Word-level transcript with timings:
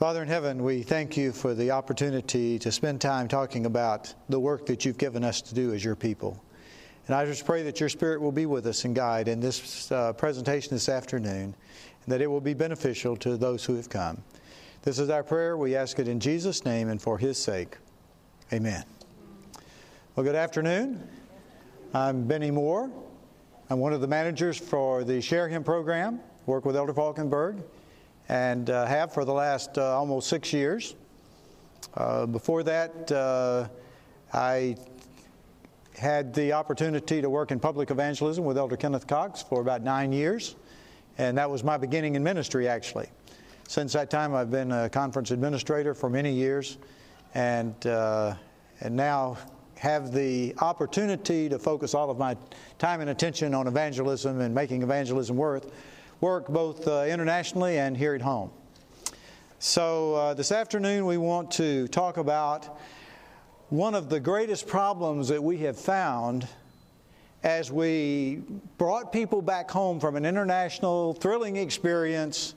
Father 0.00 0.22
in 0.22 0.28
heaven, 0.28 0.62
we 0.64 0.82
thank 0.82 1.14
you 1.18 1.30
for 1.30 1.52
the 1.52 1.72
opportunity 1.72 2.58
to 2.58 2.72
spend 2.72 3.02
time 3.02 3.28
talking 3.28 3.66
about 3.66 4.14
the 4.30 4.40
work 4.40 4.64
that 4.64 4.82
you've 4.82 4.96
given 4.96 5.22
us 5.22 5.42
to 5.42 5.54
do 5.54 5.74
as 5.74 5.84
your 5.84 5.94
people. 5.94 6.42
And 7.06 7.14
I 7.14 7.26
just 7.26 7.44
pray 7.44 7.62
that 7.64 7.80
your 7.80 7.90
Spirit 7.90 8.18
will 8.18 8.32
be 8.32 8.46
with 8.46 8.66
us 8.66 8.86
and 8.86 8.96
guide 8.96 9.28
in 9.28 9.40
this 9.40 9.92
uh, 9.92 10.14
presentation 10.14 10.70
this 10.70 10.88
afternoon, 10.88 11.54
and 12.02 12.06
that 12.06 12.22
it 12.22 12.28
will 12.28 12.40
be 12.40 12.54
beneficial 12.54 13.14
to 13.18 13.36
those 13.36 13.62
who 13.62 13.74
have 13.74 13.90
come. 13.90 14.22
This 14.84 14.98
is 14.98 15.10
our 15.10 15.22
prayer. 15.22 15.58
We 15.58 15.76
ask 15.76 15.98
it 15.98 16.08
in 16.08 16.18
Jesus' 16.18 16.64
name 16.64 16.88
and 16.88 17.02
for 17.02 17.18
His 17.18 17.36
sake. 17.36 17.76
Amen. 18.54 18.84
Well, 20.16 20.24
good 20.24 20.34
afternoon. 20.34 21.06
I'm 21.92 22.26
Benny 22.26 22.50
Moore. 22.50 22.90
I'm 23.68 23.80
one 23.80 23.92
of 23.92 24.00
the 24.00 24.08
managers 24.08 24.56
for 24.56 25.04
the 25.04 25.20
Share 25.20 25.46
Him 25.46 25.62
program, 25.62 26.20
work 26.46 26.64
with 26.64 26.74
Elder 26.74 26.94
Falkenberg 26.94 27.62
and 28.30 28.70
uh, 28.70 28.86
have 28.86 29.12
for 29.12 29.24
the 29.24 29.32
last 29.32 29.76
uh, 29.76 29.98
almost 29.98 30.28
six 30.28 30.52
years. 30.52 30.94
Uh, 31.94 32.26
before 32.26 32.62
that, 32.62 33.10
I 34.32 34.76
had 35.98 36.32
the 36.32 36.52
opportunity 36.52 37.20
to 37.20 37.28
work 37.28 37.50
in 37.50 37.58
public 37.58 37.90
evangelism 37.90 38.44
with 38.44 38.56
Elder 38.56 38.76
Kenneth 38.76 39.08
Cox 39.08 39.42
for 39.42 39.60
about 39.60 39.82
nine 39.82 40.12
years, 40.12 40.54
and 41.18 41.36
that 41.36 41.50
was 41.50 41.64
my 41.64 41.76
beginning 41.76 42.14
in 42.14 42.22
ministry 42.22 42.68
actually. 42.68 43.08
Since 43.66 43.92
that 43.94 44.10
time, 44.10 44.32
I've 44.32 44.50
been 44.50 44.70
a 44.70 44.88
conference 44.88 45.32
administrator 45.32 45.92
for 45.92 46.08
many 46.08 46.32
years, 46.32 46.78
and 47.34 47.74
uh, 47.84 48.34
and 48.80 48.94
now 48.94 49.38
have 49.74 50.12
the 50.12 50.54
opportunity 50.60 51.48
to 51.48 51.58
focus 51.58 51.94
all 51.94 52.10
of 52.10 52.18
my 52.18 52.36
time 52.78 53.00
and 53.00 53.10
attention 53.10 53.54
on 53.54 53.66
evangelism 53.66 54.40
and 54.40 54.54
making 54.54 54.82
evangelism 54.82 55.36
worth 55.36 55.72
work 56.20 56.48
both 56.48 56.86
uh, 56.86 57.04
internationally 57.04 57.78
and 57.78 57.96
here 57.96 58.14
at 58.14 58.20
home. 58.20 58.50
So, 59.58 60.14
uh, 60.14 60.34
this 60.34 60.52
afternoon 60.52 61.06
we 61.06 61.16
want 61.16 61.50
to 61.52 61.88
talk 61.88 62.18
about 62.18 62.78
one 63.70 63.94
of 63.94 64.08
the 64.10 64.20
greatest 64.20 64.66
problems 64.66 65.28
that 65.28 65.42
we 65.42 65.58
have 65.58 65.78
found 65.78 66.46
as 67.42 67.72
we 67.72 68.42
brought 68.76 69.12
people 69.12 69.40
back 69.40 69.70
home 69.70 69.98
from 69.98 70.16
an 70.16 70.26
international 70.26 71.14
thrilling 71.14 71.56
experience. 71.56 72.54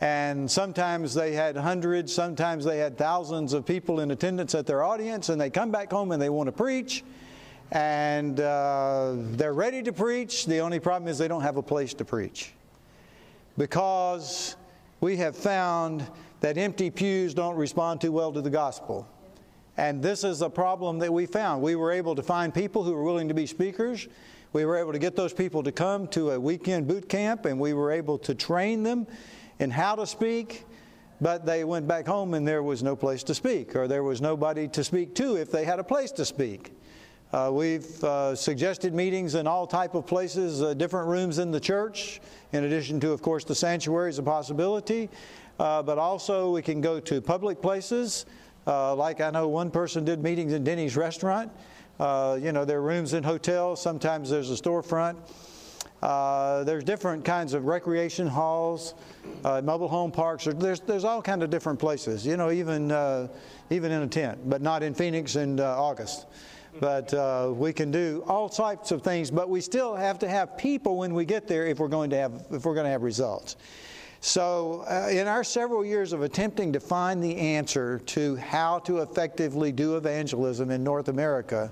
And 0.00 0.50
sometimes 0.50 1.14
they 1.14 1.32
had 1.32 1.56
hundreds, 1.56 2.12
sometimes 2.12 2.64
they 2.64 2.78
had 2.78 2.98
thousands 2.98 3.52
of 3.52 3.64
people 3.64 4.00
in 4.00 4.10
attendance 4.10 4.54
at 4.54 4.66
their 4.66 4.84
audience, 4.84 5.30
and 5.30 5.40
they 5.40 5.50
come 5.50 5.70
back 5.70 5.90
home 5.90 6.12
and 6.12 6.20
they 6.20 6.28
want 6.28 6.46
to 6.48 6.52
preach 6.52 7.04
and 7.70 8.40
uh, 8.40 9.12
they're 9.14 9.52
ready 9.52 9.82
to 9.82 9.92
preach. 9.92 10.46
The 10.46 10.60
only 10.60 10.80
problem 10.80 11.08
is 11.08 11.18
they 11.18 11.28
don't 11.28 11.42
have 11.42 11.58
a 11.58 11.62
place 11.62 11.92
to 11.94 12.04
preach 12.04 12.52
because 13.58 14.56
we 15.00 15.16
have 15.16 15.36
found 15.36 16.06
that 16.40 16.56
empty 16.56 16.90
pews 16.90 17.34
don't 17.34 17.56
respond 17.56 18.00
too 18.00 18.12
well 18.12 18.32
to 18.32 18.40
the 18.40 18.50
gospel. 18.50 19.06
And 19.76 20.02
this 20.02 20.24
is 20.24 20.42
a 20.42 20.48
problem 20.48 20.98
that 21.00 21.12
we 21.12 21.26
found. 21.26 21.62
We 21.62 21.74
were 21.74 21.92
able 21.92 22.14
to 22.14 22.22
find 22.22 22.54
people 22.54 22.84
who 22.84 22.94
were 22.94 23.02
willing 23.02 23.28
to 23.28 23.34
be 23.34 23.46
speakers. 23.46 24.08
We 24.52 24.64
were 24.64 24.76
able 24.76 24.92
to 24.92 24.98
get 24.98 25.14
those 25.14 25.32
people 25.32 25.62
to 25.64 25.72
come 25.72 26.06
to 26.08 26.30
a 26.30 26.40
weekend 26.40 26.86
boot 26.88 27.08
camp, 27.08 27.44
and 27.44 27.60
we 27.60 27.74
were 27.74 27.90
able 27.90 28.18
to 28.18 28.34
train 28.34 28.82
them 28.82 29.06
in 29.58 29.70
how 29.70 29.96
to 29.96 30.06
speak. 30.06 30.64
But 31.20 31.44
they 31.44 31.64
went 31.64 31.88
back 31.88 32.06
home 32.06 32.34
and 32.34 32.46
there 32.46 32.62
was 32.62 32.84
no 32.84 32.94
place 32.94 33.24
to 33.24 33.34
speak, 33.34 33.74
or 33.74 33.88
there 33.88 34.04
was 34.04 34.20
nobody 34.20 34.68
to 34.68 34.84
speak 34.84 35.16
to 35.16 35.36
if 35.36 35.50
they 35.50 35.64
had 35.64 35.80
a 35.80 35.84
place 35.84 36.12
to 36.12 36.24
speak. 36.24 36.72
Uh, 37.30 37.50
we've 37.52 38.02
uh, 38.04 38.34
suggested 38.34 38.94
meetings 38.94 39.34
in 39.34 39.46
all 39.46 39.66
type 39.66 39.94
of 39.94 40.06
places, 40.06 40.62
uh, 40.62 40.72
different 40.72 41.06
rooms 41.06 41.38
in 41.38 41.50
the 41.50 41.60
church, 41.60 42.22
in 42.52 42.64
addition 42.64 42.98
to, 42.98 43.12
of 43.12 43.20
course, 43.20 43.44
the 43.44 43.54
sanctuary 43.54 44.08
is 44.08 44.18
a 44.18 44.22
possibility. 44.22 45.10
Uh, 45.58 45.82
but 45.82 45.98
also 45.98 46.50
we 46.50 46.62
can 46.62 46.80
go 46.80 46.98
to 46.98 47.20
public 47.20 47.60
places, 47.60 48.24
uh, 48.66 48.94
like 48.94 49.20
I 49.20 49.28
know 49.28 49.46
one 49.48 49.70
person 49.70 50.06
did 50.06 50.22
meetings 50.22 50.54
in 50.54 50.64
Denny's 50.64 50.96
restaurant. 50.96 51.52
Uh, 52.00 52.38
you 52.40 52.52
know, 52.52 52.64
there 52.64 52.78
are 52.78 52.82
rooms 52.82 53.12
in 53.12 53.22
hotels. 53.22 53.82
Sometimes 53.82 54.30
there's 54.30 54.50
a 54.50 54.54
storefront. 54.54 55.16
there's 56.64 56.84
different 56.84 57.26
kinds 57.26 57.52
of 57.52 57.66
recreation 57.66 58.26
halls, 58.26 58.94
mobile 59.44 59.88
home 59.88 60.12
parks. 60.12 60.44
There's, 60.44 60.80
there's 60.80 61.04
all 61.04 61.20
kinds 61.20 61.42
of 61.42 61.50
different 61.50 61.78
places. 61.78 62.24
You 62.24 62.38
know, 62.38 62.50
even 62.50 62.90
even 63.68 63.92
in 63.92 64.02
a 64.02 64.06
tent, 64.06 64.48
but 64.48 64.62
not 64.62 64.82
in 64.82 64.94
Phoenix 64.94 65.36
in 65.36 65.60
August. 65.60 66.24
But 66.80 67.12
uh, 67.12 67.52
we 67.54 67.72
can 67.72 67.90
do 67.90 68.24
all 68.26 68.48
types 68.48 68.90
of 68.92 69.02
things, 69.02 69.30
but 69.30 69.48
we 69.48 69.60
still 69.60 69.96
have 69.96 70.18
to 70.20 70.28
have 70.28 70.56
people 70.56 70.98
when 70.98 71.14
we 71.14 71.24
get 71.24 71.48
there 71.48 71.66
if 71.66 71.78
we're 71.78 71.88
going 71.88 72.10
to 72.10 72.16
have, 72.16 72.46
if 72.50 72.64
we're 72.64 72.74
going 72.74 72.84
to 72.84 72.90
have 72.90 73.02
results. 73.02 73.56
So, 74.20 74.84
uh, 74.90 75.08
in 75.10 75.28
our 75.28 75.44
several 75.44 75.84
years 75.84 76.12
of 76.12 76.22
attempting 76.22 76.72
to 76.72 76.80
find 76.80 77.22
the 77.22 77.36
answer 77.36 78.00
to 78.00 78.34
how 78.36 78.80
to 78.80 78.98
effectively 78.98 79.70
do 79.70 79.96
evangelism 79.96 80.72
in 80.72 80.82
North 80.82 81.08
America, 81.08 81.70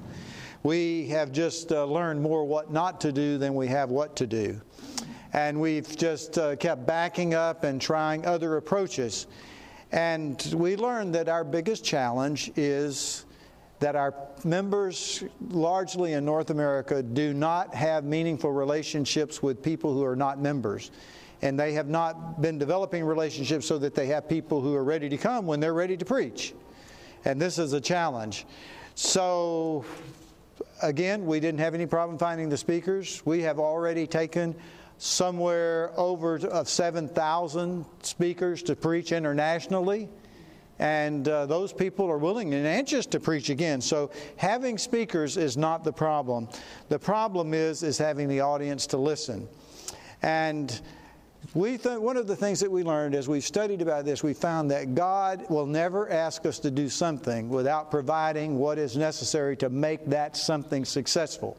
we 0.62 1.09
have 1.09 1.33
just 1.33 1.73
uh, 1.73 1.84
learned 1.84 2.23
more 2.23 2.44
what 2.44 2.73
not 2.73 3.00
to 3.00 3.12
do 3.12 3.37
than 3.37 3.55
we 3.55 3.67
have 3.69 3.91
what 3.91 4.15
to 4.17 4.27
do. 4.27 4.61
And 5.33 5.61
we've 5.61 5.97
just 5.97 6.38
uh, 6.38 6.56
kept 6.56 6.87
backing 6.87 7.34
up 7.34 7.65
and 7.65 7.81
trying 7.81 8.25
other 8.25 8.56
approaches. 8.56 9.27
And 9.93 10.55
we 10.56 10.77
learned 10.77 11.15
that 11.15 11.28
our 11.28 11.44
biggest 11.44 11.84
challenge 11.84 12.50
is 12.56 13.25
that 13.81 13.94
our 13.97 14.14
members, 14.44 15.22
largely 15.48 16.14
in 16.14 16.25
North 16.25 16.50
America, 16.50 17.03
do 17.03 17.34
not 17.34 17.75
have 17.75 18.04
meaningful 18.04 18.53
relationships 18.53 19.42
with 19.42 19.62
people 19.62 19.92
who 19.92 20.04
are 20.04 20.16
not 20.16 20.41
members. 20.41 20.91
And 21.42 21.60
they 21.60 21.75
have 21.75 21.88
not 21.88 22.41
been 22.41 22.59
developing 22.59 23.04
relationships 23.04 23.66
so 23.66 23.76
that 23.78 23.94
they 23.94 24.06
have 24.06 24.28
people 24.28 24.62
who 24.62 24.75
are 24.75 24.84
ready 24.84 25.09
to 25.10 25.19
come 25.19 25.47
when 25.47 25.60
they're 25.60 25.75
ready 25.75 25.97
to 25.97 26.04
preach. 26.04 26.54
And 27.26 27.41
this 27.41 27.59
is 27.59 27.75
a 27.75 27.81
challenge. 27.81 28.47
So, 28.94 29.84
again, 30.82 31.26
we 31.26 31.38
didn't 31.41 31.60
have 31.60 31.75
any 31.75 31.84
problem 31.84 32.19
finding 32.19 32.48
the 32.48 32.56
speakers. 32.56 33.20
We 33.26 33.43
have 33.43 33.58
already 33.58 34.06
taken 34.06 34.54
somewhere 34.97 35.93
over 35.98 36.37
of 36.37 36.70
7,000 36.70 37.84
speakers 38.00 38.62
to 38.62 38.75
preach 38.75 39.12
internationally 39.12 40.08
and 40.78 41.26
uh, 41.28 41.47
those 41.47 41.72
people 41.72 42.06
are 42.10 42.19
willing 42.19 42.53
and 42.54 42.66
anxious 42.66 43.06
to 43.06 43.20
preach 43.20 43.50
again. 43.50 43.81
So 43.81 44.10
having 44.37 44.78
speakers 44.78 45.37
is 45.37 45.56
not 45.56 45.84
the 45.84 45.92
problem. 45.92 46.48
The 46.88 46.98
problem 46.98 47.54
is 47.54 47.82
is 47.82 47.98
having 47.98 48.28
the 48.28 48.41
audience 48.41 48.87
to 48.88 48.97
listen. 48.97 49.48
And 50.22 50.78
we 51.54 51.78
th- 51.78 51.98
one 51.98 52.16
of 52.16 52.26
the 52.26 52.37
things 52.37 52.60
that 52.60 52.70
we 52.70 52.82
learned 52.82 53.14
as 53.14 53.28
we 53.28 53.41
studied 53.41 53.81
about 53.81 54.04
this, 54.04 54.22
we 54.22 54.34
found 54.34 54.70
that 54.70 54.94
God 54.94 55.47
will 55.48 55.66
never 55.66 56.10
ask 56.10 56.44
us 56.44 56.59
to 56.60 56.70
do 56.70 56.88
something 56.88 57.48
without 57.48 57.91
providing 57.91 58.58
what 58.58 58.78
is 58.78 58.97
necessary 58.97 59.56
to 59.58 59.70
make 59.70 60.04
that 60.06 60.37
something 60.37 60.84
successful. 60.84 61.56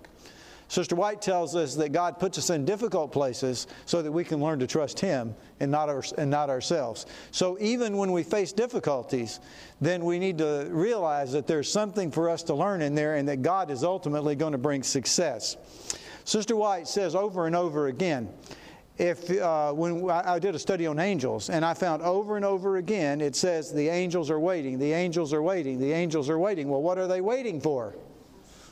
Sister 0.70 0.96
White 0.96 1.22
tells 1.22 1.56
us 1.56 1.76
that 1.76 1.94
God 1.94 2.20
puts 2.20 2.38
us 2.38 2.50
in 2.50 2.66
difficult 2.66 3.12
places 3.12 3.68
so 3.86 4.02
that 4.02 4.12
we 4.12 4.24
can 4.24 4.42
learn 4.42 4.60
to 4.60 4.68
trust 4.68 5.00
Him 5.00 5.34
and 5.60 5.72
not, 5.72 5.88
our, 5.88 6.04
and 6.18 6.30
not 6.30 6.50
ourselves. 6.50 7.06
So 7.32 7.58
even 7.60 7.96
when 7.96 8.12
we 8.12 8.24
face 8.24 8.52
difficulties, 8.52 9.40
then 9.80 10.04
we 10.04 10.20
need 10.20 10.38
to 10.40 10.68
realize 10.70 11.32
that 11.32 11.48
there's 11.48 11.72
something 11.72 12.12
for 12.12 12.30
us 12.30 12.44
to 12.44 12.54
learn 12.54 12.82
in 12.82 12.96
there 12.96 13.16
and 13.16 13.28
that 13.30 13.42
God 13.42 13.72
is 13.72 13.84
ultimately 13.84 14.36
going 14.36 14.52
to 14.52 14.58
bring 14.58 14.84
success. 14.84 15.56
Sister 16.26 16.58
White 16.58 16.88
says 16.90 17.16
over 17.16 17.48
and 17.48 17.56
over 17.56 17.88
again, 17.88 18.30
if 18.98 19.30
uh, 19.40 19.72
when 19.74 20.10
I 20.10 20.40
did 20.40 20.56
a 20.56 20.60
study 20.60 20.88
on 20.88 21.00
angels, 21.00 21.50
and 21.52 21.64
I 21.64 21.76
found 21.76 22.02
over 22.02 22.36
and 22.36 22.44
over 22.44 22.78
again, 22.78 23.22
it 23.22 23.36
says 23.36 23.72
the 23.72 23.88
angels 23.88 24.32
are 24.32 24.40
waiting, 24.40 24.80
the 24.80 24.92
angels 24.92 25.34
are 25.34 25.42
waiting, 25.44 25.80
the 25.80 25.92
angels 25.92 26.30
are 26.30 26.40
waiting. 26.40 26.68
Well, 26.68 26.82
what 26.82 26.98
are 26.98 27.08
they 27.08 27.22
waiting 27.22 27.62
for? 27.62 27.96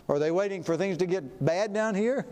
Are 0.07 0.19
they 0.19 0.29
waiting 0.29 0.63
for 0.63 0.77
things 0.77 0.97
to 0.99 1.07
get 1.07 1.43
bad 1.43 1.73
down 1.73 1.95
here? 1.95 2.27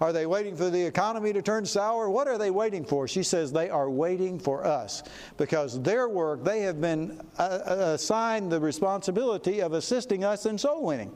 Are 0.00 0.12
they 0.12 0.26
waiting 0.26 0.56
for 0.56 0.70
the 0.70 0.84
economy 0.84 1.32
to 1.32 1.40
turn 1.40 1.64
sour? 1.64 2.10
What 2.10 2.26
are 2.26 2.36
they 2.36 2.50
waiting 2.50 2.84
for? 2.84 3.06
She 3.06 3.22
says 3.22 3.52
they 3.52 3.70
are 3.70 3.88
waiting 3.88 4.40
for 4.40 4.66
us 4.66 5.04
because 5.36 5.80
their 5.82 6.08
work, 6.08 6.42
they 6.42 6.62
have 6.62 6.80
been 6.80 7.20
uh, 7.38 7.42
uh, 7.42 7.74
assigned 7.94 8.50
the 8.50 8.58
responsibility 8.58 9.60
of 9.60 9.72
assisting 9.72 10.24
us 10.24 10.46
in 10.46 10.58
soul 10.58 10.82
winning. 10.82 11.12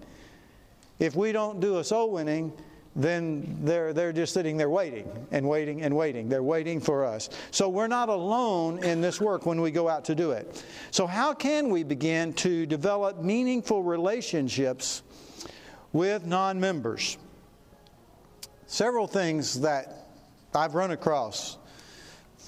If 1.00 1.16
we 1.16 1.32
don't 1.32 1.58
do 1.60 1.78
a 1.78 1.84
soul 1.84 2.12
winning, 2.12 2.52
then 2.94 3.58
they're, 3.62 3.92
they're 3.92 4.12
just 4.12 4.32
sitting 4.32 4.56
there 4.56 4.70
waiting 4.70 5.26
and 5.32 5.46
waiting 5.46 5.82
and 5.82 5.94
waiting. 5.94 6.28
They're 6.28 6.42
waiting 6.42 6.80
for 6.80 7.04
us. 7.04 7.28
So 7.50 7.68
we're 7.68 7.88
not 7.88 8.08
alone 8.08 8.82
in 8.82 9.02
this 9.02 9.20
work 9.20 9.44
when 9.44 9.60
we 9.60 9.70
go 9.70 9.88
out 9.88 10.04
to 10.06 10.14
do 10.14 10.30
it. 10.30 10.64
So, 10.90 11.06
how 11.06 11.34
can 11.34 11.68
we 11.68 11.82
begin 11.82 12.32
to 12.34 12.64
develop 12.64 13.22
meaningful 13.22 13.82
relationships 13.82 15.02
with 15.96 16.26
non 16.26 16.60
members. 16.60 17.16
Several 18.66 19.06
things 19.06 19.60
that 19.62 20.08
I've 20.54 20.74
run 20.74 20.90
across 20.90 21.56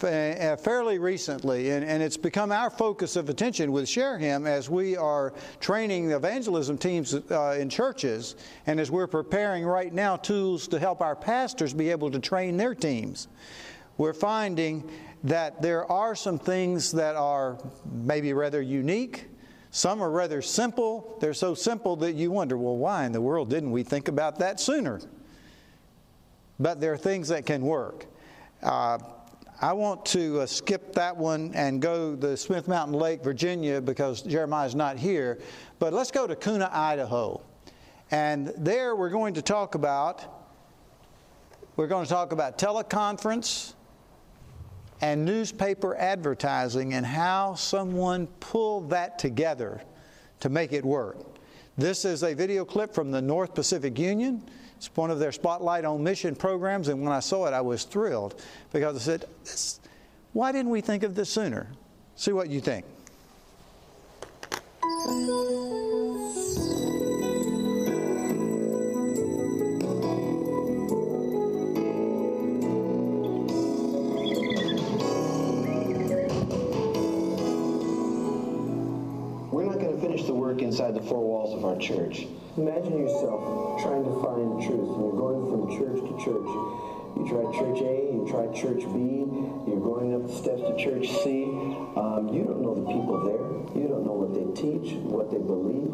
uh, 0.03 0.55
fairly 0.56 0.99
recently, 0.99 1.71
and, 1.71 1.85
and, 1.85 2.00
it's 2.03 2.17
become 2.17 2.53
our 2.53 2.71
focus 2.71 3.17
of 3.17 3.29
attention 3.29 3.73
with 3.73 3.89
Share 3.89 4.17
Him 4.17 4.47
as 4.47 4.71
we 4.71 4.97
are 4.97 5.33
training 5.59 6.12
evangelism 6.12 6.79
teams 6.79 7.15
uh, 7.15 7.56
in 7.59 7.69
churches, 7.69 8.37
and 8.67 8.79
as 8.79 8.93
we're 8.93 9.09
preparing 9.09 9.65
right 9.65 9.93
now 9.93 10.17
tools 10.17 10.69
to 10.69 10.79
help 10.79 11.00
our 11.00 11.17
pastors 11.17 11.75
be 11.75 11.91
able 11.91 12.12
to 12.12 12.21
train 12.21 12.56
their 12.56 12.77
teams. 12.77 13.27
we're 13.97 14.12
finding 14.12 14.89
that 15.25 15.61
there 15.61 15.91
are 15.91 16.15
some 16.15 16.39
things 16.39 16.93
that 16.93 17.17
are 17.17 17.59
maybe 17.91 18.33
rather 18.33 18.62
unique. 18.62 19.27
Some 19.70 20.03
are 20.03 20.11
rather 20.11 20.41
simple. 20.41 21.19
They're 21.20 21.35
so 21.35 21.55
simple 21.55 21.97
that 21.97 22.15
you 22.15 22.31
wonder, 22.31 22.56
well, 22.56 22.76
why 22.76 23.05
in 23.05 23.12
the 23.12 23.20
world 23.20 23.50
didn't 23.50 23.70
we 23.70 23.82
think 23.82 24.09
about 24.09 24.38
that 24.38 24.61
sooner? 24.61 25.00
But 26.59 26.81
there 26.81 26.93
are 26.93 26.99
things 26.99 27.29
that 27.29 27.47
can 27.47 27.62
work. 27.62 28.06
Uh, 28.62 28.99
I 29.61 29.73
want 29.73 30.06
to 30.06 30.41
uh, 30.41 30.47
skip 30.47 30.94
that 30.94 31.17
one 31.17 31.53
and 31.55 31.82
go 31.82 32.17
to 32.17 32.37
Smith 32.37 32.69
Mountain 32.69 32.94
Lake, 32.97 33.23
Virginia, 33.23 33.81
because 33.81 34.23
Jeremiah's 34.23 34.75
not 34.75 34.99
here. 34.99 35.38
But 35.79 35.93
let's 35.93 36.11
go 36.11 36.26
to 36.26 36.35
Kuna, 36.35 36.71
Idaho. 36.73 37.41
And 38.11 38.53
there 38.56 38.97
we're 38.97 39.11
going 39.11 39.35
to 39.35 39.43
talk 39.43 39.75
about 39.75 40.35
we're 41.79 41.87
going 41.87 42.05
to 42.05 42.11
talk 42.11 42.32
about 42.32 42.59
teleconference 42.59 43.75
and 45.00 45.25
newspaper 45.25 45.97
advertising 45.97 46.95
and 46.95 47.06
how 47.06 47.55
someone 47.55 48.27
pulled 48.41 48.91
that 48.91 49.19
together 49.19 49.81
to 50.41 50.49
make 50.49 50.73
it 50.73 50.85
work. 50.85 51.19
This 51.77 52.05
is 52.05 52.25
a 52.25 52.35
video 52.35 52.65
clip 52.65 52.93
from 52.93 53.11
the 53.11 53.23
North 53.23 53.55
Pacific 53.55 53.99
Union. 53.99 54.43
It's 54.77 54.91
one 54.97 55.11
of 55.11 55.19
their 55.19 55.33
Spotlight 55.33 55.85
on 55.85 56.03
Mission 56.03 56.35
programs, 56.35 56.89
and 56.89 57.03
when 57.03 57.12
I 57.12 57.21
saw 57.21 57.47
it, 57.47 57.53
I 57.53 57.61
was 57.61 57.85
thrilled 57.85 58.43
because 58.73 58.97
I 58.97 59.00
said, 59.00 59.25
Why 60.33 60.53
didn't 60.53 60.71
we 60.71 60.81
think 60.81 61.03
of 61.03 61.15
this 61.15 61.31
sooner? 61.31 61.69
See 62.17 62.33
what 62.33 62.49
you 62.49 62.61
think. 62.61 62.85
Inside 80.69 80.95
the 80.95 81.03
four 81.03 81.21
walls 81.21 81.55
of 81.55 81.65
our 81.65 81.77
church. 81.77 82.27
Imagine 82.57 82.99
yourself 82.99 83.83
trying 83.83 84.05
to 84.05 84.15
find 84.23 84.63
truth, 84.63 84.89
and 84.95 85.01
you're 85.01 85.17
going 85.17 85.43
from 85.49 85.69
church 85.77 86.01
to 86.01 86.15
church. 86.25 86.49
You 87.17 87.25
try 87.29 87.45
church 87.57 87.81
A, 87.83 87.95
you 88.13 88.27
try 88.29 88.47
church 88.53 88.85
B, 88.93 89.25
you're 89.69 89.81
going 89.81 90.15
up 90.15 90.26
the 90.26 90.32
steps 90.32 90.62
to 90.62 90.76
church 90.76 91.06
C. 91.23 91.44
Um, 91.44 92.31
you 92.32 92.44
don't 92.44 92.62
know 92.62 92.75
the 92.75 92.87
people 92.88 93.20
there. 93.25 93.44
You 93.76 93.88
don't 93.88 94.06
know 94.09 94.17
what 94.17 94.32
they 94.32 94.49
teach, 94.56 94.97
what 95.05 95.31
they 95.31 95.38
believe. 95.38 95.93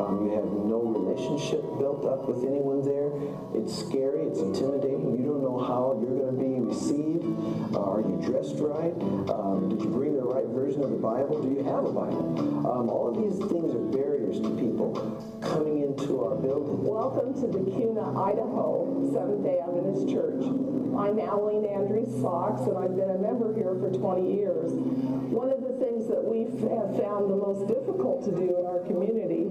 Um, 0.00 0.24
you 0.24 0.32
have 0.40 0.48
no 0.48 0.80
relationship 0.80 1.60
built 1.76 2.08
up 2.08 2.24
with 2.24 2.40
anyone 2.48 2.80
there. 2.80 3.12
It's 3.52 3.76
scary, 3.76 4.24
it's 4.24 4.40
intimidating. 4.40 5.20
You 5.20 5.36
don't 5.36 5.44
know 5.44 5.60
how 5.60 6.00
you're 6.00 6.16
going 6.16 6.32
to 6.32 6.40
be 6.40 6.56
received. 6.64 7.28
Uh, 7.76 7.84
are 7.84 8.00
you 8.00 8.16
dressed 8.24 8.56
right? 8.56 8.96
Um, 9.28 9.68
did 9.68 9.84
you 9.84 9.90
bring 9.92 10.16
the 10.16 10.24
right 10.24 10.48
version 10.48 10.80
of 10.82 10.90
the 10.90 11.02
Bible? 11.02 11.44
Do 11.44 11.52
you 11.52 11.60
have 11.68 11.84
a 11.84 11.92
Bible? 11.92 12.40
Um, 12.64 12.88
all 12.88 13.12
of 13.12 13.20
these 13.20 13.36
things 13.52 13.68
are 13.76 13.84
barriers 13.92 14.40
to 14.40 14.48
people 14.56 14.96
coming 15.44 15.84
into 15.84 16.24
our 16.24 16.36
building. 16.40 16.80
Welcome 16.88 17.36
to 17.36 17.46
the 17.46 17.60
Kuna, 17.68 18.16
Idaho 18.16 18.88
Seventh-day 19.12 19.60
Adventist 19.60 20.08
Church. 20.08 20.40
I'm 21.00 21.18
Aline 21.18 21.64
Andrews 21.64 22.22
Fox, 22.22 22.60
and 22.68 22.76
I've 22.76 22.94
been 22.94 23.08
a 23.08 23.16
member 23.16 23.54
here 23.54 23.72
for 23.80 23.90
20 23.90 24.34
years. 24.36 24.70
One 25.32 25.48
of 25.48 25.62
the 25.62 25.72
things 25.82 26.06
that 26.08 26.22
we 26.22 26.44
have 26.68 26.92
found 27.00 27.30
the 27.30 27.40
most 27.40 27.66
difficult 27.66 28.22
to 28.26 28.30
do 28.30 28.58
in 28.60 28.66
our 28.66 28.80
community 28.80 29.48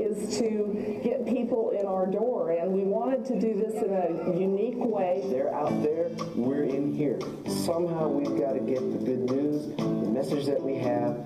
is 0.00 0.38
to 0.38 1.00
get 1.02 1.26
people 1.26 1.70
in 1.70 1.86
our 1.86 2.06
door, 2.06 2.52
and 2.52 2.70
we 2.70 2.84
wanted 2.84 3.24
to 3.26 3.40
do 3.40 3.58
this 3.58 3.82
in 3.82 3.90
a 3.90 4.38
unique 4.38 4.78
way. 4.78 5.26
They're 5.26 5.52
out 5.52 5.82
there, 5.82 6.08
we're 6.36 6.70
in 6.70 6.94
here. 6.94 7.18
Somehow 7.48 8.06
we've 8.06 8.38
got 8.38 8.52
to 8.52 8.60
get 8.60 8.78
the 8.78 8.98
good 9.04 9.28
news, 9.28 9.74
the 9.74 10.10
message 10.10 10.46
that 10.46 10.62
we 10.62 10.76
have, 10.76 11.18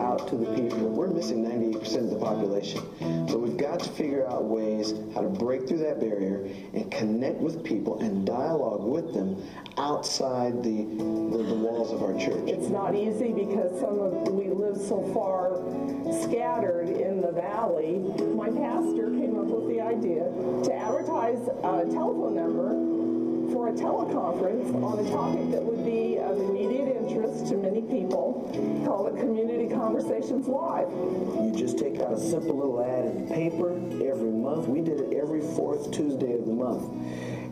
out 0.00 0.28
to 0.28 0.36
the 0.36 0.46
people. 0.54 0.88
We're 0.88 1.08
missing 1.08 1.44
98% 1.44 1.96
of 1.96 2.10
the 2.10 2.16
population. 2.16 2.80
So 3.28 3.38
we've 3.38 3.56
got 3.56 3.80
to 3.80 3.90
figure 3.90 4.26
out 4.28 4.44
ways 4.44 4.94
how 5.14 5.22
to 5.22 5.28
break 5.28 5.68
through 5.68 5.78
that 5.78 6.00
barrier 6.00 6.48
and 6.72 6.90
connect 6.90 7.38
with 7.40 7.64
people 7.64 8.00
and 8.00 8.26
dialogue 8.26 8.82
with 8.82 9.12
them 9.12 9.42
outside 9.78 10.62
the, 10.62 10.84
the, 10.84 11.42
the 11.42 11.54
walls 11.54 11.92
of 11.92 12.02
our 12.02 12.18
church. 12.18 12.48
It's 12.48 12.68
not 12.68 12.94
easy 12.94 13.32
because 13.32 13.78
some 13.80 13.98
of 13.98 14.28
we 14.28 14.48
live 14.48 14.76
so 14.76 15.02
far 15.12 15.58
scattered 16.22 16.88
in 16.88 17.20
the 17.20 17.32
valley. 17.32 17.98
My 18.34 18.50
pastor 18.50 19.10
came 19.10 19.38
up 19.38 19.46
with 19.46 19.68
the 19.68 19.80
idea 19.80 20.24
to 20.64 20.74
advertise 20.74 21.40
a 21.62 21.84
telephone 21.92 22.34
number 22.34 22.94
for 23.52 23.68
a 23.68 23.72
teleconference 23.72 24.74
on 24.82 25.04
a 25.04 25.10
topic 25.10 25.50
that 25.50 25.62
would 25.62 25.84
be 25.84 26.18
of 26.18 26.38
immediate 26.40 26.93
interest 27.08 27.46
to 27.48 27.56
many 27.56 27.82
people. 27.82 28.50
Call 28.84 29.06
it 29.08 29.18
Community 29.18 29.68
Conversations 29.68 30.48
Live. 30.48 30.88
You 30.90 31.52
just 31.56 31.78
take 31.78 32.00
out 32.00 32.12
a 32.12 32.18
simple 32.18 32.56
little 32.56 32.82
ad 32.82 33.06
in 33.06 33.26
the 33.26 33.34
paper 33.34 33.72
every 34.08 34.30
month. 34.30 34.68
We 34.68 34.80
did 34.80 35.00
it 35.00 35.14
every 35.14 35.40
fourth 35.40 35.90
Tuesday 35.90 36.32
of 36.32 36.46
the 36.46 36.52
month. 36.52 36.84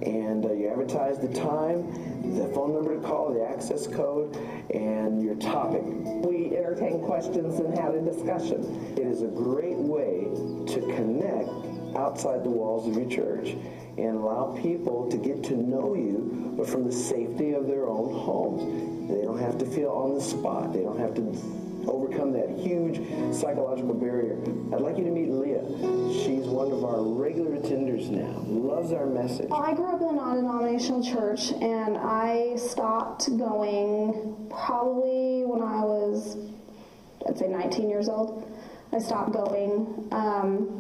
And 0.03 0.45
uh, 0.45 0.53
you 0.53 0.69
advertise 0.69 1.19
the 1.19 1.29
time, 1.29 2.37
the 2.37 2.49
phone 2.55 2.73
number 2.75 2.97
to 2.97 3.07
call, 3.07 3.33
the 3.33 3.47
access 3.47 3.87
code, 3.87 4.37
and 4.75 5.23
your 5.23 5.37
topic. 5.37 5.83
We 5.85 6.57
entertain 6.57 7.05
questions 7.05 7.61
and 7.61 7.77
have 7.79 7.95
a 7.95 8.01
discussion. 8.01 8.95
It 8.97 9.07
is 9.07 9.23
a 9.23 9.29
great 9.29 9.77
way 9.77 10.25
to 10.75 10.81
connect 10.97 11.97
outside 11.97 12.43
the 12.43 12.51
walls 12.51 12.89
of 12.89 12.95
your 12.97 13.09
church 13.09 13.55
and 13.99 14.17
allow 14.17 14.59
people 14.63 15.11
to 15.11 15.19
get 15.19 15.45
to 15.45 15.57
know 15.57 15.95
you, 15.95 16.55
but 16.57 16.67
from 16.67 16.85
the 16.85 16.93
safety 16.93 17.53
of 17.53 17.67
their 17.67 17.87
own 17.87 18.13
homes. 18.13 18.92
They 19.09 19.23
don't 19.23 19.39
have 19.39 19.59
to 19.59 19.67
feel 19.67 19.91
on 19.91 20.15
the 20.15 20.21
spot. 20.21 20.73
They 20.73 20.83
don't 20.83 20.99
have 20.99 21.15
to 21.15 21.23
overcome 21.87 22.33
that 22.33 22.49
huge 22.51 22.97
psychological 23.35 23.95
barrier. 23.95 24.39
I'd 24.73 24.81
like 24.81 24.97
you 24.99 25.05
to 25.05 25.11
meet 25.11 25.29
Leah. 25.29 25.65
She's 26.13 26.47
one 26.47 26.71
of 26.71 26.85
our 26.85 27.03
regular 27.03 27.57
attenders 27.57 28.09
now. 28.09 28.41
Loves 28.47 28.93
our 28.93 29.07
message. 29.07 29.49
I 29.51 29.75
grew 29.75 29.95
up 29.95 30.01
in 30.01 30.09
a 30.09 30.13
non-denominational 30.13 31.03
church, 31.03 31.53
and 31.53 31.99
I 31.99 32.57
stopped 32.57 33.27
going 33.37 34.49
probably 34.51 35.45
when 35.45 35.63
I 35.63 35.81
was, 35.83 36.37
I'd 37.29 37.39
say, 37.39 37.49
19 37.49 37.89
years 37.89 38.09
old. 38.09 38.49
I 38.93 38.99
stopped 38.99 39.33
going. 39.33 40.09
Um, 40.13 40.79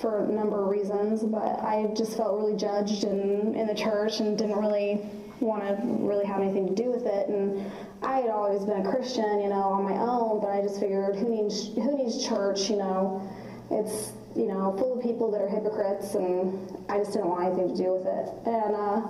for 0.00 0.24
a 0.24 0.28
number 0.32 0.62
of 0.62 0.68
reasons, 0.68 1.22
but 1.22 1.60
I 1.60 1.92
just 1.94 2.16
felt 2.16 2.38
really 2.38 2.56
judged 2.56 3.04
in 3.04 3.66
the 3.66 3.74
church 3.74 4.20
and 4.20 4.38
didn't 4.38 4.56
really 4.56 5.00
want 5.46 5.62
to 5.64 5.76
really 6.06 6.26
have 6.26 6.40
anything 6.40 6.68
to 6.68 6.74
do 6.74 6.90
with 6.90 7.06
it. 7.06 7.28
And 7.28 7.70
I 8.02 8.20
had 8.20 8.30
always 8.30 8.64
been 8.64 8.84
a 8.84 8.90
Christian, 8.90 9.40
you 9.40 9.48
know, 9.48 9.62
on 9.62 9.84
my 9.84 9.96
own, 9.96 10.40
but 10.40 10.48
I 10.48 10.62
just 10.62 10.80
figured 10.80 11.16
who 11.16 11.28
needs 11.28 11.68
who 11.74 11.96
needs 11.96 12.26
church, 12.26 12.70
you 12.70 12.76
know? 12.76 13.28
It's 13.70 14.12
you 14.36 14.46
know 14.46 14.74
full 14.78 14.96
of 14.98 15.02
people 15.02 15.30
that 15.30 15.40
are 15.40 15.48
hypocrites, 15.48 16.14
and 16.14 16.76
I 16.88 16.98
just 16.98 17.12
didn't 17.12 17.28
want 17.28 17.46
anything 17.46 17.76
to 17.76 17.82
do 17.82 17.92
with 17.94 18.06
it. 18.06 18.28
And 18.46 18.74
uh, 18.74 19.02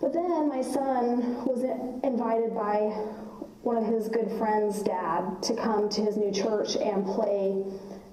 but 0.00 0.12
then 0.12 0.48
my 0.48 0.62
son 0.62 1.44
was 1.44 1.62
invited 2.04 2.54
by 2.54 2.94
one 3.62 3.76
of 3.76 3.84
his 3.84 4.08
good 4.08 4.30
friends' 4.38 4.82
dad 4.82 5.42
to 5.42 5.54
come 5.54 5.88
to 5.88 6.00
his 6.00 6.16
new 6.16 6.30
church 6.30 6.76
and 6.76 7.04
play 7.04 7.64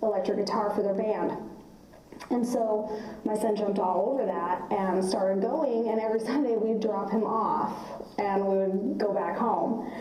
electric 0.01 0.37
guitar 0.37 0.71
for 0.75 0.81
their 0.81 0.95
band. 0.95 1.37
And 2.29 2.45
so 2.45 2.91
my 3.23 3.35
son 3.35 3.55
jumped 3.55 3.79
all 3.79 4.11
over 4.11 4.25
that 4.25 4.61
and 4.71 5.03
started 5.03 5.41
going, 5.41 5.89
and 5.89 5.99
every 5.99 6.19
Sunday 6.25 6.55
we'd 6.55 6.79
drop 6.79 7.11
him 7.11 7.23
off 7.23 8.03
and 8.17 8.45
we 8.45 8.57
would 8.57 8.97
go 8.97 9.13
back 9.13 9.37
home. 9.37 9.91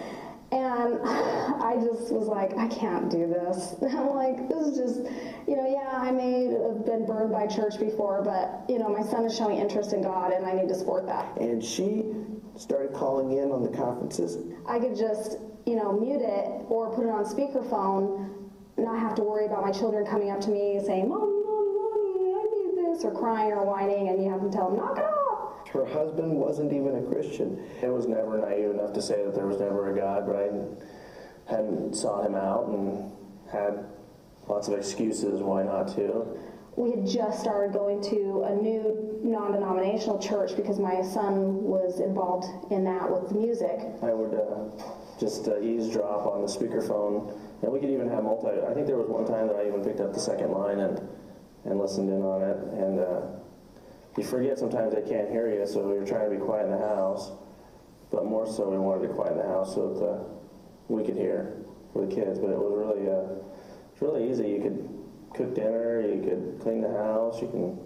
And 0.53 1.01
I 1.05 1.77
just 1.83 2.13
was 2.13 2.29
like, 2.29 2.57
I 2.57 2.69
can't 2.69 3.11
do 3.11 3.27
this. 3.27 3.75
I'm 3.83 4.11
like, 4.15 4.49
this 4.49 4.69
is 4.69 4.79
just, 4.79 5.13
you 5.49 5.57
know, 5.57 5.69
yeah, 5.69 5.99
I 6.01 6.11
may 6.11 6.45
have 6.47 6.87
been 6.87 7.07
burned 7.07 7.33
by 7.33 7.47
church 7.47 7.79
before, 7.79 8.23
but, 8.23 8.65
you 8.69 8.79
know, 8.79 8.89
my 8.89 9.03
son 9.03 9.25
is 9.25 9.37
showing 9.37 9.59
interest 9.59 9.93
in 9.93 10.03
God 10.03 10.33
and 10.33 10.47
I 10.47 10.53
need 10.53 10.69
to 10.69 10.75
support 10.75 11.07
that. 11.07 11.37
And 11.39 11.63
she 11.63 12.05
started 12.57 12.95
calling 12.95 13.37
in 13.37 13.51
on 13.51 13.63
the 13.63 13.77
conferences. 13.77 14.39
I 14.67 14.79
could 14.79 14.97
just, 14.97 15.39
you 15.67 15.75
know, 15.75 15.93
mute 15.93 16.23
it 16.23 16.65
or 16.69 16.95
put 16.95 17.05
it 17.05 17.11
on 17.11 17.25
speakerphone, 17.25 18.31
not 18.77 18.99
have 18.99 19.15
to 19.17 19.23
worry 19.23 19.47
about 19.47 19.65
my 19.65 19.73
children 19.73 20.07
coming 20.07 20.31
up 20.31 20.41
to 20.43 20.51
me 20.51 20.81
saying, 20.85 21.09
Mom, 21.09 21.44
or 23.05 23.13
crying 23.13 23.53
or 23.53 23.65
whining, 23.65 24.09
and 24.09 24.23
you 24.23 24.31
have 24.31 24.43
to 24.43 24.51
tell 24.51 24.71
them, 24.71 24.79
knock 24.79 24.99
it 24.99 25.05
off. 25.05 25.69
Her 25.69 25.85
husband 25.85 26.33
wasn't 26.33 26.73
even 26.73 26.97
a 26.97 27.03
Christian. 27.03 27.63
It 27.83 27.93
was 27.93 28.07
never 28.07 28.39
naive 28.39 28.71
enough 28.71 28.93
to 28.93 29.03
say 29.03 29.25
that 29.25 29.35
there 29.35 29.47
was 29.47 29.59
never 29.59 29.93
a 29.93 29.97
God, 29.97 30.29
right? 30.29 30.51
And 30.51 30.77
hadn't 31.47 31.95
sought 31.95 32.25
him 32.25 32.35
out 32.35 32.69
and 32.69 33.13
had 33.51 33.85
lots 34.49 34.69
of 34.69 34.75
excuses 34.75 35.41
why 35.41 35.63
not 35.63 35.89
to. 35.97 36.27
We 36.77 36.91
had 36.91 37.07
just 37.07 37.41
started 37.41 37.73
going 37.73 38.03
to 38.11 38.45
a 38.49 38.55
new 38.55 39.21
non 39.23 39.53
denominational 39.53 40.19
church 40.19 40.57
because 40.57 40.79
my 40.79 41.03
son 41.03 41.63
was 41.63 42.01
involved 42.01 42.47
in 42.73 42.85
that 42.85 43.09
with 43.11 43.29
the 43.29 43.37
music. 43.37 43.81
I 44.03 44.13
would 44.13 44.35
uh, 44.35 44.85
just 45.21 45.47
uh, 45.47 45.61
eavesdrop 45.61 46.27
on 46.27 46.43
the 46.43 46.49
speakerphone, 46.49 47.39
and 47.63 47.73
we 47.73 47.79
could 47.79 47.91
even 47.91 48.09
have 48.09 48.25
multi. 48.25 48.61
I 48.69 48.75
think 48.75 48.87
there 48.87 48.97
was 48.97 49.09
one 49.09 49.25
time 49.25 49.47
that 49.49 49.57
I 49.57 49.69
even 49.69 49.85
picked 49.85 50.01
up 50.01 50.13
the 50.13 50.21
second 50.21 50.51
line 50.51 50.81
and 50.81 51.01
and 51.65 51.79
listened 51.79 52.09
in 52.09 52.23
on 52.23 52.43
it. 52.43 52.57
And 52.79 53.01
uh, 53.01 53.21
you 54.17 54.25
forget 54.25 54.59
sometimes 54.59 54.95
they 54.95 55.03
can't 55.03 55.31
hear 55.31 55.49
you, 55.49 55.67
so 55.67 55.93
you're 55.93 56.07
trying 56.07 56.31
to 56.31 56.37
be 56.37 56.43
quiet 56.43 56.67
in 56.67 56.73
the 56.73 56.79
house. 56.79 57.33
but 58.11 58.25
more 58.25 58.47
so 58.47 58.71
we 58.71 58.79
wanted 58.79 59.09
to 59.09 59.15
quiet 59.15 59.37
the 59.37 59.43
house 59.43 59.75
so 59.75 59.93
that 59.95 60.05
uh, 60.05 60.25
we 60.89 61.05
could 61.05 61.17
hear 61.17 61.57
for 61.93 62.07
the 62.07 62.15
kids. 62.15 62.39
But 62.39 62.51
it 62.51 62.59
was 62.59 62.73
really, 62.77 63.11
uh, 63.11 63.43
it's 63.93 64.03
really 64.03 64.31
easy. 64.31 64.49
You 64.51 64.63
could 64.63 64.89
cook 65.35 65.55
dinner, 65.55 66.01
you 66.01 66.23
could 66.23 66.61
clean 66.63 66.81
the 66.81 66.93
house, 66.93 67.43
you 67.43 67.49
can, 67.49 67.79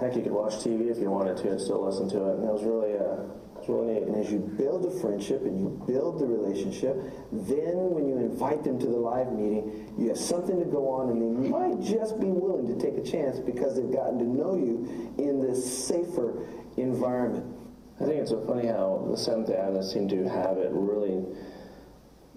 heck, 0.00 0.16
you 0.16 0.22
could 0.22 0.32
watch 0.32 0.54
TV 0.54 0.90
if 0.90 0.98
you 0.98 1.10
wanted 1.10 1.36
to 1.38 1.50
and 1.50 1.60
still 1.60 1.84
listen 1.84 2.08
to 2.10 2.30
it. 2.30 2.36
And 2.36 2.44
it 2.44 2.52
was 2.52 2.64
really, 2.64 2.96
uh, 2.96 3.28
it 3.68 3.72
was 3.72 3.86
really 3.86 4.00
neat. 4.00 4.02
And 4.08 4.16
as 4.16 4.32
you 4.32 4.38
build 4.38 4.86
a 4.86 5.00
friendship 5.00 5.42
and 5.42 5.58
you 5.58 5.82
build 5.86 6.18
the 6.18 6.26
relationship, 6.26 6.96
then 7.32 7.90
when 7.90 8.08
you 8.08 8.16
invite 8.16 8.64
them 8.64 8.78
to 8.78 8.86
the 8.86 8.96
live 8.96 9.32
meeting, 9.32 9.92
you 9.98 10.08
have 10.08 10.18
something 10.18 10.58
to 10.58 10.64
go 10.64 10.88
on 10.88 11.10
and 11.10 11.20
they 11.20 11.48
might 11.48 11.80
just 11.80 12.18
be 12.20 12.26
willing 12.26 12.66
to 12.66 12.84
take 12.84 12.98
a 12.98 13.02
chance 13.02 13.38
because 13.38 13.76
they've 13.76 13.92
gotten 13.92 14.18
to 14.18 14.24
know 14.24 14.56
you 14.56 15.14
in 15.18 15.42
this 15.42 15.86
safer 15.86 16.46
environment. 16.76 17.54
I 18.00 18.04
think 18.04 18.20
it's 18.20 18.30
so 18.30 18.44
funny 18.46 18.68
how 18.68 19.06
the 19.10 19.16
Seventh 19.16 19.48
Day 19.48 19.56
Adventists 19.56 19.92
seem 19.92 20.08
to 20.08 20.28
have 20.28 20.56
it 20.58 20.70
really, 20.70 21.24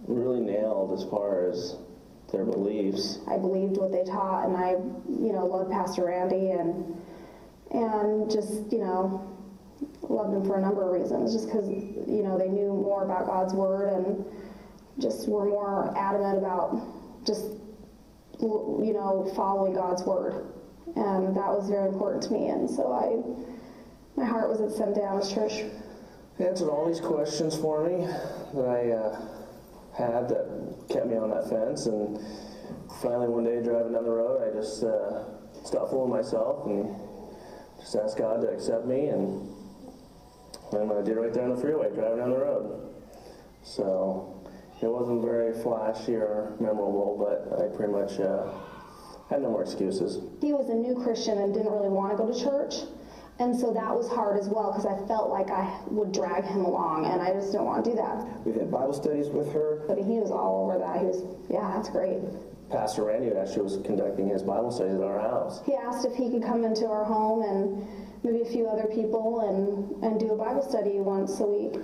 really 0.07 0.39
nailed 0.39 0.91
as 0.93 1.07
far 1.09 1.49
as 1.49 1.77
their 2.31 2.45
beliefs. 2.45 3.19
I 3.27 3.37
believed 3.37 3.77
what 3.77 3.91
they 3.91 4.03
taught, 4.03 4.47
and 4.47 4.57
I, 4.57 4.71
you 4.71 5.33
know, 5.33 5.45
loved 5.45 5.69
Pastor 5.69 6.05
Randy, 6.05 6.51
and 6.51 6.97
and 7.69 8.29
just, 8.29 8.71
you 8.71 8.79
know, 8.79 9.30
loved 10.01 10.33
him 10.33 10.45
for 10.45 10.57
a 10.57 10.61
number 10.61 10.83
of 10.83 11.01
reasons. 11.01 11.33
Just 11.33 11.47
because, 11.47 11.67
you 11.69 12.23
know, 12.23 12.37
they 12.37 12.49
knew 12.49 12.73
more 12.73 13.03
about 13.03 13.25
God's 13.25 13.53
word, 13.53 13.89
and 13.93 14.25
just 14.99 15.27
were 15.27 15.45
more 15.45 15.93
adamant 15.97 16.37
about 16.37 17.25
just, 17.25 17.45
you 18.39 18.93
know, 18.93 19.31
following 19.35 19.73
God's 19.73 20.03
word, 20.03 20.53
and 20.95 21.35
that 21.35 21.47
was 21.47 21.69
very 21.69 21.87
important 21.87 22.23
to 22.23 22.31
me. 22.33 22.47
And 22.47 22.69
so 22.69 22.91
I, 22.91 24.19
my 24.19 24.25
heart 24.25 24.49
was 24.49 24.61
at 24.61 24.71
Seventh 24.71 24.97
Adventist 24.97 25.33
Church. 25.33 25.63
He 26.37 26.43
answered 26.45 26.69
all 26.69 26.87
these 26.87 26.99
questions 26.99 27.55
for 27.55 27.87
me 27.87 28.05
that 28.55 28.65
I 28.65 28.91
uh, 28.91 29.21
had 29.95 30.27
that 30.29 30.85
kept 30.89 31.05
me 31.05 31.15
on 31.15 31.29
that 31.29 31.49
fence. 31.49 31.85
And 31.85 32.19
finally, 33.01 33.27
one 33.27 33.43
day 33.43 33.61
driving 33.61 33.93
down 33.93 34.03
the 34.03 34.09
road, 34.09 34.41
I 34.41 34.53
just 34.55 34.83
uh, 34.83 35.23
stopped 35.63 35.91
fooling 35.91 36.11
myself 36.11 36.65
and 36.65 36.95
just 37.79 37.95
asked 37.95 38.17
God 38.17 38.41
to 38.41 38.47
accept 38.47 38.85
me. 38.85 39.07
And 39.07 39.47
and 40.73 40.91
I 40.91 41.01
did 41.01 41.17
right 41.17 41.33
there 41.33 41.43
on 41.43 41.55
the 41.55 41.61
freeway, 41.61 41.89
driving 41.93 42.17
down 42.19 42.29
the 42.31 42.37
road. 42.37 42.93
So 43.63 44.41
it 44.81 44.87
wasn't 44.87 45.21
very 45.21 45.53
flashy 45.61 46.15
or 46.15 46.55
memorable, 46.59 47.17
but 47.19 47.61
I 47.61 47.75
pretty 47.75 47.93
much 47.93 48.19
uh, 48.19 48.51
had 49.29 49.41
no 49.41 49.49
more 49.51 49.61
excuses. 49.61 50.19
He 50.41 50.53
was 50.53 50.69
a 50.69 50.75
new 50.75 50.95
Christian 50.95 51.37
and 51.37 51.53
didn't 51.53 51.71
really 51.71 51.89
want 51.89 52.11
to 52.11 52.17
go 52.17 52.31
to 52.31 52.39
church. 52.39 52.87
And 53.39 53.57
so 53.57 53.73
that 53.73 53.95
was 53.95 54.07
hard 54.07 54.37
as 54.37 54.49
well 54.49 54.71
because 54.71 54.85
I 54.85 55.07
felt 55.07 55.29
like 55.29 55.49
I 55.49 55.81
would 55.87 56.11
drag 56.11 56.43
him 56.43 56.63
along 56.65 57.05
and 57.05 57.21
I 57.21 57.33
just 57.33 57.51
don't 57.51 57.65
want 57.65 57.83
to 57.85 57.91
do 57.91 57.95
that. 57.97 58.45
We've 58.45 58.55
had 58.55 58.69
Bible 58.69 58.93
studies 58.93 59.29
with 59.29 59.51
her. 59.53 59.83
But 59.87 59.97
he 59.97 60.19
was 60.19 60.29
all 60.29 60.65
over 60.69 60.77
that. 60.77 60.99
He 60.99 61.05
was, 61.05 61.23
yeah, 61.49 61.71
that's 61.75 61.89
great. 61.89 62.21
Pastor 62.69 63.05
Randy 63.05 63.31
actually 63.35 63.63
was 63.63 63.77
conducting 63.83 64.29
his 64.29 64.43
Bible 64.43 64.71
studies 64.71 64.95
at 64.95 65.03
our 65.03 65.19
house. 65.19 65.61
He 65.65 65.73
asked 65.73 66.05
if 66.05 66.13
he 66.13 66.29
could 66.29 66.43
come 66.43 66.63
into 66.63 66.85
our 66.85 67.03
home 67.03 67.41
and 67.41 67.87
maybe 68.23 68.41
a 68.41 68.45
few 68.45 68.67
other 68.67 68.87
people 68.93 69.41
and, 69.41 70.03
and 70.03 70.19
do 70.19 70.31
a 70.31 70.37
Bible 70.37 70.61
study 70.67 70.99
once 70.99 71.39
a 71.39 71.45
week. 71.45 71.81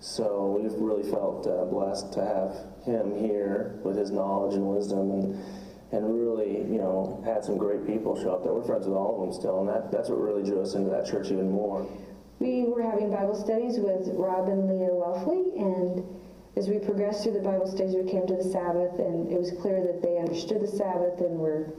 So 0.00 0.58
we've 0.58 0.72
really 0.80 1.08
felt 1.10 1.46
uh, 1.46 1.64
blessed 1.64 2.12
to 2.14 2.24
have 2.24 2.56
him 2.84 3.18
here 3.18 3.78
with 3.84 3.96
his 3.96 4.10
knowledge 4.10 4.54
and 4.54 4.66
wisdom 4.66 5.10
and 5.10 5.44
and 5.92 6.06
really, 6.14 6.58
you 6.70 6.78
know, 6.78 7.20
had 7.24 7.44
some 7.44 7.58
great 7.58 7.86
people 7.86 8.14
show 8.20 8.30
up 8.30 8.44
that 8.44 8.54
we're 8.54 8.62
friends 8.62 8.86
with 8.86 8.96
all 8.96 9.20
of 9.20 9.20
them 9.20 9.32
still, 9.32 9.60
and 9.60 9.68
that, 9.68 9.90
that's 9.90 10.08
what 10.08 10.20
really 10.20 10.42
drew 10.42 10.62
us 10.62 10.74
into 10.74 10.88
that 10.88 11.04
church 11.04 11.26
even 11.26 11.50
more. 11.50 11.86
We 12.38 12.62
were 12.62 12.82
having 12.82 13.10
Bible 13.10 13.34
studies 13.34 13.78
with 13.78 14.08
Rob 14.14 14.48
and 14.48 14.68
Leah 14.68 14.90
Wellfley, 14.90 15.58
and 15.58 16.04
as 16.56 16.68
we 16.68 16.78
progressed 16.78 17.24
through 17.24 17.34
the 17.34 17.40
Bible 17.40 17.66
studies, 17.66 17.94
we 17.94 18.08
came 18.08 18.26
to 18.26 18.36
the 18.36 18.44
Sabbath, 18.44 18.98
and 18.98 19.30
it 19.32 19.38
was 19.38 19.50
clear 19.60 19.82
that 19.82 20.00
they 20.00 20.18
understood 20.18 20.60
the 20.60 20.68
Sabbath 20.68 21.20
and 21.20 21.38
were 21.38 21.72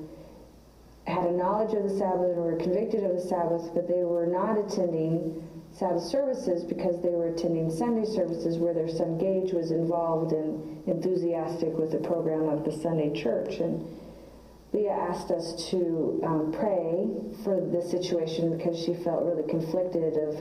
had 1.08 1.26
a 1.26 1.32
knowledge 1.32 1.74
of 1.74 1.84
the 1.84 1.98
Sabbath 1.98 2.32
and 2.32 2.38
were 2.38 2.58
convicted 2.58 3.04
of 3.04 3.14
the 3.14 3.22
Sabbath, 3.22 3.72
but 3.74 3.88
they 3.88 4.04
were 4.04 4.28
not 4.28 4.58
attending 4.58 5.48
Sabbath 5.74 6.04
services 6.04 6.64
because 6.64 7.02
they 7.02 7.10
were 7.10 7.30
attending 7.30 7.72
Sunday 7.72 8.06
services 8.06 8.58
where 8.58 8.74
their 8.74 8.90
son 8.90 9.18
Gage 9.18 9.54
was 9.54 9.72
involved 9.72 10.34
and 10.34 10.88
enthusiastic 10.88 11.74
with 11.78 11.92
the 11.92 12.00
program 12.00 12.50
of 12.50 12.66
the 12.66 12.72
Sunday 12.72 13.12
church. 13.14 13.56
And 13.60 13.86
Leah 14.74 14.92
asked 14.92 15.32
us 15.32 15.70
to 15.72 16.22
um, 16.24 16.52
pray 16.52 17.08
for 17.44 17.60
the 17.60 17.82
situation 17.82 18.56
because 18.56 18.78
she 18.78 18.94
felt 18.94 19.24
really 19.24 19.48
conflicted 19.50 20.18
of 20.18 20.40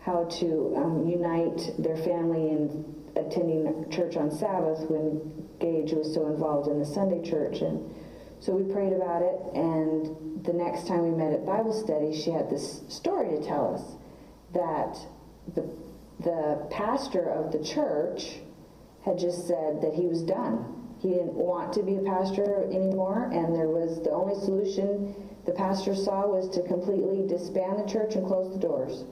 how 0.00 0.24
to 0.24 0.74
um, 0.76 1.08
unite 1.08 1.74
their 1.78 1.96
family 1.96 2.50
in 2.50 2.94
attending 3.16 3.90
church 3.90 4.16
on 4.16 4.30
Sabbath 4.30 4.88
when 4.88 5.20
Gage 5.58 5.92
was 5.92 6.14
so 6.14 6.26
involved 6.26 6.68
in 6.68 6.78
the 6.78 6.86
Sunday 6.86 7.22
church. 7.28 7.60
And 7.60 7.92
so 8.40 8.52
we 8.52 8.72
prayed 8.72 8.92
about 8.92 9.22
it, 9.22 9.40
and 9.54 10.44
the 10.44 10.52
next 10.52 10.86
time 10.86 11.02
we 11.02 11.10
met 11.10 11.32
at 11.32 11.44
Bible 11.44 11.72
study, 11.72 12.14
she 12.14 12.30
had 12.30 12.48
this 12.48 12.82
story 12.88 13.36
to 13.36 13.44
tell 13.44 13.74
us 13.74 13.96
that 14.54 14.98
the, 15.54 15.68
the 16.22 16.66
pastor 16.70 17.28
of 17.28 17.52
the 17.52 17.62
church 17.62 18.36
had 19.04 19.18
just 19.18 19.46
said 19.46 19.80
that 19.82 19.94
he 19.94 20.06
was 20.06 20.22
done 20.22 20.78
he 21.00 21.10
didn't 21.10 21.34
want 21.34 21.72
to 21.74 21.82
be 21.82 21.96
a 21.96 22.00
pastor 22.00 22.64
anymore, 22.64 23.30
and 23.32 23.54
there 23.54 23.68
was 23.68 24.02
the 24.02 24.10
only 24.10 24.34
solution 24.34 25.14
the 25.46 25.52
pastor 25.52 25.94
saw 25.94 26.26
was 26.26 26.50
to 26.50 26.62
completely 26.62 27.26
disband 27.26 27.78
the 27.78 27.90
church 27.90 28.16
and 28.16 28.26
close 28.26 28.52
the 28.52 28.58
doors. 28.58 29.04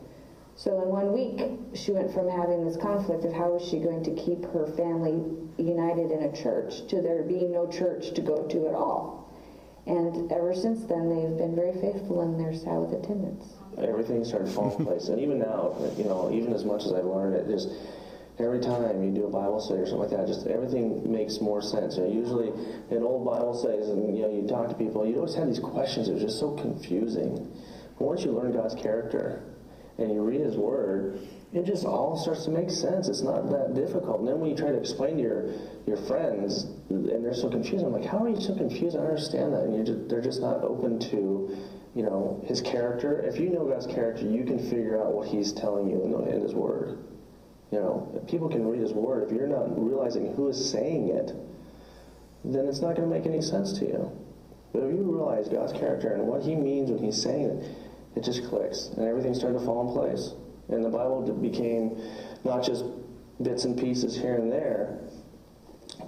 So 0.56 0.82
in 0.82 0.88
one 0.88 1.12
week, 1.12 1.76
she 1.76 1.92
went 1.92 2.12
from 2.14 2.30
having 2.30 2.64
this 2.64 2.78
conflict 2.78 3.24
of 3.24 3.32
how 3.32 3.56
is 3.56 3.68
she 3.68 3.78
going 3.78 4.02
to 4.04 4.14
keep 4.16 4.42
her 4.52 4.66
family 4.72 5.20
united 5.58 6.10
in 6.10 6.24
a 6.24 6.32
church 6.32 6.88
to 6.88 7.02
there 7.02 7.22
being 7.22 7.52
no 7.52 7.68
church 7.68 8.14
to 8.14 8.22
go 8.22 8.48
to 8.48 8.66
at 8.66 8.74
all. 8.74 9.28
And 9.86 10.32
ever 10.32 10.54
since 10.54 10.86
then, 10.86 11.12
they've 11.12 11.36
been 11.36 11.54
very 11.54 11.76
faithful 11.78 12.22
in 12.22 12.38
their 12.38 12.56
Sabbath 12.56 12.92
attendance. 12.92 13.44
Everything 13.76 14.24
started 14.24 14.48
falling 14.48 14.78
in 14.80 14.86
place, 14.86 15.08
and 15.08 15.20
even 15.20 15.38
now, 15.38 15.76
you 15.96 16.04
know, 16.04 16.32
even 16.32 16.54
as 16.54 16.64
much 16.64 16.86
as 16.86 16.92
I've 16.92 17.04
learned, 17.04 17.36
it 17.36 17.46
just 17.46 17.68
every 18.38 18.60
time 18.60 19.04
you 19.04 19.12
do 19.12 19.26
a 19.26 19.30
Bible 19.30 19.60
study 19.60 19.80
or 19.80 19.86
something 19.86 20.08
like 20.08 20.10
that, 20.10 20.26
just 20.26 20.46
everything 20.46 21.12
makes 21.12 21.40
more 21.40 21.60
sense. 21.60 21.96
You 21.98 22.04
know, 22.04 22.10
usually 22.10 22.48
in 22.90 23.04
old 23.04 23.26
Bible 23.26 23.52
studies, 23.52 23.88
and 23.88 24.16
you 24.16 24.22
know, 24.22 24.32
you 24.32 24.48
talk 24.48 24.68
to 24.70 24.74
people, 24.74 25.06
you 25.06 25.16
always 25.16 25.34
have 25.34 25.46
these 25.46 25.60
questions. 25.60 26.08
It 26.08 26.14
was 26.14 26.22
just 26.22 26.40
so 26.40 26.52
confusing. 26.56 27.52
But 27.98 28.04
once 28.06 28.24
you 28.24 28.32
learn 28.32 28.52
God's 28.52 28.74
character 28.74 29.55
and 29.98 30.12
you 30.12 30.22
read 30.22 30.40
His 30.40 30.56
Word, 30.56 31.20
it 31.52 31.64
just 31.64 31.84
all 31.84 32.16
starts 32.16 32.44
to 32.44 32.50
make 32.50 32.70
sense. 32.70 33.08
It's 33.08 33.22
not 33.22 33.48
that 33.50 33.74
difficult. 33.74 34.20
And 34.20 34.28
then 34.28 34.40
when 34.40 34.50
you 34.50 34.56
try 34.56 34.70
to 34.70 34.78
explain 34.78 35.16
to 35.16 35.22
your 35.22 35.50
your 35.86 35.96
friends, 35.96 36.64
and 36.90 37.24
they're 37.24 37.34
so 37.34 37.48
confused, 37.48 37.84
I'm 37.84 37.92
like, 37.92 38.04
how 38.04 38.24
are 38.24 38.28
you 38.28 38.40
so 38.40 38.54
confused? 38.54 38.96
I 38.96 39.00
understand 39.00 39.52
that. 39.54 39.62
And 39.62 39.86
just, 39.86 40.08
they're 40.08 40.20
just 40.20 40.40
not 40.40 40.62
open 40.62 40.98
to 41.10 41.56
you 41.96 42.02
know, 42.02 42.44
his 42.46 42.60
character. 42.60 43.20
If 43.20 43.40
you 43.40 43.48
know 43.48 43.64
God's 43.64 43.86
character, 43.86 44.26
you 44.26 44.44
can 44.44 44.58
figure 44.58 45.02
out 45.02 45.14
what 45.14 45.28
he's 45.28 45.50
telling 45.50 45.88
you 45.88 46.04
in, 46.04 46.34
in 46.34 46.42
his 46.42 46.54
word. 46.54 46.98
You 47.72 47.78
know, 47.78 48.22
people 48.28 48.50
can 48.50 48.68
read 48.68 48.82
his 48.82 48.92
word. 48.92 49.24
If 49.24 49.34
you're 49.34 49.46
not 49.46 49.82
realizing 49.82 50.34
who 50.34 50.48
is 50.48 50.70
saying 50.70 51.08
it, 51.08 51.32
then 52.44 52.66
it's 52.66 52.80
not 52.80 52.96
going 52.96 53.08
to 53.08 53.14
make 53.14 53.26
any 53.26 53.40
sense 53.40 53.72
to 53.78 53.86
you. 53.86 54.12
But 54.74 54.82
if 54.82 54.94
you 54.94 55.02
realize 55.10 55.48
God's 55.48 55.72
character 55.72 56.12
and 56.12 56.26
what 56.26 56.42
he 56.42 56.54
means 56.54 56.90
when 56.90 57.02
he's 57.02 57.20
saying 57.20 57.46
it, 57.46 57.64
it 58.16 58.24
just 58.24 58.48
clicks 58.48 58.88
and 58.96 59.06
everything 59.06 59.34
started 59.34 59.58
to 59.58 59.64
fall 59.64 59.88
in 59.88 59.94
place. 59.94 60.32
And 60.68 60.84
the 60.84 60.88
Bible 60.88 61.22
became 61.40 62.00
not 62.44 62.64
just 62.64 62.84
bits 63.42 63.64
and 63.64 63.78
pieces 63.78 64.16
here 64.16 64.34
and 64.34 64.50
there, 64.50 64.98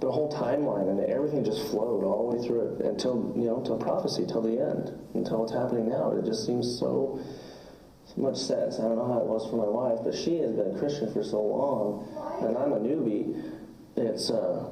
but 0.01 0.07
a 0.07 0.11
whole 0.11 0.31
timeline, 0.31 0.89
and 0.89 0.99
everything 1.09 1.43
just 1.43 1.69
flowed 1.69 2.03
all 2.03 2.29
the 2.29 2.37
way 2.37 2.47
through 2.47 2.61
it 2.61 2.85
until 2.85 3.33
you 3.35 3.45
know, 3.45 3.57
until 3.57 3.77
prophecy, 3.77 4.25
till 4.25 4.41
the 4.41 4.59
end, 4.59 4.91
until 5.13 5.39
what's 5.39 5.53
happening 5.53 5.89
now. 5.89 6.11
It 6.11 6.25
just 6.25 6.45
seems 6.45 6.79
so 6.79 7.23
much 8.17 8.37
sense. 8.37 8.79
I 8.79 8.83
don't 8.83 8.97
know 8.97 9.07
how 9.07 9.19
it 9.19 9.25
was 9.25 9.49
for 9.49 9.55
my 9.55 9.67
wife, 9.67 9.99
but 10.03 10.13
she 10.13 10.39
has 10.39 10.51
been 10.51 10.75
a 10.75 10.79
Christian 10.79 11.11
for 11.13 11.23
so 11.23 11.41
long, 11.41 12.07
and 12.41 12.57
I'm 12.57 12.73
a 12.73 12.79
newbie. 12.79 13.53
It's 13.95 14.29
uh, 14.29 14.71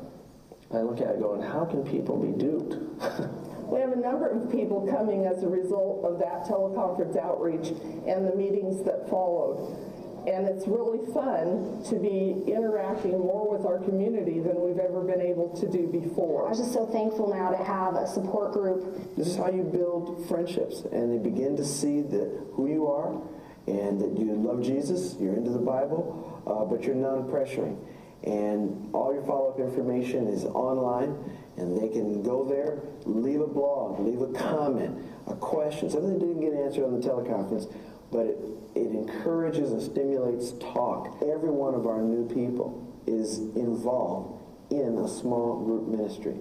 I 0.73 0.81
look 0.81 0.99
at 0.99 1.15
it 1.15 1.19
going, 1.19 1.41
how 1.41 1.65
can 1.65 1.83
people 1.83 2.17
be 2.17 2.37
duped? 2.37 2.75
we 3.67 3.79
have 3.81 3.91
a 3.91 3.99
number 3.99 4.27
of 4.27 4.51
people 4.51 4.87
coming 4.87 5.25
as 5.25 5.43
a 5.43 5.47
result 5.47 6.05
of 6.05 6.19
that 6.19 6.45
teleconference 6.45 7.17
outreach 7.17 7.69
and 8.07 8.27
the 8.27 8.35
meetings 8.35 8.83
that 8.83 9.09
followed. 9.09 9.75
And 10.27 10.45
it's 10.45 10.67
really 10.67 10.99
fun 11.13 11.83
to 11.87 11.95
be 11.95 12.43
interacting 12.51 13.17
more 13.17 13.49
with 13.49 13.65
our 13.65 13.79
community 13.79 14.41
than 14.41 14.59
we've 14.59 14.77
ever 14.77 15.01
been 15.01 15.21
able 15.21 15.55
to 15.55 15.69
do 15.71 15.87
before. 15.87 16.49
I'm 16.49 16.55
just 16.55 16.73
so 16.73 16.85
thankful 16.85 17.33
now 17.33 17.49
to 17.49 17.63
have 17.63 17.95
a 17.95 18.05
support 18.07 18.51
group. 18.51 19.15
This 19.15 19.27
is 19.27 19.37
how 19.37 19.49
you 19.49 19.63
build 19.63 20.27
friendships, 20.27 20.81
and 20.91 21.13
they 21.13 21.17
begin 21.17 21.55
to 21.55 21.63
see 21.63 22.01
that 22.01 22.47
who 22.53 22.67
you 22.67 22.87
are 22.87 23.21
and 23.67 24.01
that 24.01 24.19
you 24.19 24.33
love 24.33 24.63
Jesus, 24.63 25.15
you're 25.19 25.35
into 25.35 25.51
the 25.51 25.59
Bible, 25.59 26.41
uh, 26.45 26.65
but 26.65 26.83
you're 26.83 26.95
non-pressuring. 26.95 27.77
And 28.23 28.89
all 28.93 29.13
your 29.13 29.23
follow-up 29.23 29.59
information 29.59 30.27
is 30.27 30.43
online, 30.43 31.15
and 31.57 31.75
they 31.77 31.89
can 31.89 32.23
go 32.23 32.47
there, 32.47 32.79
leave 33.05 33.41
a 33.41 33.47
blog, 33.47 33.99
leave 33.99 34.21
a 34.21 34.31
comment, 34.33 35.03
a 35.27 35.35
question, 35.35 35.89
something 35.89 36.13
that 36.13 36.19
didn't 36.19 36.41
get 36.41 36.53
answered 36.53 36.85
on 36.85 36.99
the 36.99 37.07
teleconference 37.07 37.71
but 38.11 38.25
it, 38.25 38.37
it 38.75 38.91
encourages 38.91 39.71
and 39.71 39.81
stimulates 39.81 40.53
talk. 40.59 41.17
Every 41.21 41.49
one 41.49 41.75
of 41.75 41.87
our 41.87 42.01
new 42.01 42.27
people 42.27 42.83
is 43.05 43.39
involved 43.55 44.43
in 44.71 44.97
a 44.97 45.07
small 45.07 45.63
group 45.63 45.87
ministry. 45.87 46.35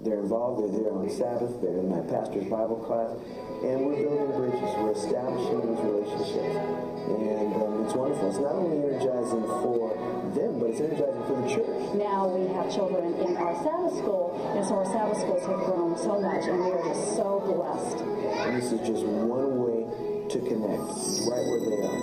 They're 0.00 0.20
involved, 0.20 0.64
they're 0.64 0.80
there 0.80 0.92
on 0.92 1.10
Sabbath, 1.10 1.60
they're 1.60 1.76
in 1.76 1.92
my 1.92 2.00
pastor's 2.08 2.48
Bible 2.48 2.80
class, 2.88 3.12
and 3.60 3.84
we're 3.84 4.00
building 4.00 4.32
bridges, 4.32 4.72
we're 4.80 4.96
establishing 4.96 5.60
these 5.60 5.84
relationships. 5.84 6.56
And 7.04 7.52
um, 7.60 7.84
it's 7.84 7.92
wonderful. 7.92 8.32
It's 8.32 8.40
not 8.40 8.56
only 8.56 8.80
energizing 8.80 9.44
for 9.60 9.92
them, 10.34 10.58
but 10.58 10.70
it's 10.70 10.80
energizing 10.80 11.24
for 11.26 11.36
the 11.42 11.48
church. 11.48 11.94
Now 11.94 12.28
we 12.28 12.46
have 12.54 12.72
children 12.72 13.14
in 13.14 13.36
our 13.36 13.54
Sabbath 13.62 13.96
school, 13.98 14.34
and 14.54 14.64
so 14.64 14.76
our 14.76 14.84
Sabbath 14.86 15.18
schools 15.18 15.44
have 15.46 15.58
grown 15.66 15.96
so 15.98 16.20
much, 16.20 16.44
and 16.46 16.58
we 16.64 16.70
are 16.70 16.84
just 16.84 17.16
so 17.16 17.40
blessed. 17.40 17.98
And 18.00 18.56
this 18.56 18.72
is 18.72 18.80
just 18.86 19.04
one 19.04 19.58
way 19.58 19.84
to 20.28 20.38
connect, 20.38 20.88
right 21.26 21.44
where 21.46 21.60
they 21.60 21.82
are. 21.82 22.00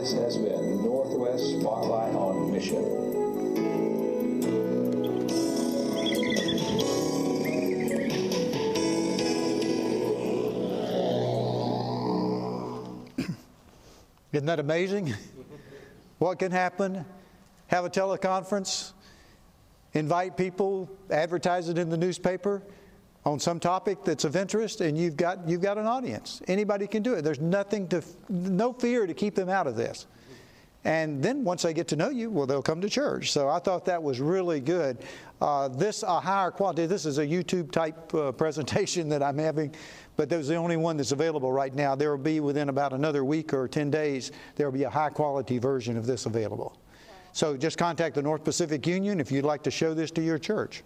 This 0.00 0.12
has 0.14 0.36
been 0.38 0.82
Northwest 0.82 1.60
Spotlight 1.60 2.14
on 2.14 2.52
Mission. 2.52 2.84
Isn't 14.32 14.46
that 14.46 14.60
amazing? 14.60 15.12
What 16.18 16.38
can 16.38 16.52
happen? 16.52 17.04
Have 17.70 17.84
a 17.84 17.90
teleconference, 17.90 18.94
invite 19.92 20.36
people, 20.36 20.90
advertise 21.08 21.68
it 21.68 21.78
in 21.78 21.88
the 21.88 21.96
newspaper 21.96 22.62
on 23.24 23.38
some 23.38 23.60
topic 23.60 24.02
that's 24.02 24.24
of 24.24 24.34
interest, 24.34 24.80
and 24.80 24.98
you've 24.98 25.16
got, 25.16 25.48
you've 25.48 25.62
got 25.62 25.78
an 25.78 25.86
audience. 25.86 26.42
Anybody 26.48 26.88
can 26.88 27.04
do 27.04 27.14
it. 27.14 27.22
There's 27.22 27.38
nothing 27.38 27.86
to, 27.88 28.02
no 28.28 28.72
fear 28.72 29.06
to 29.06 29.14
keep 29.14 29.36
them 29.36 29.48
out 29.48 29.68
of 29.68 29.76
this. 29.76 30.08
And 30.82 31.22
then 31.22 31.44
once 31.44 31.62
they 31.62 31.72
get 31.72 31.86
to 31.88 31.96
know 31.96 32.08
you, 32.08 32.28
well, 32.28 32.44
they'll 32.44 32.60
come 32.60 32.80
to 32.80 32.90
church. 32.90 33.30
So 33.30 33.48
I 33.48 33.60
thought 33.60 33.84
that 33.84 34.02
was 34.02 34.18
really 34.18 34.58
good. 34.58 34.98
Uh, 35.40 35.68
this 35.68 36.02
a 36.02 36.18
higher 36.18 36.50
quality. 36.50 36.86
This 36.86 37.06
is 37.06 37.18
a 37.18 37.26
YouTube 37.26 37.70
type 37.70 38.12
uh, 38.12 38.32
presentation 38.42 39.08
that 39.10 39.22
I'm 39.22 39.38
having, 39.38 39.72
but 40.16 40.28
that 40.28 40.38
was 40.38 40.48
the 40.48 40.56
only 40.56 40.76
one 40.76 40.96
that's 40.96 41.12
available 41.12 41.52
right 41.52 41.72
now. 41.72 41.94
There 41.94 42.10
will 42.10 42.24
be 42.24 42.40
within 42.40 42.68
about 42.68 42.94
another 42.94 43.24
week 43.24 43.54
or 43.54 43.68
10 43.68 43.92
days. 43.92 44.32
There 44.56 44.66
will 44.66 44.76
be 44.76 44.82
a 44.82 44.90
high 44.90 45.10
quality 45.10 45.58
version 45.58 45.96
of 45.96 46.04
this 46.04 46.26
available. 46.26 46.79
So 47.32 47.56
just 47.56 47.78
contact 47.78 48.14
the 48.14 48.22
North 48.22 48.44
Pacific 48.44 48.86
Union 48.86 49.20
if 49.20 49.30
you'd 49.30 49.44
like 49.44 49.62
to 49.64 49.70
show 49.70 49.94
this 49.94 50.10
to 50.12 50.22
your 50.22 50.38
church. 50.38 50.82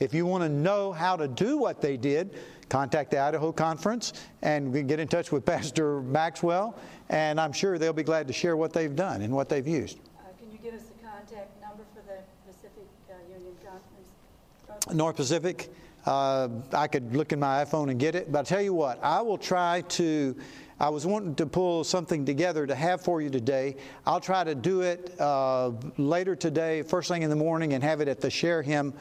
If 0.00 0.14
you 0.14 0.26
want 0.26 0.42
to 0.42 0.48
know 0.48 0.92
how 0.92 1.16
to 1.16 1.28
do 1.28 1.58
what 1.58 1.80
they 1.80 1.96
did, 1.96 2.34
contact 2.68 3.10
the 3.10 3.18
Idaho 3.18 3.52
Conference 3.52 4.12
and 4.42 4.88
get 4.88 4.98
in 4.98 5.08
touch 5.08 5.30
with 5.30 5.44
Pastor 5.46 6.00
Maxwell, 6.02 6.76
and 7.08 7.40
I'm 7.40 7.52
sure 7.52 7.78
they'll 7.78 7.92
be 7.92 8.02
glad 8.02 8.26
to 8.26 8.32
share 8.32 8.56
what 8.56 8.72
they've 8.72 8.94
done 8.94 9.22
and 9.22 9.32
what 9.32 9.48
they've 9.48 9.66
used. 9.66 9.98
Uh, 9.98 10.24
Can 10.40 10.50
you 10.50 10.58
give 10.58 10.74
us 10.74 10.86
the 10.86 11.06
contact 11.06 11.60
number 11.60 11.84
for 11.94 12.02
the 12.02 12.18
Pacific 12.50 12.86
uh, 13.10 13.14
Union 13.32 13.54
Conference? 13.64 14.94
North 14.94 15.16
Pacific, 15.16 15.70
uh, 16.06 16.48
I 16.72 16.88
could 16.88 17.14
look 17.14 17.32
in 17.32 17.38
my 17.38 17.64
iPhone 17.64 17.90
and 17.90 18.00
get 18.00 18.14
it, 18.14 18.32
but 18.32 18.38
I'll 18.38 18.44
tell 18.44 18.62
you 18.62 18.74
what, 18.74 19.02
I 19.02 19.20
will 19.20 19.38
try 19.38 19.82
to. 19.82 20.36
I 20.82 20.88
was 20.88 21.06
wanting 21.06 21.36
to 21.36 21.46
pull 21.46 21.84
something 21.84 22.26
together 22.26 22.66
to 22.66 22.74
have 22.74 23.00
for 23.00 23.22
you 23.22 23.30
today. 23.30 23.76
I'll 24.04 24.20
try 24.20 24.42
to 24.42 24.52
do 24.52 24.80
it 24.80 25.14
uh, 25.20 25.70
later 25.96 26.34
today, 26.34 26.82
first 26.82 27.08
thing 27.08 27.22
in 27.22 27.30
the 27.30 27.36
morning, 27.36 27.74
and 27.74 27.84
have 27.84 28.00
it 28.00 28.08
at 28.08 28.20
the 28.20 28.28
Share 28.28 28.62
Him 28.62 28.92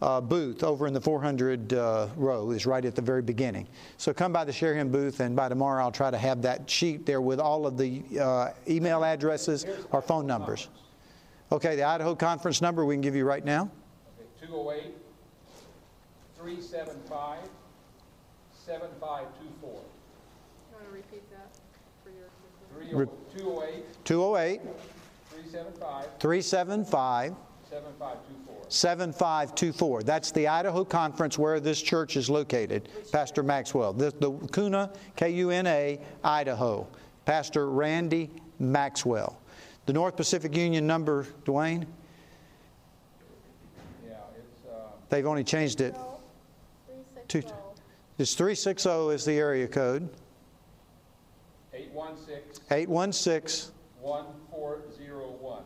uh, 0.00 0.22
booth 0.22 0.64
over 0.64 0.86
in 0.86 0.94
the 0.94 1.00
400 1.00 1.74
uh, 1.74 2.08
row 2.16 2.50
is 2.52 2.64
right 2.64 2.82
at 2.82 2.94
the 2.94 3.02
very 3.02 3.20
beginning. 3.20 3.68
So 3.98 4.14
come 4.14 4.32
by 4.32 4.44
the 4.44 4.52
Share 4.52 4.74
Him 4.74 4.90
booth, 4.90 5.20
and 5.20 5.36
by 5.36 5.50
tomorrow 5.50 5.84
I'll 5.84 5.92
try 5.92 6.10
to 6.10 6.16
have 6.16 6.40
that 6.40 6.70
sheet 6.70 7.04
there 7.04 7.20
with 7.20 7.38
all 7.38 7.66
of 7.66 7.76
the 7.76 8.02
uh, 8.18 8.52
email 8.66 9.04
addresses 9.04 9.66
or 9.92 10.00
phone 10.00 10.26
numbers. 10.26 10.68
Okay, 11.52 11.76
the 11.76 11.84
Idaho 11.84 12.14
conference 12.14 12.62
number 12.62 12.86
we 12.86 12.94
can 12.94 13.02
give 13.02 13.14
you 13.14 13.26
right 13.26 13.44
now. 13.44 13.70
208 14.40 14.94
375 16.38 17.38
7524. 18.52 19.70
You 20.76 20.84
want 20.84 20.84
to 20.86 20.94
repeat 20.94 21.30
that 21.30 21.56
for 22.02 22.10
your... 22.10 22.26
208 22.90 24.04
208 24.04 24.60
375 25.30 26.06
375 26.18 27.34
7524. 27.68 28.64
7524. 28.68 30.02
That's 30.02 30.30
the 30.30 30.48
Idaho 30.48 30.84
Conference 30.84 31.38
where 31.38 31.60
this 31.60 31.80
church 31.82 32.16
is 32.16 32.30
located. 32.30 32.88
Pastor 33.12 33.42
Maxwell. 33.42 33.92
The, 33.92 34.10
the 34.18 34.32
Kuna, 34.52 34.90
K 35.16 35.30
U 35.30 35.50
N 35.50 35.66
A, 35.66 36.00
Idaho. 36.22 36.86
Pastor 37.24 37.70
Randy 37.70 38.30
Maxwell. 38.58 39.40
The 39.86 39.92
North 39.92 40.16
Pacific 40.16 40.56
Union 40.56 40.86
number, 40.86 41.26
Dwayne? 41.44 41.86
Yeah, 44.04 44.14
it's, 44.36 44.66
uh, 44.68 44.88
They've 45.08 45.26
only 45.26 45.44
changed 45.44 45.80
it. 45.80 45.94
Two, 47.28 47.42
360. 47.42 47.54
it's 48.18 48.34
360 48.34 48.90
is 49.14 49.24
the 49.24 49.34
area 49.34 49.68
code. 49.68 50.08
816 51.76 52.62
816. 52.70 53.72
1401. 54.00 55.62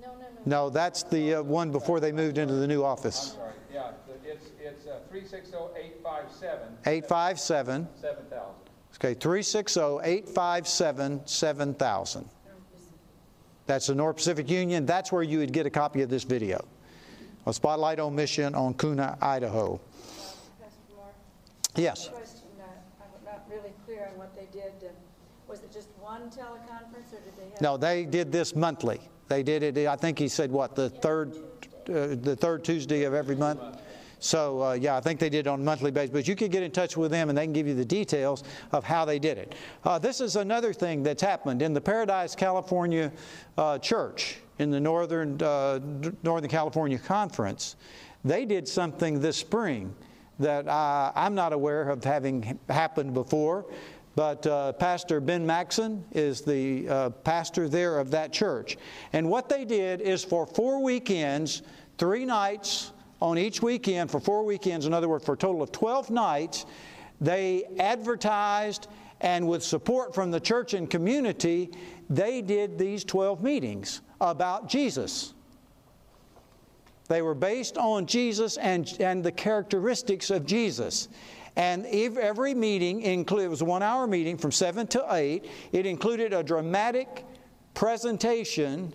No, 0.00 0.08
no, 0.08 0.12
no. 0.18 0.26
No, 0.46 0.70
that's 0.70 1.02
the 1.04 1.34
uh, 1.36 1.42
one 1.42 1.70
before 1.72 2.00
they 2.00 2.12
moved 2.12 2.38
into 2.38 2.54
the 2.54 2.66
new 2.66 2.82
office. 2.84 3.34
Sorry, 3.34 3.52
yeah, 3.72 3.92
the- 4.06 4.30
it's, 4.30 4.46
it's 4.60 4.86
uh, 4.86 5.00
360 5.10 5.56
857 5.76 6.68
857. 6.86 7.88
7000. 8.00 8.44
Okay, 8.96 9.14
360 9.14 9.80
857 10.02 11.20
7000. 11.26 12.28
That's 13.66 13.86
the 13.86 13.94
North 13.94 14.16
Pacific 14.16 14.50
Union. 14.50 14.84
That's 14.84 15.12
where 15.12 15.22
you 15.22 15.38
would 15.38 15.52
get 15.52 15.64
a 15.64 15.70
copy 15.70 16.02
of 16.02 16.10
this 16.10 16.24
video. 16.24 16.64
A 17.46 17.52
Spotlight 17.54 17.98
on 18.00 18.14
Mission 18.14 18.54
on 18.54 18.74
Kuna, 18.74 19.16
Idaho. 19.22 19.80
Pastor 20.60 20.76
Moore, 20.94 21.06
Yes. 21.76 22.08
question, 22.08 22.42
uh, 22.60 22.64
I'm 23.00 23.24
not 23.24 23.46
really 23.48 23.72
clear 23.86 24.10
on 24.12 24.18
what 24.18 24.34
they 24.34 24.46
did. 24.52 24.72
Was 25.50 25.62
it 25.62 25.72
just 25.72 25.88
one 25.98 26.30
teleconference, 26.30 27.12
or 27.12 27.20
did 27.24 27.36
they 27.36 27.50
have... 27.50 27.60
No, 27.60 27.76
they 27.76 28.04
did 28.04 28.30
this 28.30 28.54
monthly. 28.54 29.00
They 29.26 29.42
did 29.42 29.64
it, 29.64 29.76
I 29.86 29.96
think 29.96 30.16
he 30.16 30.28
said, 30.28 30.52
what, 30.52 30.76
the 30.76 30.88
third, 30.88 31.34
uh, 31.88 32.14
the 32.20 32.36
third 32.38 32.62
Tuesday 32.62 33.02
of 33.02 33.14
every 33.14 33.34
month? 33.34 33.60
So, 34.20 34.62
uh, 34.62 34.72
yeah, 34.74 34.96
I 34.96 35.00
think 35.00 35.18
they 35.18 35.30
did 35.30 35.48
on 35.48 35.60
a 35.60 35.62
monthly 35.64 35.90
basis. 35.90 36.10
But 36.10 36.28
you 36.28 36.36
could 36.36 36.52
get 36.52 36.62
in 36.62 36.70
touch 36.70 36.96
with 36.96 37.10
them 37.10 37.30
and 37.30 37.38
they 37.38 37.44
can 37.44 37.52
give 37.52 37.66
you 37.66 37.74
the 37.74 37.84
details 37.84 38.44
of 38.70 38.84
how 38.84 39.04
they 39.04 39.18
did 39.18 39.38
it. 39.38 39.54
Uh, 39.82 39.98
this 39.98 40.20
is 40.20 40.36
another 40.36 40.72
thing 40.72 41.02
that's 41.02 41.22
happened 41.22 41.62
in 41.62 41.72
the 41.72 41.80
Paradise, 41.80 42.36
California 42.36 43.10
uh, 43.56 43.78
church 43.78 44.36
in 44.58 44.70
the 44.70 44.78
Northern, 44.78 45.42
uh, 45.42 45.80
Northern 46.22 46.50
California 46.50 46.98
Conference. 46.98 47.76
They 48.24 48.44
did 48.44 48.68
something 48.68 49.20
this 49.20 49.38
spring 49.38 49.94
that 50.38 50.68
I, 50.68 51.12
I'm 51.14 51.34
not 51.34 51.52
aware 51.52 51.88
of 51.88 52.04
having 52.04 52.58
happened 52.68 53.14
before. 53.14 53.64
But 54.16 54.46
uh, 54.46 54.72
Pastor 54.72 55.20
Ben 55.20 55.46
Maxon 55.46 56.04
is 56.12 56.42
the 56.42 56.88
uh, 56.88 57.10
pastor 57.10 57.68
there 57.68 57.98
of 57.98 58.10
that 58.10 58.32
church. 58.32 58.76
And 59.12 59.28
what 59.28 59.48
they 59.48 59.64
did 59.64 60.00
is 60.00 60.24
for 60.24 60.46
four 60.46 60.82
weekends, 60.82 61.62
three 61.96 62.24
nights 62.24 62.92
on 63.22 63.38
each 63.38 63.62
weekend, 63.62 64.10
for 64.10 64.20
four 64.20 64.44
weekends, 64.44 64.86
in 64.86 64.94
other 64.94 65.08
words, 65.08 65.24
for 65.24 65.34
a 65.34 65.38
total 65.38 65.62
of 65.62 65.70
12 65.72 66.10
nights, 66.10 66.66
they 67.20 67.64
advertised 67.78 68.88
and 69.20 69.46
with 69.46 69.62
support 69.62 70.14
from 70.14 70.30
the 70.30 70.40
church 70.40 70.74
and 70.74 70.88
community, 70.88 71.70
they 72.08 72.40
did 72.40 72.78
these 72.78 73.04
12 73.04 73.42
meetings 73.42 74.00
about 74.20 74.68
Jesus. 74.68 75.34
They 77.08 77.22
were 77.22 77.34
based 77.34 77.76
on 77.76 78.06
Jesus 78.06 78.56
and, 78.56 78.90
and 79.00 79.22
the 79.22 79.32
characteristics 79.32 80.30
of 80.30 80.46
Jesus. 80.46 81.08
And 81.56 81.86
ev- 81.86 82.16
every 82.16 82.54
meeting 82.54 83.02
included, 83.02 83.46
it 83.46 83.50
was 83.50 83.60
a 83.60 83.64
one 83.64 83.82
hour 83.82 84.06
meeting 84.06 84.36
from 84.38 84.52
7 84.52 84.86
to 84.88 85.06
8. 85.10 85.44
It 85.72 85.86
included 85.86 86.32
a 86.32 86.42
dramatic 86.42 87.24
presentation 87.74 88.94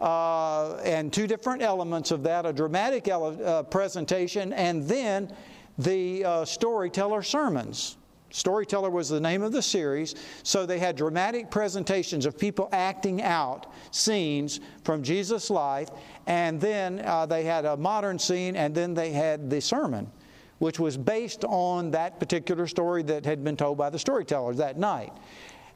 uh, 0.00 0.76
and 0.76 1.12
two 1.12 1.26
different 1.26 1.62
elements 1.62 2.10
of 2.12 2.22
that 2.22 2.46
a 2.46 2.52
dramatic 2.52 3.08
ele- 3.08 3.44
uh, 3.44 3.62
presentation 3.64 4.52
and 4.52 4.84
then 4.84 5.34
the 5.78 6.24
uh, 6.24 6.44
storyteller 6.44 7.22
sermons. 7.22 7.96
Storyteller 8.30 8.90
was 8.90 9.08
the 9.08 9.20
name 9.20 9.42
of 9.42 9.52
the 9.52 9.62
series. 9.62 10.14
So 10.42 10.66
they 10.66 10.78
had 10.78 10.96
dramatic 10.96 11.50
presentations 11.50 12.26
of 12.26 12.38
people 12.38 12.68
acting 12.72 13.22
out 13.22 13.72
scenes 13.90 14.60
from 14.84 15.02
Jesus' 15.02 15.48
life, 15.48 15.88
and 16.26 16.60
then 16.60 17.00
uh, 17.04 17.24
they 17.24 17.44
had 17.44 17.64
a 17.64 17.76
modern 17.76 18.18
scene, 18.18 18.54
and 18.54 18.74
then 18.74 18.92
they 18.92 19.12
had 19.12 19.48
the 19.48 19.60
sermon, 19.60 20.10
which 20.58 20.78
was 20.78 20.96
based 20.96 21.44
on 21.44 21.90
that 21.92 22.18
particular 22.18 22.66
story 22.66 23.02
that 23.02 23.24
had 23.24 23.42
been 23.42 23.56
told 23.56 23.78
by 23.78 23.90
the 23.90 23.98
storytellers 23.98 24.56
that 24.56 24.76
night. 24.78 25.12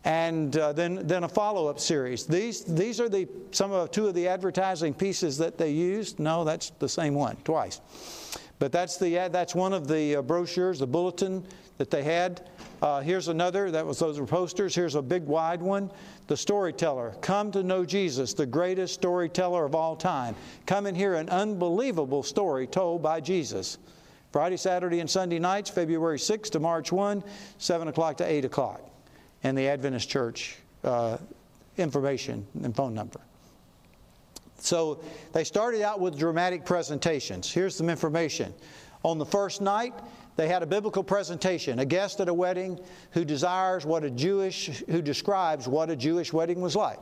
And 0.05 0.57
uh, 0.57 0.73
then, 0.73 1.07
then 1.07 1.25
a 1.25 1.29
follow-up 1.29 1.79
series. 1.79 2.27
These, 2.27 2.64
these 2.64 3.01
are 3.01 3.09
the 3.09 3.29
some 3.53 3.71
of 3.71 3.90
two 3.90 4.09
of 4.09 4.14
the 4.14 4.27
advertising 4.27 4.95
pieces 4.95 5.38
that 5.38 5.57
they 5.57 5.71
used. 5.71 6.18
No, 6.18 6.45
that's 6.45 6.71
the 6.79 6.88
same 6.88 7.14
one 7.14 7.37
twice. 7.45 7.81
But 8.59 8.73
that's 8.73 8.97
the 8.97 9.29
that's 9.31 9.55
one 9.55 9.73
of 9.73 9.87
the 9.87 10.16
uh, 10.16 10.23
brochures, 10.23 10.79
the 10.79 10.87
bulletin 10.87 11.45
that 11.79 11.90
they 11.90 12.03
had 12.03 12.42
Uh, 12.83 13.01
here's 13.01 13.29
another, 13.29 13.71
that 13.71 13.87
was 13.87 14.01
those 14.01 14.18
were 14.18 14.27
posters. 14.27 14.75
Here's 14.75 14.97
a 14.97 15.03
big 15.03 15.25
wide 15.25 15.62
one. 15.62 15.88
The 16.27 16.37
storyteller. 16.37 17.14
Come 17.21 17.53
to 17.53 17.62
know 17.62 17.85
Jesus, 17.85 18.35
the 18.35 18.45
greatest 18.45 18.95
storyteller 18.95 19.64
of 19.64 19.77
all 19.77 19.95
time. 19.95 20.35
Come 20.66 20.87
and 20.87 20.97
hear 20.97 21.14
an 21.14 21.29
unbelievable 21.29 22.25
story 22.25 22.66
told 22.66 23.01
by 23.01 23.21
Jesus. 23.21 23.79
Friday, 24.33 24.57
Saturday, 24.57 25.01
and 25.01 25.11
Sunday 25.11 25.38
nights, 25.38 25.68
February 25.68 26.18
6th 26.18 26.51
to 26.51 26.59
March 26.59 26.90
1, 26.90 27.23
7 27.59 27.88
o'clock 27.88 28.16
to 28.16 28.25
8 28.25 28.47
o'clock. 28.47 28.81
And 29.45 29.57
the 29.57 29.68
Adventist 29.68 30.09
Church 30.09 30.57
uh, 30.85 31.18
information 31.77 32.47
and 32.62 32.75
phone 32.75 32.95
number. 32.95 33.21
So 34.59 35.03
they 35.33 35.45
started 35.45 35.83
out 35.83 36.01
with 36.01 36.18
dramatic 36.18 36.64
presentations. 36.64 37.53
Here's 37.53 37.75
some 37.75 37.90
information. 37.90 38.55
On 39.05 39.18
the 39.18 39.27
first 39.27 39.61
night, 39.61 39.92
they 40.37 40.49
had 40.49 40.62
a 40.62 40.66
biblical 40.66 41.03
presentation, 41.03 41.81
a 41.81 41.85
guest 41.85 42.21
at 42.21 42.29
a 42.29 42.35
wedding 42.35 42.81
who 43.11 43.25
desires 43.25 43.85
what 43.85 44.05
a 44.05 44.11
Jewish, 44.11 44.83
who 44.88 45.03
describes 45.03 45.68
what 45.68 45.90
a 45.90 45.97
Jewish 45.97 46.33
wedding 46.33 46.61
was 46.61 46.75
like. 46.75 46.99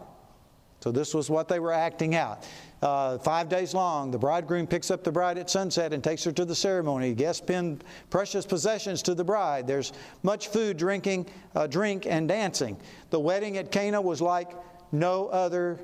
So 0.82 0.90
this 0.90 1.14
was 1.14 1.28
what 1.28 1.48
they 1.48 1.60
were 1.60 1.72
acting 1.72 2.14
out. 2.14 2.46
Uh, 2.82 3.18
five 3.18 3.50
days 3.50 3.74
long, 3.74 4.10
the 4.10 4.18
bridegroom 4.18 4.66
picks 4.66 4.90
up 4.90 5.04
the 5.04 5.12
bride 5.12 5.36
at 5.36 5.50
sunset 5.50 5.92
and 5.92 6.02
takes 6.02 6.24
her 6.24 6.32
to 6.32 6.46
the 6.46 6.54
ceremony. 6.54 7.12
Guests 7.12 7.44
pin 7.44 7.82
precious 8.08 8.46
possessions 8.46 9.02
to 9.02 9.14
the 9.14 9.24
bride. 9.24 9.66
There's 9.66 9.92
much 10.22 10.48
food, 10.48 10.78
drinking, 10.78 11.26
uh, 11.54 11.66
drink, 11.66 12.06
and 12.06 12.26
dancing. 12.26 12.78
The 13.10 13.20
wedding 13.20 13.58
at 13.58 13.70
Cana 13.70 14.00
was 14.00 14.22
like 14.22 14.52
no 14.92 15.26
other 15.28 15.78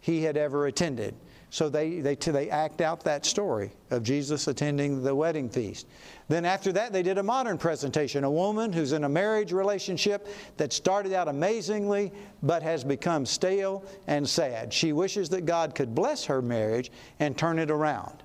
he 0.00 0.22
had 0.22 0.36
ever 0.36 0.66
attended. 0.66 1.14
So 1.54 1.68
they, 1.68 2.00
they, 2.00 2.16
they 2.16 2.50
act 2.50 2.80
out 2.80 3.04
that 3.04 3.24
story 3.24 3.70
of 3.92 4.02
Jesus 4.02 4.48
attending 4.48 5.04
the 5.04 5.14
wedding 5.14 5.48
feast. 5.48 5.86
Then 6.26 6.44
after 6.44 6.72
that, 6.72 6.92
they 6.92 7.04
did 7.04 7.16
a 7.16 7.22
modern 7.22 7.58
presentation. 7.58 8.24
A 8.24 8.30
woman 8.30 8.72
who's 8.72 8.90
in 8.90 9.04
a 9.04 9.08
marriage 9.08 9.52
relationship 9.52 10.26
that 10.56 10.72
started 10.72 11.12
out 11.12 11.28
amazingly 11.28 12.10
but 12.42 12.64
has 12.64 12.82
become 12.82 13.24
stale 13.24 13.84
and 14.08 14.28
sad. 14.28 14.72
She 14.72 14.92
wishes 14.92 15.28
that 15.28 15.46
God 15.46 15.76
could 15.76 15.94
bless 15.94 16.24
her 16.24 16.42
marriage 16.42 16.90
and 17.20 17.38
turn 17.38 17.60
it 17.60 17.70
around. 17.70 18.24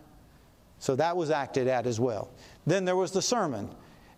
So 0.79 0.95
that 0.95 1.15
was 1.15 1.29
acted 1.29 1.67
out 1.67 1.85
as 1.85 1.99
well. 1.99 2.31
Then 2.65 2.83
there 2.83 2.95
was 2.95 3.11
the 3.11 3.21
sermon. 3.21 3.69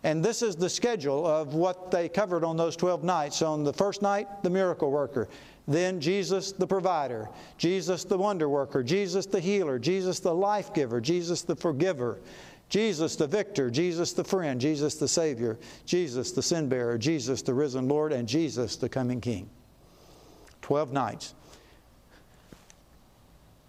And 0.04 0.24
this 0.24 0.42
is 0.42 0.56
the 0.56 0.70
schedule 0.70 1.28
of 1.28 1.54
what 1.54 1.92
they 1.92 2.10
covered 2.10 2.44
on 2.44 2.58
those 2.58 2.76
12 2.76 3.04
nights. 3.04 3.42
On 3.42 3.64
the 3.64 3.74
first 3.74 4.02
night, 4.02 4.42
the 4.42 4.50
miracle 4.50 4.90
worker. 4.90 5.28
Then 5.68 6.02
Jesus 6.02 6.52
the 6.52 6.68
provider, 6.68 7.30
Jesus 7.58 8.04
the 8.04 8.18
wonder 8.18 8.50
worker, 8.50 8.84
Jesus 8.84 9.26
the 9.26 9.40
healer, 9.40 9.78
Jesus 9.80 10.20
the 10.20 10.34
life 10.34 10.74
giver, 10.74 11.00
Jesus 11.00 11.44
the 11.44 11.56
forgiver, 11.56 12.20
Jesus 12.70 13.16
the 13.16 13.28
victor, 13.28 13.70
Jesus 13.70 14.14
the 14.14 14.24
friend, 14.24 14.60
Jesus 14.60 14.96
the 14.96 15.08
Savior, 15.08 15.60
Jesus 15.86 16.32
the 16.32 16.42
sin 16.42 16.68
bearer, 16.68 16.98
Jesus 16.98 17.42
the 17.42 17.54
risen 17.54 17.88
Lord, 17.88 18.12
and 18.12 18.28
Jesus 18.28 18.76
the 18.76 18.90
coming 18.90 19.22
King. 19.22 19.50
Twelve 20.62 20.92
nights. 20.92 21.36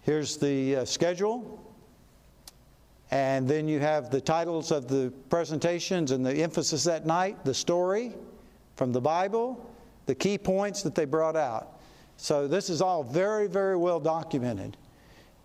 Here's 0.01 0.37
the 0.37 0.77
uh, 0.77 0.85
schedule. 0.85 1.59
And 3.11 3.47
then 3.47 3.67
you 3.67 3.79
have 3.79 4.09
the 4.09 4.19
titles 4.19 4.71
of 4.71 4.87
the 4.87 5.13
presentations 5.29 6.09
and 6.09 6.25
the 6.25 6.33
emphasis 6.33 6.83
that 6.85 7.05
night, 7.05 7.45
the 7.45 7.53
story 7.53 8.15
from 8.75 8.91
the 8.91 9.01
Bible, 9.01 9.69
the 10.07 10.15
key 10.15 10.39
points 10.39 10.81
that 10.81 10.95
they 10.95 11.05
brought 11.05 11.35
out. 11.35 11.72
So 12.23 12.47
this 12.47 12.69
is 12.69 12.81
all 12.81 13.03
very, 13.03 13.47
very 13.47 13.75
well 13.75 13.99
documented. 13.99 14.77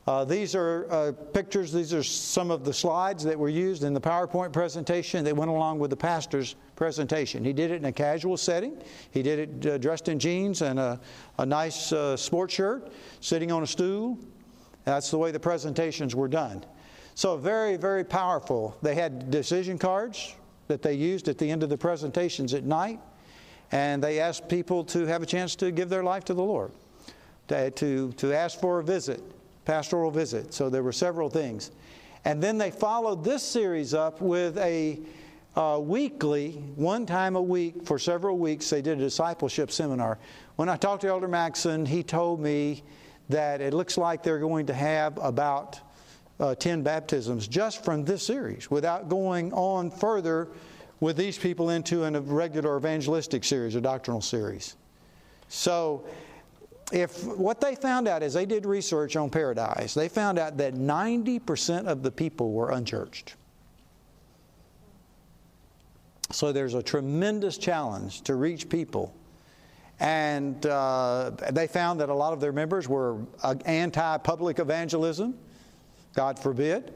Uh, 0.07 0.25
these 0.25 0.55
are 0.55 0.87
uh, 0.93 1.11
pictures, 1.33 1.73
these 1.73 1.93
are 1.93 2.05
some 2.05 2.53
of 2.53 2.65
the 2.65 2.73
slides 2.73 3.25
that 3.25 3.37
were 3.37 3.49
used 3.49 3.83
in 3.83 3.93
the 3.93 4.01
PowerPoint 4.01 4.53
presentation 4.53 5.25
that 5.25 5.35
went 5.35 5.51
along 5.51 5.81
with 5.81 5.91
the 5.91 5.97
pastor's 5.97 6.55
presentation. 6.77 7.45
He 7.45 7.53
did 7.53 7.73
it 7.73 7.75
in 7.75 7.87
a 7.87 7.93
casual 7.93 8.37
setting. 8.37 8.81
He 9.11 9.25
did 9.25 9.65
it 9.65 9.67
uh, 9.67 9.79
dressed 9.79 10.09
in 10.09 10.21
jeans 10.21 10.63
and 10.63 10.79
a, 10.79 11.01
a 11.39 11.45
nice 11.45 11.91
uh, 11.91 12.17
sports 12.17 12.55
shirt, 12.55 12.93
sitting 13.21 13.51
on 13.51 13.65
a 13.65 13.67
stool. 13.67 14.17
That's 14.85 15.11
the 15.11 15.19
way 15.19 15.33
the 15.33 15.41
presentations 15.41 16.15
were 16.15 16.29
done. 16.29 16.65
So, 17.17 17.37
very, 17.37 17.77
very 17.77 18.05
powerful. 18.05 18.79
They 18.83 18.95
had 18.95 19.33
decision 19.33 19.79
cards 19.79 20.33
that 20.69 20.83
they 20.83 20.95
used 20.95 21.27
at 21.27 21.39
the 21.39 21.51
end 21.51 21.65
of 21.65 21.71
the 21.71 21.77
presentations 21.77 22.55
at 22.55 22.63
night, 22.63 23.01
and 23.73 24.03
they 24.03 24.21
asked 24.21 24.49
people 24.49 24.85
to 24.85 25.07
have 25.07 25.23
a 25.23 25.27
chance 25.27 25.55
to 25.57 25.71
give 25.71 25.89
their 25.89 26.05
life 26.05 26.25
to 26.27 26.35
the 26.35 26.43
Lord, 26.43 26.71
to, 27.49 27.71
to, 27.71 28.13
to 28.13 28.35
ask 28.35 28.61
for 28.61 28.81
a 28.81 28.85
visit, 28.85 29.23
pastoral 29.65 30.11
visit. 30.11 30.55
So, 30.55 30.71
there 30.71 30.83
were 30.83 30.93
several 30.93 31.29
things. 31.29 31.71
And 32.25 32.43
then 32.43 32.59
they 32.59 32.71
followed 32.71 33.25
this 33.25 33.43
series 33.43 33.95
up 33.95 34.21
with 34.21 34.59
a 34.59 34.99
weekly, 35.79 36.53
one 36.77 37.07
time 37.07 37.37
a 37.37 37.43
week 37.43 37.85
for 37.85 37.99
several 37.99 38.39
weeks, 38.39 38.71
they 38.71 38.83
did 38.83 38.99
a 38.99 39.01
discipleship 39.01 39.71
seminar. 39.71 40.19
When 40.57 40.69
I 40.69 40.77
talked 40.77 41.03
to 41.03 41.09
Elder 41.09 41.29
Maxon, 41.29 41.87
he 41.87 42.03
told 42.03 42.41
me 42.41 42.83
that 43.29 43.61
it 43.61 43.75
looks 43.75 43.99
like 43.99 44.23
they're 44.23 44.39
going 44.39 44.67
to 44.67 44.75
have 44.75 45.19
about 45.19 45.81
uh, 46.41 46.55
10 46.55 46.83
baptisms 46.83 47.49
just 47.49 47.85
from 47.85 48.05
this 48.05 48.25
series 48.25 48.71
without 48.71 49.09
going 49.09 49.53
on 49.53 49.91
further 49.91 50.49
with 51.01 51.17
these 51.17 51.39
people 51.39 51.71
into 51.71 52.05
a 52.05 52.21
regular 52.21 52.77
evangelistic 52.77 53.45
series 53.45 53.77
or 53.77 53.81
doctrinal 53.81 54.21
series. 54.21 54.77
So, 55.49 56.05
if 56.93 57.25
what 57.25 57.61
they 57.61 57.75
found 57.75 58.09
out 58.09 58.23
is 58.23 58.33
they 58.33 58.47
did 58.47 58.65
research 58.65 59.15
on 59.17 59.29
paradise, 59.29 59.93
they 59.93 60.09
found 60.09 60.39
out 60.39 60.57
that 60.57 60.75
90% 60.75 61.87
of 61.87 62.03
the 62.03 62.11
people 62.11 62.53
were 62.53 62.71
unchurched. 62.71 63.35
So 66.31 66.53
there's 66.53 66.75
a 66.75 66.83
tremendous 66.83 67.59
challenge 67.59 68.23
to 68.23 68.35
reach 68.35 68.69
people. 68.69 69.15
And 70.01 70.65
uh, 70.67 71.33
they 71.51 71.67
found 71.67 72.01
that 72.01 72.09
a 72.09 72.15
lot 72.15 72.33
of 72.33 72.41
their 72.41 72.53
members 72.53 72.89
were 72.89 73.19
uh, 73.43 73.57
anti 73.65 74.17
public 74.19 74.59
evangelism. 74.59 75.37
God 76.15 76.39
forbid. 76.39 76.93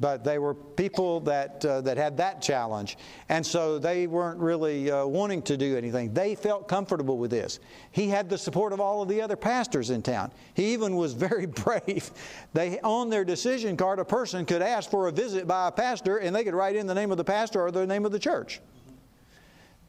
But 0.00 0.24
they 0.24 0.38
were 0.38 0.54
people 0.54 1.20
that, 1.20 1.62
uh, 1.62 1.82
that 1.82 1.98
had 1.98 2.16
that 2.16 2.40
challenge. 2.40 2.96
And 3.28 3.44
so 3.44 3.78
they 3.78 4.06
weren't 4.06 4.40
really 4.40 4.90
uh, 4.90 5.04
wanting 5.04 5.42
to 5.42 5.58
do 5.58 5.76
anything. 5.76 6.14
They 6.14 6.34
felt 6.34 6.66
comfortable 6.68 7.18
with 7.18 7.30
this. 7.30 7.60
He 7.92 8.08
had 8.08 8.30
the 8.30 8.38
support 8.38 8.72
of 8.72 8.80
all 8.80 9.02
of 9.02 9.08
the 9.08 9.20
other 9.20 9.36
pastors 9.36 9.90
in 9.90 10.00
town. 10.00 10.32
He 10.54 10.72
even 10.72 10.96
was 10.96 11.12
very 11.12 11.44
brave. 11.64 12.10
They, 12.54 12.80
on 12.80 13.10
their 13.10 13.26
decision 13.26 13.76
card, 13.76 13.98
a 13.98 14.04
person 14.04 14.46
could 14.46 14.62
ask 14.62 14.90
for 14.90 15.08
a 15.08 15.12
visit 15.12 15.46
by 15.46 15.68
a 15.68 15.72
pastor 15.72 16.16
and 16.16 16.34
they 16.34 16.44
could 16.44 16.54
write 16.54 16.76
in 16.76 16.86
the 16.86 16.94
name 16.94 17.10
of 17.10 17.18
the 17.18 17.24
pastor 17.24 17.60
or 17.60 17.70
the 17.70 17.86
name 17.86 18.06
of 18.06 18.12
the 18.12 18.18
church. 18.18 18.60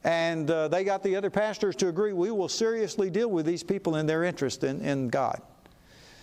And 0.03 0.49
uh, 0.49 0.67
they 0.67 0.83
got 0.83 1.03
the 1.03 1.15
other 1.15 1.29
pastors 1.29 1.75
to 1.77 1.87
agree 1.87 2.11
we 2.11 2.31
will 2.31 2.49
seriously 2.49 3.09
deal 3.09 3.29
with 3.29 3.45
these 3.45 3.63
people 3.63 3.95
in 3.95 4.07
their 4.07 4.23
interest 4.23 4.63
in, 4.63 4.81
in 4.81 5.07
God. 5.07 5.41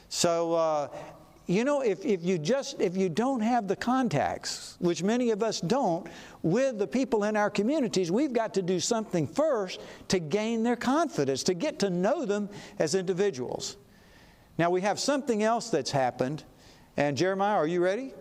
So 0.08 0.54
uh, 0.54 0.88
you 1.48 1.64
know, 1.64 1.80
if, 1.80 2.04
if 2.04 2.22
you 2.22 2.36
just, 2.36 2.78
if 2.78 2.94
you 2.94 3.08
don't 3.08 3.40
have 3.40 3.68
the 3.68 3.74
contacts, 3.74 4.76
which 4.80 5.02
many 5.02 5.30
of 5.30 5.42
us 5.42 5.62
don't, 5.62 6.06
with 6.42 6.78
the 6.78 6.86
people 6.86 7.24
in 7.24 7.36
our 7.36 7.48
communities, 7.48 8.12
we've 8.12 8.34
got 8.34 8.52
to 8.54 8.62
do 8.62 8.78
something 8.78 9.26
first 9.26 9.80
to 10.08 10.18
gain 10.18 10.62
their 10.62 10.76
confidence, 10.76 11.42
to 11.44 11.54
get 11.54 11.78
to 11.78 11.88
know 11.88 12.26
them 12.26 12.50
as 12.78 12.94
individuals. 12.94 13.78
Now, 14.58 14.68
we 14.68 14.82
have 14.82 15.00
something 15.00 15.42
else 15.42 15.70
that's 15.70 15.90
happened, 15.90 16.44
and 16.98 17.16
Jeremiah, 17.16 17.56
are 17.56 17.66
you 17.66 17.82
ready? 17.82 18.12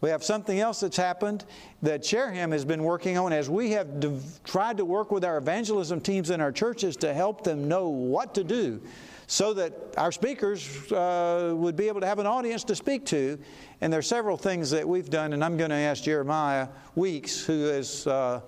We 0.00 0.08
have 0.08 0.24
something 0.24 0.58
else 0.58 0.80
that's 0.80 0.96
happened 0.96 1.44
that 1.82 2.02
Share 2.02 2.30
Him 2.30 2.50
has 2.52 2.64
been 2.64 2.82
working 2.82 3.18
on 3.18 3.34
as 3.34 3.50
we 3.50 3.72
have 3.72 4.42
tried 4.42 4.78
to 4.78 4.86
work 4.86 5.10
with 5.10 5.22
our 5.22 5.36
evangelism 5.36 6.00
teams 6.00 6.30
in 6.30 6.40
our 6.40 6.52
churches 6.52 6.96
to 6.98 7.12
help 7.12 7.44
them 7.44 7.68
know 7.68 7.90
what 7.90 8.34
to 8.36 8.44
do 8.44 8.80
so 9.26 9.52
that 9.54 9.72
our 9.96 10.12
speakers 10.12 10.90
uh, 10.92 11.52
would 11.54 11.76
be 11.76 11.88
able 11.88 12.00
to 12.00 12.06
have 12.06 12.18
an 12.18 12.26
audience 12.26 12.64
to 12.64 12.76
speak 12.76 13.04
to. 13.06 13.38
And 13.80 13.92
there 13.92 13.98
are 13.98 14.02
several 14.02 14.36
things 14.36 14.70
that 14.70 14.86
we've 14.86 15.10
done, 15.10 15.32
and 15.32 15.44
I'm 15.44 15.56
going 15.56 15.70
to 15.70 15.76
ask 15.76 16.04
Jeremiah 16.04 16.68
Weeks, 16.94 17.44
who 17.44 17.66
is 17.66 18.06
uh, 18.06 18.40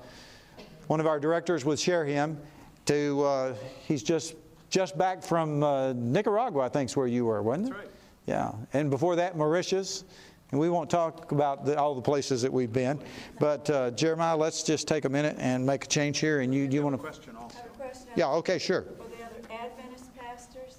one 0.87 1.01
of 1.01 1.07
our 1.07 1.19
directors 1.19 1.65
with 1.65 1.81
Share 1.81 2.05
Him, 2.05 2.39
to, 2.87 3.23
uh, 3.25 3.55
he's 3.87 4.03
just, 4.03 4.35
just 4.71 4.97
back 4.97 5.23
from 5.23 5.63
uh, 5.63 5.93
Nicaragua, 5.93 6.63
I 6.63 6.69
think 6.69 6.91
is 6.91 6.97
where 6.97 7.07
you 7.07 7.27
were, 7.27 7.43
wasn't 7.43 7.69
it? 7.69 7.71
That's 7.71 7.83
right. 7.83 7.95
Yeah. 8.27 8.53
And 8.73 8.91
before 8.91 9.17
that, 9.17 9.37
Mauritius. 9.37 10.05
And 10.51 10.59
we 10.59 10.71
won't 10.71 10.89
talk 10.89 11.31
about 11.31 11.67
the, 11.67 11.79
all 11.79 11.95
the 11.95 12.01
places 12.01 12.41
that 12.41 12.51
we've 12.51 12.73
been. 12.73 12.99
But 13.39 13.69
uh, 13.69 13.91
Jeremiah, 13.91 14.35
let's 14.37 14.63
just 14.63 14.89
take 14.89 15.05
a 15.05 15.09
minute 15.09 15.37
and 15.39 15.67
make 15.67 15.85
a 15.85 15.89
change 15.89 16.21
here. 16.21 16.41
And 16.41 16.55
you, 16.55 16.67
do 16.67 16.77
you 16.77 16.83
want 16.83 16.97
to? 16.97 17.03
Question 17.03 17.37
also. 17.37 17.59
I 17.59 17.61
have 17.61 17.71
a 17.71 17.77
question. 17.77 18.09
Yeah, 18.17 18.31
okay, 18.33 18.59
sure. 18.59 18.83
For 18.83 19.05
the 19.09 19.25
other 19.25 19.63
Adventist 19.63 20.17
pastors, 20.17 20.79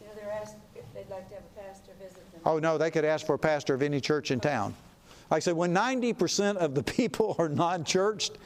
you 0.00 0.06
know, 0.06 0.12
they're 0.14 0.30
asked 0.30 0.56
if 0.76 0.84
they'd 0.94 1.10
like 1.10 1.28
to 1.30 1.34
have 1.34 1.42
a 1.42 1.60
pastor 1.60 1.90
visit 1.98 2.30
them. 2.30 2.33
Oh, 2.44 2.58
no, 2.58 2.78
they 2.78 2.90
could 2.90 3.04
ask 3.04 3.26
for 3.26 3.34
a 3.34 3.38
pastor 3.38 3.74
of 3.74 3.82
any 3.82 4.00
church 4.00 4.30
in 4.30 4.40
town. 4.40 4.74
Like 5.30 5.38
I 5.38 5.40
said, 5.40 5.54
when 5.54 5.74
90% 5.74 6.56
of 6.56 6.74
the 6.74 6.82
people 6.98 7.36
are 7.38 7.48
non 7.48 7.84
churched, 7.84 8.38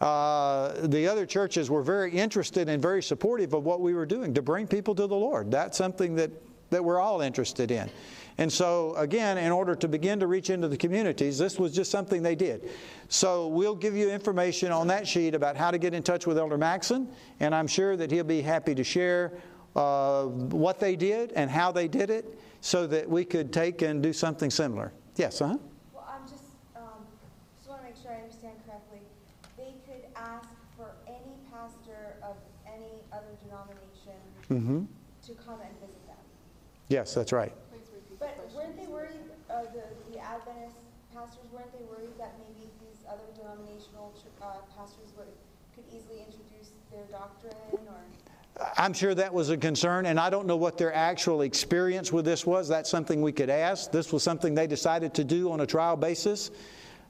uh, 0.00 0.86
the 0.86 1.06
other 1.06 1.26
churches 1.26 1.70
were 1.70 1.82
very 1.82 2.12
interested 2.12 2.68
and 2.68 2.82
very 2.82 3.02
supportive 3.02 3.54
of 3.54 3.64
what 3.64 3.80
we 3.80 3.94
were 3.94 4.06
doing 4.06 4.34
to 4.34 4.42
bring 4.42 4.66
people 4.66 4.94
to 4.96 5.06
the 5.06 5.16
Lord. 5.16 5.50
That's 5.50 5.78
something 5.78 6.16
that 6.16 6.30
that 6.72 6.82
we're 6.82 6.98
all 6.98 7.20
interested 7.20 7.70
in. 7.70 7.88
And 8.38 8.50
so, 8.50 8.94
again, 8.96 9.36
in 9.36 9.52
order 9.52 9.74
to 9.74 9.86
begin 9.86 10.18
to 10.20 10.26
reach 10.26 10.48
into 10.48 10.66
the 10.66 10.76
communities, 10.76 11.38
this 11.38 11.58
was 11.58 11.74
just 11.74 11.90
something 11.90 12.22
they 12.22 12.34
did. 12.34 12.70
So, 13.08 13.46
we'll 13.48 13.74
give 13.74 13.94
you 13.94 14.10
information 14.10 14.72
on 14.72 14.86
that 14.88 15.06
sheet 15.06 15.34
about 15.34 15.54
how 15.54 15.70
to 15.70 15.78
get 15.78 15.92
in 15.92 16.02
touch 16.02 16.26
with 16.26 16.38
Elder 16.38 16.56
Maxon, 16.56 17.08
and 17.40 17.54
I'm 17.54 17.66
sure 17.66 17.94
that 17.96 18.10
he'll 18.10 18.24
be 18.24 18.40
happy 18.40 18.74
to 18.74 18.82
share 18.82 19.34
uh, 19.76 20.24
what 20.24 20.80
they 20.80 20.96
did 20.96 21.32
and 21.32 21.50
how 21.50 21.72
they 21.72 21.88
did 21.88 22.10
it 22.10 22.38
so 22.62 22.86
that 22.86 23.10
we 23.10 23.24
could 23.24 23.52
take 23.52 23.82
and 23.82 24.02
do 24.02 24.12
something 24.12 24.48
similar. 24.50 24.92
Yes, 25.16 25.42
uh 25.42 25.48
huh. 25.48 25.56
Well, 25.92 26.06
I'm 26.08 26.22
just, 26.30 26.44
um, 26.76 27.02
just 27.58 27.68
want 27.68 27.82
to 27.82 27.88
make 27.90 27.98
sure 28.00 28.12
I 28.12 28.22
understand 28.22 28.54
correctly. 28.64 29.02
They 29.58 29.74
could 29.84 30.06
ask 30.16 30.48
for 30.78 30.94
any 31.10 31.36
pastor 31.50 32.16
of 32.22 32.36
any 32.66 33.02
other 33.12 33.34
denomination 33.44 34.16
Mm-hmm. 34.50 34.84
to 34.84 35.32
come 35.42 35.60
and 35.64 35.72
visit 35.80 36.06
them. 36.06 36.18
Yes, 36.88 37.14
that's 37.14 37.32
right. 37.32 37.52
But 38.18 38.36
weren't 38.54 38.76
they 38.76 38.86
worried, 38.86 39.32
uh, 39.50 39.62
the, 39.72 39.82
the 40.12 40.18
Adventist 40.20 40.76
pastors, 41.14 41.48
weren't 41.52 41.72
they 41.72 41.84
worried 41.88 42.12
that 42.18 42.36
maybe 42.38 42.68
these 42.84 43.00
other 43.08 43.24
denominational 43.34 44.12
ch- 44.14 44.28
uh, 44.42 44.60
pastors 44.76 45.10
would, 45.16 45.32
could 45.74 45.84
easily 45.90 46.20
introduce 46.20 46.70
their 46.92 47.04
doctrine 47.10 47.82
or? 47.88 48.02
I'm 48.76 48.92
sure 48.92 49.14
that 49.14 49.32
was 49.32 49.50
a 49.50 49.56
concern, 49.56 50.06
and 50.06 50.18
I 50.18 50.30
don't 50.30 50.46
know 50.46 50.56
what 50.56 50.78
their 50.78 50.94
actual 50.94 51.42
experience 51.42 52.12
with 52.12 52.24
this 52.24 52.46
was. 52.46 52.68
That's 52.68 52.88
something 52.88 53.20
we 53.20 53.32
could 53.32 53.50
ask. 53.50 53.90
This 53.90 54.12
was 54.12 54.22
something 54.22 54.54
they 54.54 54.66
decided 54.66 55.12
to 55.14 55.24
do 55.24 55.52
on 55.52 55.60
a 55.60 55.66
trial 55.66 55.96
basis. 55.96 56.50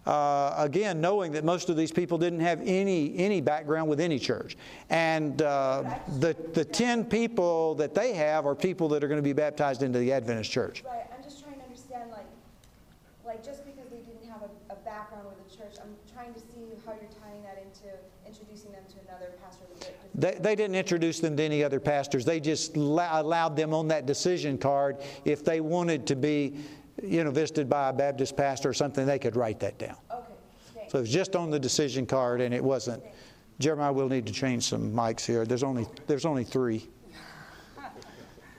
Uh, 0.04 0.52
again, 0.58 1.00
knowing 1.00 1.30
that 1.30 1.44
most 1.44 1.70
of 1.70 1.76
these 1.76 1.92
people 1.92 2.18
didn't 2.18 2.40
have 2.40 2.60
any 2.64 3.16
any 3.16 3.40
background 3.40 3.88
with 3.88 4.00
any 4.00 4.18
church, 4.18 4.56
and 4.90 5.40
uh, 5.42 5.84
the 6.18 6.34
the 6.54 6.64
ten 6.64 7.04
people 7.04 7.76
that 7.76 7.94
they 7.94 8.12
have 8.12 8.44
are 8.44 8.56
people 8.56 8.88
that 8.88 9.04
are 9.04 9.08
going 9.08 9.20
to 9.20 9.22
be 9.22 9.32
baptized 9.32 9.84
into 9.84 10.00
the 10.00 10.12
Adventist 10.12 10.50
church. 10.50 10.82
Right, 10.84 11.06
I'm 11.16 11.22
just 11.22 11.40
trying 11.40 11.54
to 11.54 11.62
understand, 11.62 12.10
like, 12.10 12.26
like 13.24 13.44
just 13.44 13.64
because 13.64 13.88
they 13.90 14.02
didn't 14.02 14.28
have 14.28 14.42
a, 14.42 14.72
a 14.72 14.76
background 14.82 15.28
with 15.28 15.38
the 15.38 15.56
church, 15.56 15.76
I'm 15.80 15.94
trying 16.12 16.34
to 16.34 16.40
see 16.40 16.66
how 16.84 16.98
you're 16.98 17.14
tying 17.22 17.40
that 17.44 17.62
into 17.62 17.94
introducing 18.26 18.72
them 18.72 18.82
to 18.90 18.98
another 19.06 19.30
pastor. 19.38 19.62
of 19.70 19.70
a 19.70 19.84
different- 19.84 20.11
They, 20.22 20.38
they 20.38 20.54
didn't 20.54 20.76
introduce 20.76 21.18
them 21.18 21.36
to 21.36 21.42
any 21.42 21.64
other 21.64 21.80
pastors. 21.80 22.24
They 22.24 22.38
just 22.38 22.76
la- 22.76 23.20
allowed 23.20 23.56
them 23.56 23.74
on 23.74 23.88
that 23.88 24.06
decision 24.06 24.56
card 24.56 24.98
if 25.24 25.44
they 25.44 25.60
wanted 25.60 26.06
to 26.06 26.14
be, 26.14 26.58
you 27.02 27.24
know, 27.24 27.32
visited 27.32 27.68
by 27.68 27.88
a 27.88 27.92
Baptist 27.92 28.36
pastor 28.36 28.68
or 28.68 28.72
something, 28.72 29.04
they 29.04 29.18
could 29.18 29.34
write 29.34 29.58
that 29.58 29.78
down. 29.78 29.96
Okay. 30.12 30.86
So 30.86 30.98
it 30.98 31.00
was 31.00 31.10
just 31.10 31.34
on 31.34 31.50
the 31.50 31.58
decision 31.58 32.06
card, 32.06 32.40
and 32.40 32.54
it 32.54 32.62
wasn't. 32.62 33.02
Jeremiah, 33.58 33.92
we'll 33.92 34.08
need 34.08 34.24
to 34.26 34.32
change 34.32 34.62
some 34.62 34.92
mics 34.92 35.26
here. 35.26 35.44
There's 35.44 35.64
only 35.64 35.88
there's 36.06 36.24
only 36.24 36.44
three, 36.44 36.88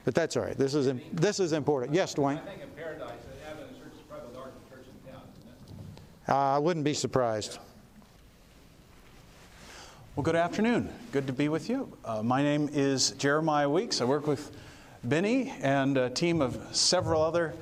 but 0.04 0.13
that's 0.13 0.36
all 0.36 0.43
right. 0.43 0.58
This 0.58 0.76
is 0.76 0.91
this 1.13 1.39
is 1.39 1.54
important. 1.54 1.93
Yes, 1.93 2.13
Dwayne. 2.13 2.41
I 2.41 2.45
think 2.45 2.62
in 2.62 2.69
Paradise, 2.71 3.08
the 3.08 3.49
Adventist 3.49 3.80
Church 3.80 3.93
is 3.93 4.02
probably 4.10 4.34
the 4.34 4.39
largest 4.39 4.69
church 4.69 4.86
in 4.86 5.13
town, 5.13 5.21
isn't 5.39 5.78
it? 6.28 6.30
Uh, 6.30 6.36
I 6.36 6.58
wouldn't 6.58 6.84
be 6.84 6.93
surprised. 6.93 7.60
Well, 10.15 10.23
good 10.23 10.36
afternoon. 10.36 10.93
Good 11.12 11.26
to 11.26 11.34
be 11.34 11.49
with 11.49 11.71
you. 11.71 11.91
Uh, 12.06 12.21
my 12.21 12.43
name 12.43 12.69
is 12.71 13.13
Jeremiah 13.17 13.67
Weeks. 13.67 13.99
I 13.99 14.06
work 14.06 14.28
with 14.28 14.52
Benny 15.04 15.52
and 15.60 15.97
a 15.97 16.08
team 16.08 16.39
of 16.39 16.56
several 16.71 17.23
other 17.23 17.56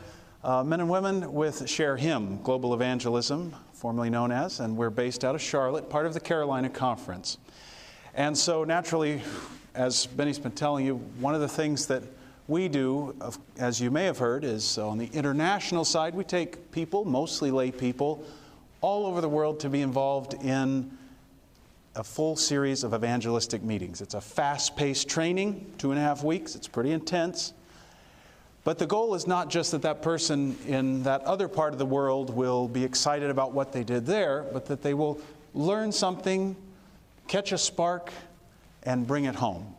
uh, 0.43 0.61
men 0.61 0.81
and 0.81 0.89
women 0.89 1.31
with 1.31 1.69
Share 1.69 1.95
Him 1.95 2.41
Global 2.43 2.73
Evangelism, 2.73 3.55
formerly 3.71 4.09
known 4.09 4.33
as, 4.33 4.59
and 4.59 4.75
we're 4.75 4.89
based 4.89 5.23
out 5.23 5.33
of 5.33 5.41
Charlotte, 5.41 5.89
part 5.89 6.05
of 6.05 6.13
the 6.13 6.19
Carolina 6.19 6.67
Conference. 6.67 7.37
And 8.15 8.37
so, 8.37 8.65
naturally, 8.65 9.21
as 9.73 10.05
Benny's 10.07 10.37
been 10.37 10.51
telling 10.51 10.85
you, 10.85 10.97
one 11.21 11.33
of 11.33 11.39
the 11.39 11.47
things 11.47 11.85
that 11.85 12.03
we 12.49 12.67
do, 12.67 13.15
as 13.59 13.79
you 13.79 13.89
may 13.91 14.03
have 14.03 14.17
heard, 14.17 14.43
is 14.43 14.77
on 14.77 14.97
the 14.97 15.09
international 15.13 15.85
side, 15.85 16.13
we 16.13 16.25
take 16.25 16.69
people, 16.73 17.05
mostly 17.05 17.49
lay 17.49 17.71
people, 17.71 18.25
all 18.81 19.05
over 19.05 19.21
the 19.21 19.29
world 19.29 19.61
to 19.61 19.69
be 19.69 19.81
involved 19.81 20.33
in 20.43 20.97
a 21.95 22.03
full 22.03 22.35
series 22.35 22.83
of 22.83 22.93
evangelistic 22.93 23.63
meetings. 23.63 24.01
It's 24.01 24.13
a 24.13 24.21
fast 24.21 24.75
paced 24.75 25.09
training, 25.09 25.73
two 25.77 25.91
and 25.91 25.99
a 25.99 26.03
half 26.03 26.23
weeks, 26.23 26.55
it's 26.55 26.67
pretty 26.67 26.91
intense. 26.91 27.53
But 28.63 28.77
the 28.77 28.85
goal 28.85 29.15
is 29.15 29.27
not 29.27 29.49
just 29.49 29.71
that 29.71 29.81
that 29.81 30.01
person 30.01 30.55
in 30.67 31.03
that 31.03 31.21
other 31.23 31.47
part 31.47 31.73
of 31.73 31.79
the 31.79 31.85
world 31.85 32.29
will 32.29 32.67
be 32.67 32.83
excited 32.83 33.29
about 33.29 33.53
what 33.53 33.73
they 33.73 33.83
did 33.83 34.05
there, 34.05 34.45
but 34.53 34.67
that 34.67 34.83
they 34.83 34.93
will 34.93 35.19
learn 35.53 35.91
something, 35.91 36.55
catch 37.27 37.51
a 37.51 37.57
spark, 37.57 38.11
and 38.83 39.05
bring 39.05 39.25
it 39.25 39.35
home. 39.35 39.75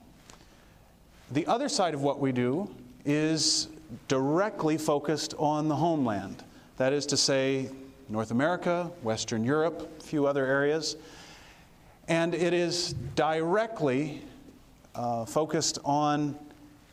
The 1.30 1.46
other 1.46 1.68
side 1.68 1.94
of 1.94 2.02
what 2.02 2.18
we 2.18 2.32
do 2.32 2.74
is 3.04 3.68
directly 4.08 4.76
focused 4.76 5.34
on 5.38 5.68
the 5.68 5.76
homeland. 5.76 6.42
That 6.76 6.92
is 6.92 7.06
to 7.06 7.16
say, 7.16 7.70
North 8.08 8.32
America, 8.32 8.90
Western 9.02 9.44
Europe, 9.44 9.88
a 10.00 10.02
few 10.02 10.26
other 10.26 10.44
areas. 10.44 10.96
And 12.08 12.34
it 12.34 12.52
is 12.52 12.94
directly 13.14 14.22
uh, 14.94 15.24
focused 15.24 15.78
on 15.84 16.38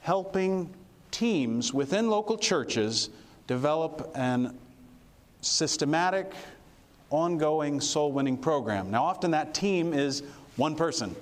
helping 0.01 0.73
teams 1.11 1.73
within 1.73 2.09
local 2.09 2.37
churches 2.37 3.09
develop 3.47 4.11
an 4.15 4.57
systematic, 5.41 6.33
ongoing 7.09 7.81
soul 7.81 8.11
winning 8.11 8.37
program. 8.37 8.91
Now, 8.91 9.05
often 9.05 9.31
that 9.31 9.53
team 9.53 9.93
is 9.93 10.23
one 10.57 10.75
person, 10.75 11.15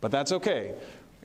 but 0.00 0.10
that's 0.10 0.32
okay. 0.32 0.74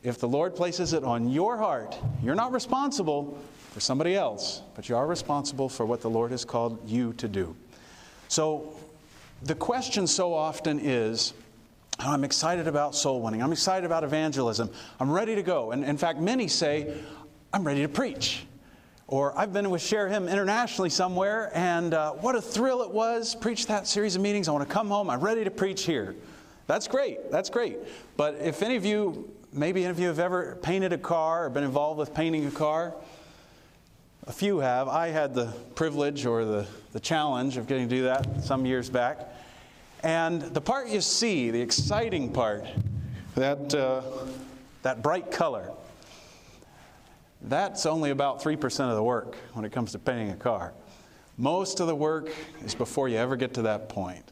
If 0.03 0.19
the 0.19 0.27
Lord 0.27 0.55
places 0.55 0.93
it 0.93 1.03
on 1.03 1.29
your 1.29 1.57
heart, 1.57 1.97
you're 2.23 2.35
not 2.35 2.51
responsible 2.51 3.37
for 3.71 3.79
somebody 3.79 4.15
else, 4.15 4.61
but 4.75 4.89
you 4.89 4.95
are 4.95 5.05
responsible 5.05 5.69
for 5.69 5.85
what 5.85 6.01
the 6.01 6.09
Lord 6.09 6.31
has 6.31 6.45
called 6.45 6.79
you 6.87 7.13
to 7.13 7.27
do. 7.27 7.55
So, 8.27 8.73
the 9.43 9.55
question 9.55 10.07
so 10.07 10.33
often 10.33 10.79
is, 10.79 11.33
"Oh, 11.33 11.46
I'm 11.99 12.23
excited 12.23 12.67
about 12.67 12.95
soul 12.95 13.21
winning. 13.21 13.41
I'm 13.41 13.51
excited 13.51 13.85
about 13.85 14.03
evangelism. 14.03 14.69
I'm 14.99 15.11
ready 15.11 15.35
to 15.35 15.41
go. 15.41 15.71
And 15.71 15.83
in 15.83 15.97
fact, 15.97 16.19
many 16.19 16.47
say, 16.47 16.95
I'm 17.51 17.65
ready 17.65 17.81
to 17.81 17.89
preach. 17.89 18.45
Or 19.07 19.37
I've 19.37 19.53
been 19.53 19.69
with 19.69 19.81
Share 19.81 20.07
Him 20.07 20.27
internationally 20.27 20.89
somewhere, 20.89 21.49
and 21.53 21.93
uh, 21.93 22.11
what 22.11 22.35
a 22.35 22.41
thrill 22.41 22.81
it 22.81 22.91
was. 22.91 23.35
Preach 23.35 23.65
that 23.67 23.87
series 23.87 24.15
of 24.15 24.21
meetings. 24.21 24.47
I 24.47 24.51
want 24.51 24.67
to 24.67 24.73
come 24.73 24.89
home. 24.89 25.09
I'm 25.09 25.21
ready 25.21 25.43
to 25.45 25.51
preach 25.51 25.85
here. 25.85 26.13
That's 26.67 26.87
great. 26.87 27.31
That's 27.31 27.49
great. 27.49 27.77
But 28.17 28.35
if 28.35 28.61
any 28.61 28.75
of 28.75 28.83
you, 28.85 29.31
maybe 29.53 29.85
any 29.85 29.91
of 29.91 29.99
you 29.99 30.07
have 30.07 30.19
ever 30.19 30.57
painted 30.61 30.91
a 30.91 30.97
car 30.97 31.45
or 31.45 31.49
been 31.49 31.63
involved 31.63 31.99
with 31.99 32.13
painting 32.13 32.45
a 32.45 32.51
car, 32.51 32.93
a 34.27 34.33
few 34.33 34.59
have. 34.59 34.89
I 34.89 35.07
had 35.07 35.33
the 35.33 35.53
privilege 35.73 36.25
or 36.25 36.43
the, 36.43 36.67
the 36.91 36.99
challenge 36.99 37.55
of 37.55 37.65
getting 37.65 37.87
to 37.87 37.95
do 37.95 38.03
that 38.03 38.43
some 38.43 38.65
years 38.65 38.89
back. 38.89 39.29
And 40.03 40.41
the 40.41 40.61
part 40.61 40.89
you 40.89 41.01
see, 41.01 41.49
the 41.49 41.61
exciting 41.61 42.31
part, 42.31 42.65
that, 43.35 43.73
uh, 43.73 44.01
that 44.83 45.01
bright 45.01 45.31
color, 45.31 45.71
that's 47.41 47.85
only 47.85 48.11
about 48.11 48.41
3% 48.41 48.89
of 48.89 48.95
the 48.95 49.03
work 49.03 49.35
when 49.53 49.65
it 49.65 49.71
comes 49.71 49.91
to 49.93 49.99
painting 49.99 50.31
a 50.31 50.35
car. 50.35 50.73
Most 51.37 51.79
of 51.79 51.87
the 51.87 51.95
work 51.95 52.29
is 52.63 52.75
before 52.75 53.09
you 53.09 53.17
ever 53.17 53.35
get 53.35 53.53
to 53.55 53.63
that 53.63 53.89
point. 53.89 54.31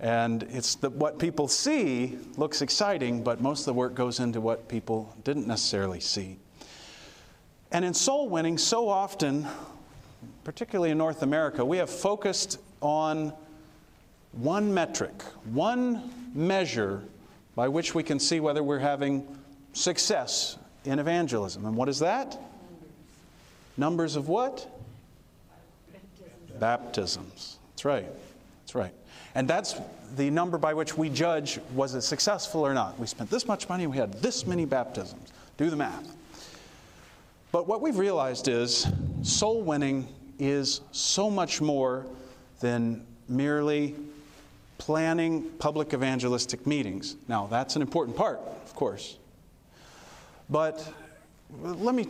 And 0.00 0.42
it's 0.44 0.74
the, 0.74 0.90
what 0.90 1.18
people 1.18 1.48
see 1.48 2.18
looks 2.36 2.62
exciting, 2.62 3.22
but 3.22 3.40
most 3.40 3.60
of 3.60 3.66
the 3.66 3.74
work 3.74 3.94
goes 3.94 4.20
into 4.20 4.40
what 4.40 4.68
people 4.68 5.16
didn't 5.24 5.46
necessarily 5.46 6.00
see. 6.00 6.38
And 7.70 7.84
in 7.84 7.94
soul 7.94 8.28
winning, 8.28 8.58
so 8.58 8.88
often, 8.88 9.46
particularly 10.44 10.90
in 10.90 10.98
North 10.98 11.22
America, 11.22 11.64
we 11.64 11.78
have 11.78 11.90
focused 11.90 12.60
on 12.80 13.32
one 14.36 14.72
metric, 14.72 15.22
one 15.52 16.10
measure 16.34 17.02
by 17.54 17.68
which 17.68 17.94
we 17.94 18.02
can 18.02 18.18
see 18.18 18.40
whether 18.40 18.62
we're 18.62 18.78
having 18.78 19.26
success 19.72 20.58
in 20.84 20.98
evangelism. 20.98 21.64
And 21.64 21.76
what 21.76 21.88
is 21.88 21.98
that? 22.00 22.38
Numbers 23.76 24.16
of 24.16 24.28
what? 24.28 24.68
Baptisms. 26.58 27.58
That's 27.72 27.84
right. 27.84 28.06
That's 28.62 28.74
right. 28.74 28.92
And 29.34 29.48
that's 29.48 29.74
the 30.16 30.30
number 30.30 30.58
by 30.58 30.74
which 30.74 30.96
we 30.96 31.08
judge 31.08 31.58
was 31.74 31.94
it 31.94 32.02
successful 32.02 32.60
or 32.60 32.74
not. 32.74 32.98
We 32.98 33.06
spent 33.06 33.30
this 33.30 33.46
much 33.46 33.68
money, 33.68 33.86
we 33.86 33.96
had 33.96 34.12
this 34.14 34.46
many 34.46 34.64
baptisms. 34.64 35.32
Do 35.56 35.70
the 35.70 35.76
math. 35.76 36.16
But 37.50 37.66
what 37.66 37.80
we've 37.80 37.98
realized 37.98 38.48
is 38.48 38.86
soul 39.22 39.62
winning 39.62 40.08
is 40.38 40.80
so 40.92 41.30
much 41.30 41.60
more 41.60 42.06
than 42.60 43.04
merely 43.28 43.94
planning 44.78 45.50
public 45.58 45.94
evangelistic 45.94 46.66
meetings. 46.66 47.16
Now, 47.28 47.46
that's 47.46 47.76
an 47.76 47.82
important 47.82 48.16
part, 48.16 48.40
of 48.64 48.74
course. 48.74 49.18
But 50.50 50.86
let 51.62 51.94
me 51.94 52.08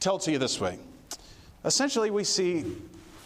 tell 0.00 0.18
to 0.20 0.30
you 0.30 0.38
this 0.38 0.60
way. 0.60 0.78
Essentially, 1.64 2.10
we 2.10 2.24
see 2.24 2.64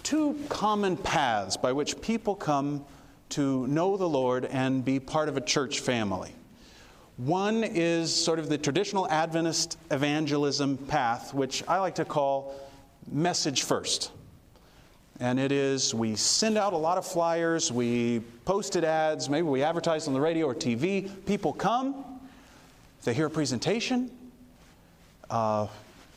two 0.02 0.38
common 0.48 0.96
paths 0.96 1.56
by 1.56 1.72
which 1.72 2.00
people 2.00 2.34
come 2.34 2.84
to 3.30 3.66
know 3.66 3.96
the 3.96 4.08
Lord 4.08 4.44
and 4.46 4.84
be 4.84 5.00
part 5.00 5.28
of 5.28 5.36
a 5.36 5.40
church 5.40 5.80
family. 5.80 6.32
One 7.18 7.62
is 7.62 8.12
sort 8.12 8.38
of 8.38 8.48
the 8.48 8.58
traditional 8.58 9.08
Adventist 9.08 9.78
evangelism 9.90 10.76
path, 10.76 11.34
which 11.34 11.62
I 11.68 11.78
like 11.78 11.94
to 11.96 12.04
call 12.04 12.54
message 13.10 13.62
first. 13.62 14.10
And 15.22 15.38
it 15.38 15.52
is 15.52 15.94
we 15.94 16.16
send 16.16 16.58
out 16.58 16.72
a 16.72 16.76
lot 16.76 16.98
of 16.98 17.06
flyers, 17.06 17.70
we 17.70 18.22
posted 18.44 18.82
ads, 18.82 19.30
maybe 19.30 19.46
we 19.46 19.62
advertise 19.62 20.08
on 20.08 20.14
the 20.14 20.20
radio 20.20 20.48
or 20.48 20.54
TV. 20.54 21.08
People 21.26 21.52
come, 21.52 22.04
they 23.04 23.14
hear 23.14 23.26
a 23.26 23.30
presentation, 23.30 24.10
uh, 25.30 25.68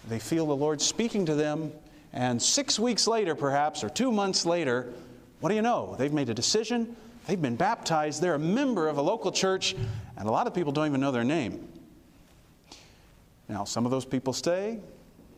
they 0.09 0.17
feel 0.17 0.47
the 0.47 0.55
Lord 0.55 0.81
speaking 0.81 1.23
to 1.27 1.35
them, 1.35 1.71
and 2.13 2.41
six 2.41 2.79
weeks 2.79 3.05
later, 3.05 3.35
perhaps, 3.35 3.83
or 3.83 3.89
two 3.89 4.11
months 4.11 4.43
later, 4.43 4.91
what 5.39 5.49
do 5.49 5.55
you 5.55 5.61
know? 5.61 5.95
They've 5.99 6.11
made 6.11 6.29
a 6.29 6.33
decision, 6.33 6.95
they've 7.27 7.39
been 7.39 7.57
baptized, 7.57 8.23
they're 8.23 8.33
a 8.33 8.39
member 8.39 8.87
of 8.87 8.97
a 8.97 9.03
local 9.03 9.31
church, 9.31 9.75
and 10.17 10.27
a 10.27 10.31
lot 10.31 10.47
of 10.47 10.55
people 10.55 10.71
don't 10.71 10.87
even 10.87 10.99
know 10.99 11.11
their 11.11 11.23
name. 11.23 11.67
Now, 13.47 13.65
some 13.65 13.85
of 13.85 13.91
those 13.91 14.03
people 14.03 14.33
stay, 14.33 14.79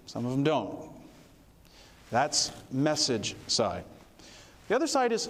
some 0.06 0.26
of 0.26 0.32
them 0.32 0.46
don't. 0.46 0.97
That's 2.12 2.52
message 2.72 3.36
side. 3.48 3.84
The 4.68 4.76
other 4.76 4.88
side 4.88 5.12
is, 5.12 5.30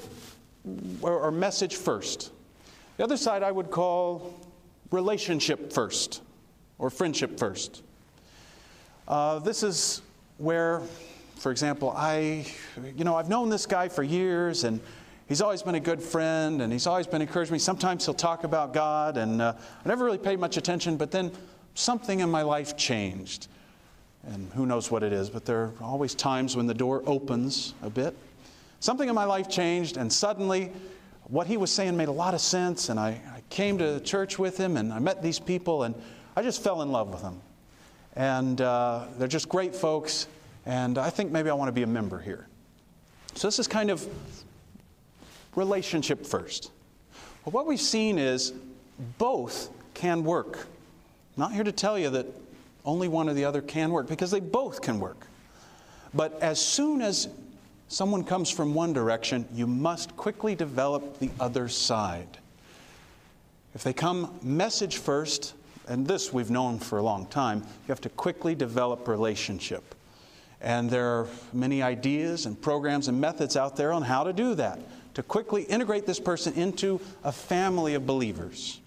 or, 1.02 1.32
message 1.32 1.76
first. 1.76 2.32
The 2.98 3.04
other 3.04 3.18
side 3.18 3.44
I 3.44 3.52
would 3.52 3.72
call 3.72 4.34
relationship 4.92 5.72
first, 5.72 6.22
or 6.78 6.90
friendship 6.90 7.38
first. 7.40 7.84
Uh, 9.08 9.40
this 9.40 9.64
is 9.64 10.02
where, 10.38 10.82
for 11.36 11.52
example, 11.52 11.94
I, 11.96 12.46
you 12.96 13.04
know, 13.04 13.16
I've 13.16 13.30
known 13.30 13.50
this 13.50 13.66
guy 13.66 13.90
for 13.90 14.04
years 14.04 14.64
and 14.64 14.80
he's 15.28 15.42
always 15.42 15.62
been 15.62 15.76
a 15.76 15.80
good 15.80 16.02
friend 16.02 16.62
and 16.62 16.72
he's 16.72 16.88
always 16.88 17.08
been 17.08 17.22
encouraging 17.22 17.54
me. 17.54 17.60
Sometimes 17.60 18.06
he'll 18.06 18.14
talk 18.14 18.44
about 18.44 18.74
God 18.74 19.18
and 19.18 19.42
uh, 19.42 19.54
I 19.58 19.88
never 19.88 20.06
really 20.06 20.18
paid 20.18 20.40
much 20.40 20.58
attention, 20.58 20.98
but 20.98 21.12
then 21.12 21.32
something 21.74 22.20
in 22.20 22.30
my 22.30 22.42
life 22.42 22.76
changed. 22.76 23.48
And 24.28 24.52
who 24.52 24.66
knows 24.66 24.92
what 24.92 25.04
it 25.04 25.14
is, 25.14 25.30
but 25.30 25.46
there 25.46 25.64
are 25.64 25.74
always 25.82 26.14
times 26.14 26.56
when 26.58 26.68
the 26.68 26.74
door 26.74 27.02
opens 27.06 27.74
a 27.82 27.90
bit. 27.90 28.16
Something 28.82 29.08
in 29.08 29.16
my 29.16 29.24
life 29.24 29.50
changed, 29.50 29.96
and 29.96 30.12
suddenly 30.12 30.72
what 31.24 31.48
he 31.48 31.56
was 31.56 31.72
saying 31.72 31.96
made 31.96 32.10
a 32.10 32.12
lot 32.14 32.34
of 32.34 32.42
sense. 32.42 32.90
And 32.90 33.00
I, 33.00 33.10
I 33.10 33.42
came 33.50 33.78
to 33.78 34.02
church 34.02 34.38
with 34.38 34.58
him, 34.58 34.76
and 34.76 34.92
I 34.92 35.00
met 35.00 35.24
these 35.24 35.40
people, 35.40 35.84
and 35.84 35.96
I 36.36 36.44
just 36.44 36.62
fell 36.62 36.82
in 36.82 36.92
love 36.92 37.10
with 37.10 37.22
them. 37.22 37.40
And 38.16 38.60
uh, 38.60 39.06
they're 39.18 39.28
just 39.30 39.48
great 39.48 39.74
folks, 39.74 40.28
and 40.66 40.98
I 40.98 41.10
think 41.10 41.32
maybe 41.32 41.50
I 41.50 41.54
want 41.54 41.70
to 41.70 41.74
be 41.74 41.84
a 41.84 41.88
member 41.88 42.20
here. 42.20 42.48
So 43.36 43.48
this 43.48 43.60
is 43.60 43.68
kind 43.68 43.90
of 43.90 44.06
relationship 45.56 46.26
first. 46.26 46.72
Well, 47.46 47.52
what 47.52 47.66
we've 47.66 47.80
seen 47.80 48.20
is 48.20 48.52
both 49.18 49.70
can 49.94 50.24
work. 50.26 50.58
I'm 51.38 51.42
not 51.42 51.54
here 51.54 51.64
to 51.64 51.72
tell 51.72 51.98
you 51.98 52.10
that 52.10 52.26
only 52.88 53.08
one 53.08 53.30
or 53.30 53.34
the 53.34 53.46
other 53.46 53.62
can 53.62 53.92
work 53.92 54.08
because 54.08 54.32
they 54.32 54.40
both 54.40 54.82
can 54.82 55.00
work. 55.00 55.28
But 56.14 56.42
as 56.42 56.60
soon 56.60 57.02
as 57.02 57.28
someone 57.90 58.24
comes 58.24 58.50
from 58.50 58.74
one 58.74 58.94
direction, 58.94 59.46
you 59.54 59.68
must 59.68 60.16
quickly 60.16 60.56
develop 60.56 61.20
the 61.20 61.30
other 61.40 61.68
side. 61.68 62.38
If 63.76 63.84
they 63.84 63.94
come 63.94 64.40
message 64.42 64.98
first, 64.98 65.54
and 65.88 66.08
this 66.08 66.34
we've 66.34 66.50
known 66.50 66.80
for 66.80 66.98
a 66.98 67.04
long 67.04 67.28
time, 67.28 67.60
you 67.60 67.90
have 67.90 68.02
to 68.02 68.10
quickly 68.10 68.56
develop 68.56 69.08
relationship. 69.08 69.94
And 70.62 70.90
there 70.90 71.08
are 71.08 71.28
many 71.54 71.84
ideas 71.84 72.46
and 72.46 72.60
programs 72.60 73.10
and 73.10 73.22
methods 73.22 73.56
out 73.56 73.76
there 73.76 73.94
on 73.94 74.02
how 74.02 74.24
to 74.24 74.34
do 74.34 74.56
that, 74.56 74.80
to 75.14 75.24
quickly 75.24 75.64
integrate 75.64 76.06
this 76.06 76.20
person 76.20 76.54
into 76.54 77.00
a 77.24 77.32
family 77.32 77.94
of 77.94 78.08
believers. 78.08 78.80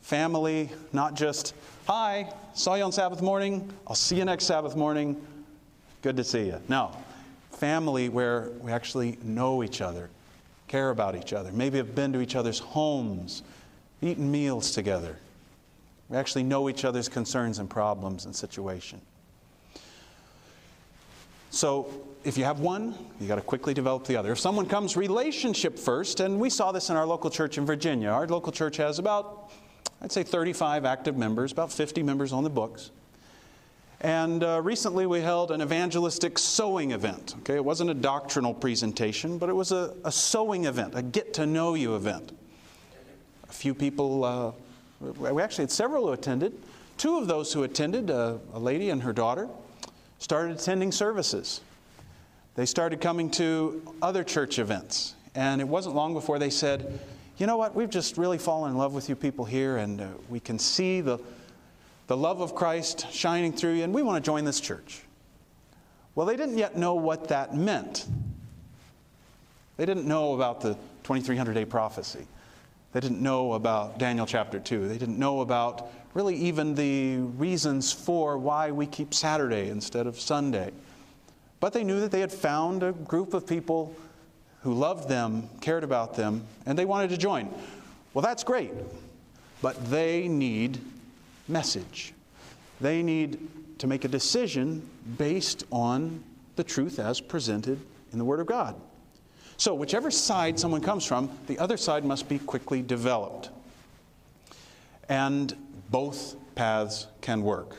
Family, 0.00 0.70
not 0.92 1.14
just 1.14 1.54
Hi, 1.88 2.32
saw 2.54 2.76
you 2.76 2.84
on 2.84 2.92
Sabbath 2.92 3.20
morning. 3.22 3.68
I'll 3.88 3.96
see 3.96 4.14
you 4.14 4.24
next 4.24 4.44
Sabbath 4.44 4.76
morning. 4.76 5.20
Good 6.00 6.16
to 6.16 6.22
see 6.22 6.46
you. 6.46 6.60
No, 6.68 6.96
family 7.50 8.08
where 8.08 8.50
we 8.60 8.70
actually 8.70 9.18
know 9.24 9.64
each 9.64 9.80
other, 9.80 10.08
care 10.68 10.90
about 10.90 11.16
each 11.16 11.32
other, 11.32 11.50
maybe 11.50 11.78
have 11.78 11.92
been 11.92 12.12
to 12.12 12.20
each 12.20 12.36
other's 12.36 12.60
homes, 12.60 13.42
eaten 14.00 14.30
meals 14.30 14.70
together. 14.70 15.18
We 16.08 16.16
actually 16.16 16.44
know 16.44 16.68
each 16.68 16.84
other's 16.84 17.08
concerns 17.08 17.58
and 17.58 17.68
problems 17.68 18.26
and 18.26 18.36
situation. 18.36 19.00
So, 21.50 21.90
if 22.22 22.38
you 22.38 22.44
have 22.44 22.60
one, 22.60 22.94
you 23.20 23.26
got 23.26 23.34
to 23.34 23.42
quickly 23.42 23.74
develop 23.74 24.06
the 24.06 24.14
other. 24.14 24.30
If 24.30 24.38
someone 24.38 24.66
comes 24.66 24.96
relationship 24.96 25.76
first, 25.76 26.20
and 26.20 26.38
we 26.38 26.48
saw 26.48 26.70
this 26.70 26.90
in 26.90 26.96
our 26.96 27.06
local 27.06 27.28
church 27.28 27.58
in 27.58 27.66
Virginia, 27.66 28.10
our 28.10 28.28
local 28.28 28.52
church 28.52 28.76
has 28.76 29.00
about 29.00 29.50
I'd 30.02 30.10
say 30.10 30.24
35 30.24 30.84
active 30.84 31.16
members, 31.16 31.52
about 31.52 31.70
50 31.70 32.02
members 32.02 32.32
on 32.32 32.42
the 32.42 32.50
books. 32.50 32.90
And 34.00 34.42
uh, 34.42 34.60
recently 34.60 35.06
we 35.06 35.20
held 35.20 35.52
an 35.52 35.62
evangelistic 35.62 36.38
sowing 36.38 36.90
event. 36.90 37.36
Okay, 37.38 37.54
it 37.54 37.64
wasn't 37.64 37.90
a 37.90 37.94
doctrinal 37.94 38.52
presentation, 38.52 39.38
but 39.38 39.48
it 39.48 39.52
was 39.52 39.70
a, 39.70 39.94
a 40.04 40.10
sowing 40.10 40.64
event, 40.64 40.94
a 40.96 41.02
get 41.02 41.34
to 41.34 41.46
know 41.46 41.74
you 41.74 41.94
event. 41.94 42.36
A 43.48 43.52
few 43.52 43.74
people, 43.74 44.24
uh, 44.24 44.52
we 45.00 45.40
actually 45.40 45.62
had 45.62 45.70
several 45.70 46.06
who 46.06 46.12
attended. 46.12 46.52
Two 46.98 47.16
of 47.18 47.28
those 47.28 47.52
who 47.52 47.62
attended, 47.62 48.10
uh, 48.10 48.38
a 48.54 48.58
lady 48.58 48.90
and 48.90 49.04
her 49.04 49.12
daughter, 49.12 49.48
started 50.18 50.58
attending 50.58 50.90
services. 50.90 51.60
They 52.56 52.66
started 52.66 53.00
coming 53.00 53.30
to 53.32 53.94
other 54.02 54.24
church 54.24 54.58
events. 54.58 55.14
And 55.36 55.60
it 55.60 55.68
wasn't 55.68 55.94
long 55.94 56.12
before 56.12 56.40
they 56.40 56.50
said, 56.50 56.98
you 57.42 57.48
know 57.48 57.56
what, 57.56 57.74
we've 57.74 57.90
just 57.90 58.18
really 58.18 58.38
fallen 58.38 58.70
in 58.70 58.78
love 58.78 58.94
with 58.94 59.08
you 59.08 59.16
people 59.16 59.44
here, 59.44 59.78
and 59.78 60.00
uh, 60.00 60.06
we 60.28 60.38
can 60.38 60.60
see 60.60 61.00
the, 61.00 61.18
the 62.06 62.16
love 62.16 62.40
of 62.40 62.54
Christ 62.54 63.12
shining 63.12 63.52
through 63.52 63.72
you, 63.72 63.82
and 63.82 63.92
we 63.92 64.00
want 64.00 64.24
to 64.24 64.24
join 64.24 64.44
this 64.44 64.60
church. 64.60 65.02
Well, 66.14 66.24
they 66.24 66.36
didn't 66.36 66.56
yet 66.56 66.76
know 66.76 66.94
what 66.94 67.26
that 67.30 67.52
meant. 67.52 68.06
They 69.76 69.84
didn't 69.84 70.06
know 70.06 70.34
about 70.34 70.60
the 70.60 70.74
2300 71.02 71.52
day 71.52 71.64
prophecy. 71.64 72.28
They 72.92 73.00
didn't 73.00 73.20
know 73.20 73.54
about 73.54 73.98
Daniel 73.98 74.24
chapter 74.24 74.60
2. 74.60 74.86
They 74.86 74.96
didn't 74.96 75.18
know 75.18 75.40
about 75.40 75.90
really 76.14 76.36
even 76.36 76.76
the 76.76 77.16
reasons 77.16 77.92
for 77.92 78.38
why 78.38 78.70
we 78.70 78.86
keep 78.86 79.12
Saturday 79.12 79.68
instead 79.68 80.06
of 80.06 80.20
Sunday. 80.20 80.70
But 81.58 81.72
they 81.72 81.82
knew 81.82 81.98
that 81.98 82.12
they 82.12 82.20
had 82.20 82.30
found 82.30 82.84
a 82.84 82.92
group 82.92 83.34
of 83.34 83.48
people 83.48 83.96
who 84.62 84.74
loved 84.74 85.08
them, 85.08 85.48
cared 85.60 85.84
about 85.84 86.14
them, 86.14 86.44
and 86.66 86.78
they 86.78 86.84
wanted 86.84 87.10
to 87.10 87.16
join. 87.16 87.52
Well, 88.14 88.22
that's 88.22 88.44
great, 88.44 88.72
but 89.60 89.90
they 89.90 90.28
need 90.28 90.80
message. 91.48 92.14
They 92.80 93.02
need 93.02 93.48
to 93.78 93.86
make 93.86 94.04
a 94.04 94.08
decision 94.08 94.88
based 95.18 95.64
on 95.72 96.22
the 96.56 96.64
truth 96.64 96.98
as 96.98 97.20
presented 97.20 97.80
in 98.12 98.18
the 98.18 98.24
Word 98.24 98.40
of 98.40 98.46
God. 98.46 98.76
So, 99.56 99.74
whichever 99.74 100.10
side 100.10 100.58
someone 100.58 100.80
comes 100.80 101.04
from, 101.04 101.30
the 101.46 101.58
other 101.58 101.76
side 101.76 102.04
must 102.04 102.28
be 102.28 102.38
quickly 102.38 102.82
developed. 102.82 103.50
And 105.08 105.54
both 105.90 106.36
paths 106.54 107.06
can 107.20 107.42
work. 107.42 107.76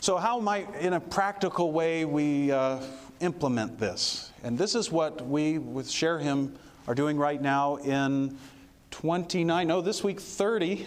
So, 0.00 0.16
how 0.16 0.38
might, 0.40 0.74
in 0.76 0.94
a 0.94 1.00
practical 1.00 1.72
way, 1.72 2.04
we 2.04 2.52
uh, 2.52 2.80
implement 3.20 3.78
this? 3.78 4.32
And 4.42 4.58
this 4.58 4.74
is 4.74 4.90
what 4.90 5.26
we 5.26 5.58
with 5.58 5.90
Share 5.90 6.18
Him 6.18 6.56
are 6.86 6.94
doing 6.94 7.18
right 7.18 7.40
now 7.40 7.76
in 7.76 8.36
29, 8.90 9.66
no, 9.66 9.80
this 9.80 10.02
week 10.02 10.20
30 10.20 10.86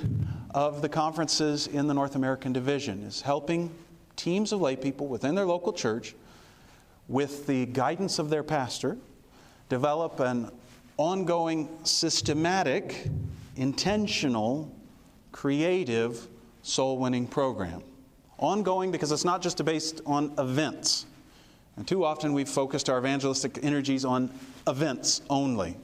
of 0.53 0.81
the 0.81 0.89
conferences 0.89 1.67
in 1.67 1.87
the 1.87 1.93
North 1.93 2.15
American 2.15 2.51
Division 2.51 3.03
is 3.03 3.21
helping 3.21 3.71
teams 4.15 4.51
of 4.51 4.61
lay 4.61 4.75
people 4.75 5.07
within 5.07 5.35
their 5.35 5.45
local 5.45 5.71
church 5.71 6.15
with 7.07 7.47
the 7.47 7.65
guidance 7.67 8.19
of 8.19 8.29
their 8.29 8.43
pastor 8.43 8.97
develop 9.69 10.19
an 10.19 10.49
ongoing 10.97 11.69
systematic 11.83 13.07
intentional 13.55 14.71
creative 15.31 16.27
soul 16.63 16.97
winning 16.97 17.27
program 17.27 17.81
ongoing 18.37 18.91
because 18.91 19.11
it's 19.11 19.25
not 19.25 19.41
just 19.41 19.63
based 19.63 20.01
on 20.05 20.33
events 20.37 21.05
and 21.77 21.87
too 21.87 22.03
often 22.03 22.33
we've 22.33 22.49
focused 22.49 22.89
our 22.89 22.97
evangelistic 22.97 23.59
energies 23.63 24.05
on 24.05 24.29
events 24.67 25.21
only. 25.29 25.75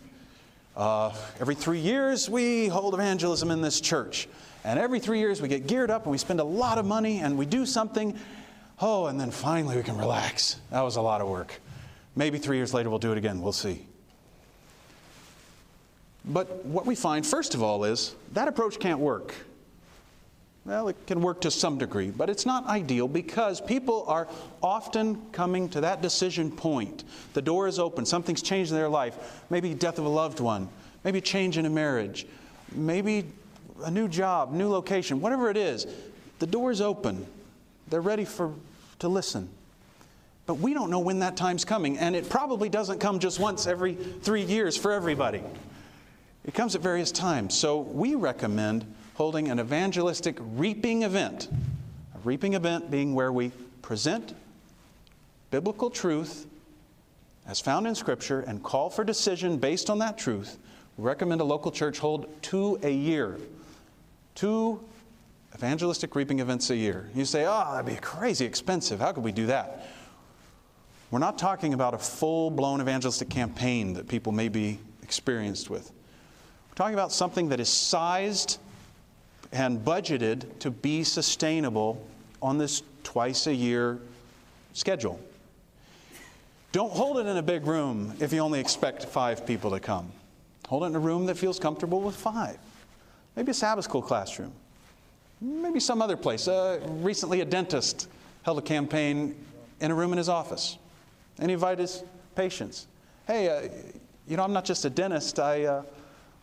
Uh, 0.76 1.12
every 1.40 1.56
three 1.56 1.80
years 1.80 2.30
we 2.30 2.68
hold 2.68 2.94
evangelism 2.94 3.50
in 3.50 3.62
this 3.62 3.82
church. 3.82 4.28
And 4.64 4.78
every 4.78 5.00
three 5.00 5.20
years 5.20 5.42
we 5.42 5.48
get 5.48 5.66
geared 5.66 5.90
up 5.90 6.04
and 6.04 6.12
we 6.12 6.18
spend 6.18 6.40
a 6.40 6.44
lot 6.44 6.78
of 6.78 6.86
money 6.86 7.20
and 7.20 7.38
we 7.38 7.46
do 7.46 7.66
something. 7.66 8.18
Oh, 8.80 9.08
and 9.08 9.20
then 9.20 9.32
finally 9.32 9.76
we 9.76 9.84
can 9.84 9.98
relax. 9.98 10.60
That 10.72 10.82
was 10.82 10.98
a 10.98 11.02
lot 11.02 11.22
of 11.22 11.28
work. 11.28 11.60
Maybe 12.16 12.38
three 12.38 12.58
years 12.58 12.74
later 12.74 12.90
we'll 12.90 13.00
do 13.00 13.12
it 13.12 13.18
again. 13.18 13.42
We'll 13.42 13.54
see. 13.54 13.86
But 16.26 16.66
what 16.66 16.86
we 16.86 16.96
find, 16.96 17.26
first 17.26 17.56
of 17.56 17.64
all, 17.64 17.86
is 17.86 18.14
that 18.34 18.48
approach 18.48 18.80
can't 18.80 19.00
work. 19.00 19.34
Well, 20.68 20.90
it 20.90 20.98
can 21.08 21.22
work 21.22 21.40
to 21.42 21.52
some 21.52 21.78
degree, 21.78 22.12
but 22.12 22.30
it's 22.30 22.46
not 22.46 22.68
ideal 22.68 23.08
because 23.08 23.62
people 23.62 24.04
are 24.06 24.28
often 24.62 25.22
coming 25.32 25.70
to 25.70 25.80
that 25.80 26.02
decision 26.02 26.52
point. 26.52 27.06
The 27.32 27.42
door 27.42 27.70
is 27.70 27.80
open, 27.80 28.06
something's 28.06 28.42
changed 28.42 28.72
in 28.72 28.78
their 28.78 28.90
life. 28.90 29.46
Maybe 29.50 29.74
death 29.74 29.98
of 29.98 30.04
a 30.04 30.10
loved 30.10 30.42
one, 30.42 30.68
maybe 31.06 31.22
change 31.22 31.58
in 31.58 31.66
a 31.66 31.70
marriage, 31.70 32.28
maybe 32.74 33.24
a 33.86 33.90
new 33.90 34.10
job, 34.10 34.52
new 34.52 34.68
location, 34.68 35.22
whatever 35.22 35.50
it 35.50 35.56
is, 35.56 35.88
the 36.40 36.48
door 36.48 36.70
is 36.70 36.82
open. 36.82 37.26
They're 37.88 38.02
ready 38.02 38.26
for, 38.26 38.54
to 39.00 39.08
listen. 39.08 39.48
But 40.48 40.56
we 40.56 40.74
don't 40.74 40.90
know 40.90 41.00
when 41.00 41.20
that 41.20 41.38
time's 41.38 41.64
coming, 41.64 41.98
and 41.98 42.14
it 42.14 42.30
probably 42.30 42.68
doesn't 42.68 43.00
come 43.00 43.20
just 43.20 43.40
once 43.40 43.68
every 43.68 43.96
three 43.96 44.44
years 44.44 44.76
for 44.76 44.92
everybody. 44.92 45.42
It 46.44 46.54
comes 46.54 46.76
at 46.76 46.82
various 46.82 47.14
times. 47.14 47.54
So 47.58 47.80
we 47.80 48.16
recommend 48.16 48.86
holding 49.18 49.50
an 49.50 49.60
evangelistic 49.60 50.38
reaping 50.40 51.02
event. 51.02 51.50
A 52.14 52.20
reaping 52.20 52.54
event 52.54 52.92
being 52.92 53.16
where 53.16 53.32
we 53.32 53.52
present 53.82 54.36
biblical 55.50 55.90
truth 55.90 56.46
as 57.48 57.60
found 57.60 57.88
in 57.88 57.96
Scripture 57.96 58.42
and 58.42 58.62
call 58.62 58.92
for 58.92 59.04
decision 59.04 59.58
based 59.58 59.90
on 59.90 59.98
that 59.98 60.20
truth. 60.20 60.60
We 60.98 61.04
recommend 61.04 61.42
a 61.42 61.44
local 61.44 61.72
church 61.72 61.98
hold 61.98 62.28
two 62.44 62.78
a 62.84 62.92
year. 62.92 63.40
Two 64.36 64.80
evangelistic 65.56 66.16
reaping 66.16 66.40
events 66.40 66.70
a 66.70 66.76
year. 66.76 67.10
You 67.16 67.26
say, 67.26 67.46
oh, 67.48 67.72
that'd 67.72 67.88
be 67.88 68.00
crazy 68.00 68.46
expensive. 68.46 69.00
How 69.00 69.14
could 69.14 69.24
we 69.24 69.32
do 69.32 69.48
that? 69.48 69.88
We're 71.10 71.18
not 71.18 71.40
talking 71.40 71.74
about 71.74 71.96
a 71.96 71.98
full 71.98 72.52
blown 72.52 72.82
evangelistic 72.82 73.30
campaign 73.30 73.94
that 73.94 74.08
people 74.08 74.32
may 74.32 74.48
be 74.48 74.78
experienced 75.02 75.72
with. 75.72 75.92
We're 76.70 76.76
talking 76.76 76.94
about 76.94 77.12
something 77.12 77.50
that 77.50 77.60
is 77.60 77.70
sized 77.70 78.60
and 79.52 79.84
budgeted 79.84 80.60
to 80.60 80.72
be 80.72 81.04
sustainable 81.04 82.06
on 82.42 82.58
this 82.58 82.84
twice 83.04 83.48
a 83.48 83.54
year 83.54 84.00
schedule. 84.74 85.20
Don't 86.72 86.92
hold 86.92 87.18
it 87.18 87.26
in 87.26 87.38
a 87.38 87.42
big 87.42 87.66
room 87.66 88.14
if 88.20 88.34
you 88.34 88.40
only 88.40 88.60
expect 88.60 89.06
five 89.06 89.46
people 89.46 89.72
to 89.72 89.80
come. 89.80 90.12
Hold 90.68 90.84
it 90.84 90.88
in 90.88 90.96
a 90.96 91.00
room 91.00 91.26
that 91.28 91.38
feels 91.38 91.60
comfortable 91.60 92.02
with 92.02 92.16
five. 92.16 92.58
Maybe 93.36 93.52
a 93.52 93.54
Sabbath 93.54 93.86
school 93.86 94.02
classroom. 94.02 94.52
Maybe 95.40 95.80
some 95.80 96.02
other 96.02 96.18
place. 96.18 96.48
Uh, 96.48 96.80
recently, 97.00 97.42
a 97.42 97.46
dentist 97.46 98.10
held 98.44 98.60
a 98.60 98.62
campaign 98.62 99.36
in 99.80 99.92
a 99.92 99.96
room 99.96 100.12
in 100.12 100.18
his 100.18 100.30
office 100.30 100.78
and 101.40 101.50
he 101.50 101.54
invited 101.54 101.80
his 101.80 102.04
patients. 102.36 102.88
Hey, 103.28 103.50
uh, 103.50 103.70
you 104.28 104.38
know, 104.38 104.44
I'm 104.44 104.54
not 104.54 104.66
just 104.66 104.86
a 104.86 104.90
dentist. 104.90 105.40
I, 105.40 105.66
uh, 105.66 105.84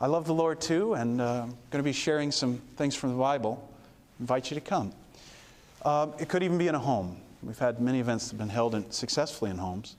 I 0.01 0.07
love 0.07 0.27
the 0.27 0.35
Lord 0.35 0.61
too, 0.61 0.95
and 0.95 1.21
uh, 1.21 1.43
I'm 1.43 1.51
going 1.71 1.79
to 1.79 1.83
be 1.83 1.93
sharing 1.93 2.33
some 2.33 2.59
things 2.77 2.97
from 2.97 3.11
the 3.11 3.19
Bible. 3.19 3.71
Invite 4.19 4.51
you 4.51 4.57
to 4.57 4.61
come. 4.61 4.93
Uh, 5.85 6.09
it 6.19 6.29
could 6.29 6.43
even 6.43 6.59
be 6.59 6.67
in 6.67 6.75
a 6.75 6.81
home. 6.81 7.17
We've 7.43 7.59
had 7.59 7.81
many 7.81 8.01
events 8.01 8.25
that 8.25 8.33
have 8.33 8.39
been 8.39 8.49
held 8.49 8.75
in, 8.75 8.91
successfully 8.91 9.51
in 9.51 9.59
homes. 9.59 9.97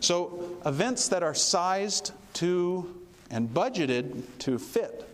So, 0.00 0.58
events 0.64 1.08
that 1.08 1.22
are 1.22 1.34
sized 1.34 2.12
to 2.34 3.04
and 3.30 3.48
budgeted 3.48 4.22
to 4.40 4.58
fit, 4.58 5.06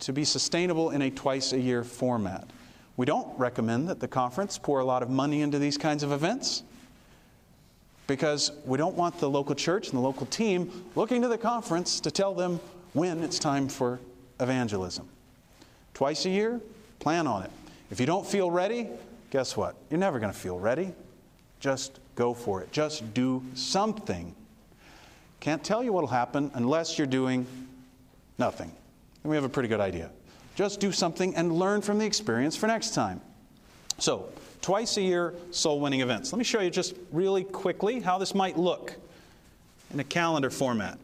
to 0.00 0.12
be 0.12 0.24
sustainable 0.24 0.90
in 0.90 1.02
a 1.02 1.10
twice 1.10 1.52
a 1.52 1.60
year 1.60 1.84
format. 1.84 2.48
We 2.96 3.06
don't 3.06 3.38
recommend 3.38 3.88
that 3.88 4.00
the 4.00 4.08
conference 4.08 4.58
pour 4.58 4.80
a 4.80 4.84
lot 4.84 5.02
of 5.02 5.10
money 5.10 5.42
into 5.42 5.58
these 5.58 5.78
kinds 5.78 6.02
of 6.02 6.12
events 6.12 6.62
because 8.06 8.52
we 8.64 8.76
don't 8.76 8.96
want 8.96 9.18
the 9.18 9.30
local 9.30 9.54
church 9.54 9.88
and 9.88 9.96
the 9.96 10.02
local 10.02 10.26
team 10.26 10.84
looking 10.96 11.22
to 11.22 11.28
the 11.28 11.38
conference 11.38 12.00
to 12.00 12.10
tell 12.10 12.34
them 12.34 12.60
when 12.92 13.22
it's 13.22 13.38
time 13.38 13.68
for 13.68 14.00
evangelism. 14.40 15.08
Twice 15.94 16.24
a 16.26 16.30
year, 16.30 16.60
plan 16.98 17.26
on 17.26 17.42
it. 17.42 17.50
If 17.90 18.00
you 18.00 18.06
don't 18.06 18.26
feel 18.26 18.50
ready, 18.50 18.88
guess 19.30 19.56
what? 19.56 19.76
You're 19.90 20.00
never 20.00 20.18
going 20.18 20.32
to 20.32 20.38
feel 20.38 20.58
ready. 20.58 20.92
Just 21.60 22.00
go 22.16 22.34
for 22.34 22.62
it. 22.62 22.72
Just 22.72 23.14
do 23.14 23.42
something. 23.54 24.34
Can't 25.40 25.62
tell 25.62 25.82
you 25.82 25.92
what 25.92 26.02
will 26.02 26.08
happen 26.08 26.50
unless 26.54 26.98
you're 26.98 27.06
doing 27.06 27.46
nothing. 28.38 28.72
And 29.22 29.30
we 29.30 29.36
have 29.36 29.44
a 29.44 29.48
pretty 29.48 29.68
good 29.68 29.80
idea. 29.80 30.10
Just 30.54 30.80
do 30.80 30.92
something 30.92 31.34
and 31.34 31.52
learn 31.52 31.82
from 31.82 31.98
the 31.98 32.04
experience 32.04 32.56
for 32.56 32.66
next 32.66 32.94
time. 32.94 33.20
So, 33.98 34.28
twice 34.60 34.96
a 34.96 35.02
year 35.02 35.34
soul 35.50 35.80
winning 35.80 36.00
events. 36.00 36.32
Let 36.32 36.38
me 36.38 36.44
show 36.44 36.60
you 36.60 36.70
just 36.70 36.94
really 37.10 37.44
quickly 37.44 38.00
how 38.00 38.18
this 38.18 38.34
might 38.34 38.56
look 38.58 38.94
in 39.92 40.00
a 40.00 40.04
calendar 40.04 40.50
format. 40.50 40.98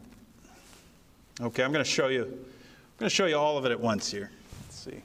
Okay, 1.41 1.63
I'm 1.63 1.71
going 1.71 1.83
to 1.83 1.89
show 1.89 2.09
you 2.09 2.23
I'm 2.23 3.03
going 3.03 3.09
to 3.09 3.15
show 3.15 3.27
you 3.27 3.37
all 3.37 3.57
of 3.57 3.65
it 3.65 3.71
at 3.71 3.79
once 3.79 4.11
here. 4.11 4.29
Let's 4.65 4.77
see. 4.77 5.01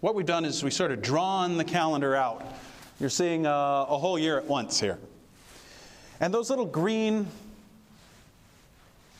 What 0.00 0.16
we've 0.16 0.26
done 0.26 0.44
is 0.44 0.64
we 0.64 0.70
sort 0.72 0.90
of 0.90 1.00
drawn 1.00 1.56
the 1.56 1.64
calendar 1.64 2.16
out. 2.16 2.44
You're 2.98 3.08
seeing 3.08 3.46
a, 3.46 3.50
uh, 3.50 3.86
a 3.88 3.98
whole 3.98 4.18
year 4.18 4.36
at 4.36 4.46
once 4.46 4.80
here. 4.80 4.98
And 6.18 6.34
those 6.34 6.50
little 6.50 6.66
green 6.66 7.28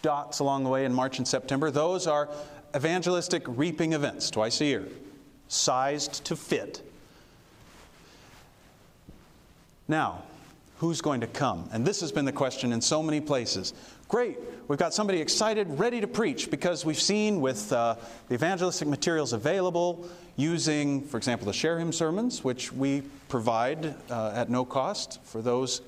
dots 0.02 0.40
along 0.40 0.64
the 0.64 0.70
way 0.70 0.84
in 0.84 0.92
March 0.92 1.18
and 1.18 1.28
September, 1.28 1.70
those 1.70 2.08
are 2.08 2.28
evangelistic 2.74 3.44
reaping 3.46 3.92
events 3.92 4.28
twice 4.28 4.60
a 4.60 4.64
year, 4.64 4.88
sized 5.46 6.24
to 6.24 6.34
fit. 6.34 6.82
Now, 9.86 10.24
who's 10.80 11.02
going 11.02 11.20
to 11.20 11.26
come? 11.26 11.68
And 11.72 11.86
this 11.86 12.00
has 12.00 12.10
been 12.10 12.24
the 12.24 12.32
question 12.32 12.72
in 12.72 12.80
so 12.80 13.02
many 13.02 13.20
places. 13.20 13.74
Great, 14.08 14.38
we've 14.66 14.78
got 14.78 14.94
somebody 14.94 15.20
excited, 15.20 15.66
ready 15.78 16.00
to 16.00 16.06
preach, 16.06 16.50
because 16.50 16.86
we've 16.86 16.98
seen 16.98 17.42
with 17.42 17.70
uh, 17.70 17.96
the 18.28 18.34
evangelistic 18.34 18.88
materials 18.88 19.34
available, 19.34 20.08
using, 20.36 21.02
for 21.02 21.18
example, 21.18 21.46
the 21.46 21.52
Share 21.52 21.78
Him 21.78 21.92
sermons, 21.92 22.42
which 22.42 22.72
we 22.72 23.02
provide 23.28 23.94
uh, 24.10 24.32
at 24.34 24.48
no 24.48 24.64
cost 24.64 25.22
for 25.22 25.42
those 25.42 25.82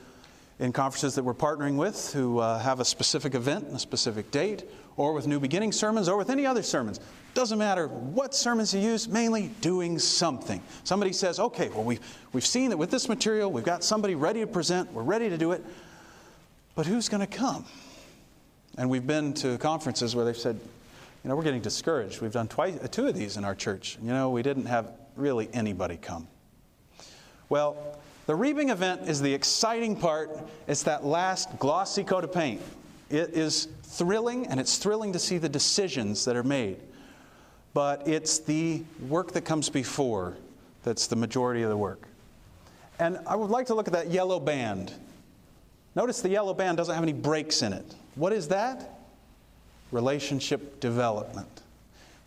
in 0.59 0.73
conferences 0.73 1.15
that 1.15 1.25
we're 1.25 1.33
partnering 1.33 1.77
with 1.77 2.13
who 2.13 2.39
uh, 2.39 2.59
have 2.59 2.79
a 2.79 2.85
specific 2.85 3.35
event 3.35 3.65
and 3.65 3.77
a 3.77 3.79
specific 3.79 4.31
date, 4.31 4.65
or 4.97 5.13
with 5.13 5.27
New 5.27 5.41
Beginning 5.41 5.73
sermons, 5.73 6.09
or 6.09 6.17
with 6.17 6.31
any 6.31 6.47
other 6.47 6.63
sermons. 6.63 7.01
Doesn't 7.35 7.59
matter 7.59 7.89
what 7.89 8.35
sermons 8.35 8.75
you 8.75 8.81
use, 8.81 9.09
mainly 9.09 9.49
doing 9.61 9.99
something. 9.99 10.61
Somebody 10.85 11.13
says, 11.13 11.41
okay, 11.41 11.71
well, 11.71 11.85
we've, 11.85 12.01
we've 12.33 12.45
seen 12.45 12.71
that 12.71 12.77
with 12.77 12.91
this 12.91 13.09
material, 13.09 13.51
we've 13.51 13.65
got 13.65 13.83
somebody 13.83 14.15
ready 14.15 14.41
to 14.41 14.47
present, 14.47 14.93
we're 14.93 15.03
ready 15.03 15.31
to 15.31 15.39
do 15.39 15.53
it, 15.53 15.65
but 16.75 16.85
who's 16.87 17.09
going 17.09 17.21
to 17.21 17.27
come? 17.27 17.65
And 18.77 18.91
we've 18.91 19.07
been 19.07 19.33
to 19.35 19.59
conferences 19.59 20.15
where 20.15 20.25
they've 20.25 20.37
said, 20.37 20.59
you 21.25 21.29
know, 21.29 21.37
we're 21.37 21.43
getting 21.43 21.61
discouraged. 21.61 22.21
We've 22.21 22.33
done 22.33 22.49
twice, 22.49 22.79
uh, 22.83 22.89
two 22.89 23.07
of 23.07 23.15
these 23.15 23.37
in 23.37 23.45
our 23.45 23.55
church. 23.55 23.99
You 24.03 24.11
know, 24.11 24.31
we 24.31 24.43
didn't 24.43 24.67
have 24.67 24.89
really 25.17 25.49
anybody 25.53 25.97
come. 25.97 26.27
Well, 27.49 27.99
the 28.27 28.35
reaping 28.35 28.71
event 28.71 29.09
is 29.09 29.21
the 29.21 29.33
exciting 29.33 29.97
part. 29.97 30.31
It's 30.67 30.83
that 30.85 31.05
last 31.05 31.59
glossy 31.59 32.03
coat 32.03 32.25
of 32.25 32.33
paint. 32.33 32.61
It 33.13 33.35
is 33.35 33.69
thrilling, 33.83 34.47
and 34.47 34.59
it's 34.59 34.79
thrilling 34.79 35.13
to 35.13 35.19
see 35.19 35.37
the 35.37 35.49
decisions 35.49 36.25
that 36.25 36.35
are 36.35 36.43
made. 36.43 36.79
But 37.75 38.09
it's 38.09 38.39
the 38.39 38.83
work 39.09 39.33
that 39.33 39.43
comes 39.43 39.69
before 39.69 40.35
that's 40.83 41.07
the 41.07 41.17
majority 41.17 41.63
of 41.63 41.69
the 41.69 41.77
work. 41.77 42.09
And 42.99 43.19
I 43.27 43.37
would 43.37 43.51
like 43.51 43.67
to 43.67 43.75
look 43.75 43.87
at 43.87 43.93
that 43.93 44.11
yellow 44.11 44.41
band. 44.41 44.93
Notice 45.95 46.23
the 46.23 46.31
yellow 46.31 46.55
band 46.55 46.79
doesn't 46.79 46.95
have 46.95 47.05
any 47.05 47.13
breaks 47.13 47.61
in 47.63 47.75
it. 47.75 47.95
What 48.15 48.33
is 48.33 48.49
that? 48.49 48.99
Relationship 49.91 50.81
development, 50.81 51.61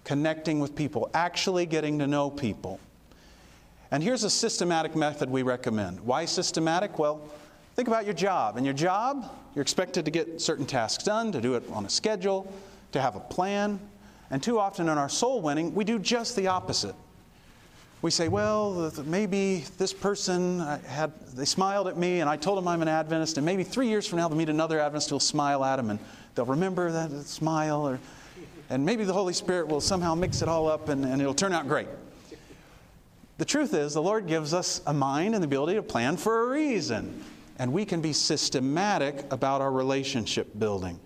connecting 0.04 0.60
with 0.60 0.76
people, 0.76 1.10
actually 1.16 1.66
getting 1.66 1.98
to 1.98 2.06
know 2.06 2.30
people. 2.30 2.80
And 3.90 4.04
here's 4.04 4.24
a 4.24 4.30
systematic 4.30 4.96
method 4.96 5.30
we 5.32 5.42
recommend. 5.42 6.00
Why 6.02 6.26
systematic? 6.26 7.00
Well, 7.00 7.22
think 7.76 7.88
about 7.90 8.06
your 8.06 8.14
job. 8.14 8.58
In 8.58 8.64
your 8.64 8.74
job, 8.74 9.30
you're 9.54 9.62
expected 9.62 10.06
to 10.06 10.12
get 10.12 10.42
certain 10.42 10.66
tasks 10.66 11.04
done, 11.04 11.32
to 11.34 11.42
do 11.42 11.56
it 11.56 11.64
on 11.72 11.86
a 11.86 11.90
schedule, 11.90 12.52
to 12.94 13.02
have 13.02 13.16
a 13.16 13.20
plan. 13.20 13.80
And 14.32 14.42
too 14.42 14.60
often 14.60 14.88
in 14.88 14.98
our 14.98 15.10
soul 15.10 15.42
winning, 15.42 15.76
we 15.76 15.84
do 15.84 16.00
just 16.00 16.36
the 16.36 16.48
opposite. 16.48 16.96
We 18.02 18.12
say, 18.12 18.28
well, 18.28 18.92
maybe 19.06 19.66
this 19.78 19.92
person 19.92 20.62
uh, 20.62 20.80
had, 20.84 21.12
they 21.36 21.46
smiled 21.46 21.88
at 21.88 21.98
me 21.98 22.22
and 22.22 22.30
I 22.30 22.38
told 22.38 22.58
them 22.58 22.68
I'm 22.68 22.82
an 22.82 22.88
Adventist, 22.88 23.38
and 23.38 23.46
maybe 23.46 23.64
three 23.64 23.88
years 23.88 24.06
from 24.08 24.20
now 24.20 24.28
they'll 24.28 24.38
meet 24.38 24.50
another 24.50 24.80
Adventist 24.80 25.10
who'll 25.10 25.20
smile 25.20 25.64
at 25.66 25.78
them 25.78 25.90
and 25.90 26.00
they'll 26.36 26.46
remember 26.46 26.92
that 26.92 27.12
smile, 27.26 27.88
or, 27.88 28.00
and 28.70 28.86
maybe 28.86 29.04
the 29.04 29.14
Holy 29.14 29.34
Spirit 29.34 29.68
will 29.68 29.82
somehow 29.82 30.16
mix 30.16 30.42
it 30.42 30.48
all 30.48 30.68
up 30.68 30.90
and, 30.90 31.04
and 31.04 31.22
it'll 31.22 31.34
turn 31.34 31.52
out 31.52 31.68
great. 31.68 31.88
The 33.38 33.46
truth 33.46 33.74
is, 33.74 33.94
the 33.94 34.02
Lord 34.02 34.28
gives 34.28 34.54
us 34.54 34.82
a 34.86 34.94
mind 34.94 35.34
and 35.34 35.44
the 35.44 35.48
ability 35.48 35.76
to 35.76 35.84
plan 35.84 36.16
for 36.16 36.48
a 36.48 36.50
reason. 36.52 37.24
And 37.58 37.72
we 37.72 37.86
can 37.86 38.02
be 38.02 38.14
systematic 38.14 39.32
about 39.32 39.62
our 39.62 39.72
relationship 39.72 40.58
building. 40.60 41.00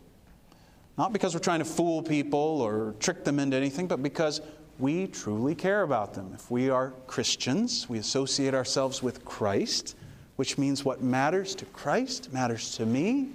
Not 0.97 1.13
because 1.13 1.33
we're 1.33 1.39
trying 1.39 1.59
to 1.59 1.65
fool 1.65 2.01
people 2.01 2.39
or 2.39 2.95
trick 2.99 3.23
them 3.23 3.39
into 3.39 3.55
anything, 3.55 3.87
but 3.87 4.01
because 4.01 4.41
we 4.79 5.07
truly 5.07 5.55
care 5.55 5.83
about 5.83 6.13
them. 6.13 6.31
If 6.33 6.49
we 6.49 6.69
are 6.69 6.93
Christians, 7.07 7.87
we 7.87 7.99
associate 7.99 8.53
ourselves 8.53 9.03
with 9.03 9.23
Christ, 9.25 9.95
which 10.37 10.57
means 10.57 10.83
what 10.83 11.01
matters 11.01 11.53
to 11.55 11.65
Christ 11.65 12.33
matters 12.33 12.75
to 12.77 12.85
me. 12.85 13.29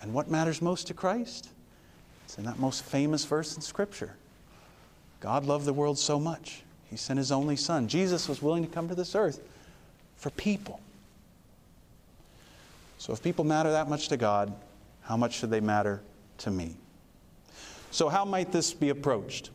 And 0.00 0.12
what 0.12 0.30
matters 0.30 0.62
most 0.62 0.86
to 0.88 0.94
Christ? 0.94 1.48
It's 2.24 2.38
in 2.38 2.44
that 2.44 2.58
most 2.58 2.84
famous 2.84 3.24
verse 3.24 3.56
in 3.56 3.62
Scripture 3.62 4.14
God 5.20 5.44
loved 5.44 5.64
the 5.64 5.72
world 5.72 5.98
so 5.98 6.20
much 6.20 6.62
he 6.90 6.96
sent 6.96 7.18
his 7.18 7.32
only 7.32 7.56
son. 7.56 7.88
Jesus 7.88 8.28
was 8.28 8.40
willing 8.40 8.64
to 8.64 8.68
come 8.68 8.88
to 8.88 8.94
this 8.94 9.14
earth 9.14 9.40
for 10.16 10.30
people. 10.30 10.80
So 12.98 13.12
if 13.12 13.22
people 13.22 13.44
matter 13.44 13.70
that 13.70 13.88
much 13.88 14.08
to 14.08 14.16
God, 14.16 14.52
how 15.02 15.16
much 15.16 15.34
should 15.34 15.50
they 15.50 15.60
matter 15.60 16.02
to 16.38 16.50
me? 16.50 16.76
So, 17.90 18.08
how 18.08 18.24
might 18.24 18.52
this 18.52 18.74
be 18.74 18.90
approached? 18.90 19.50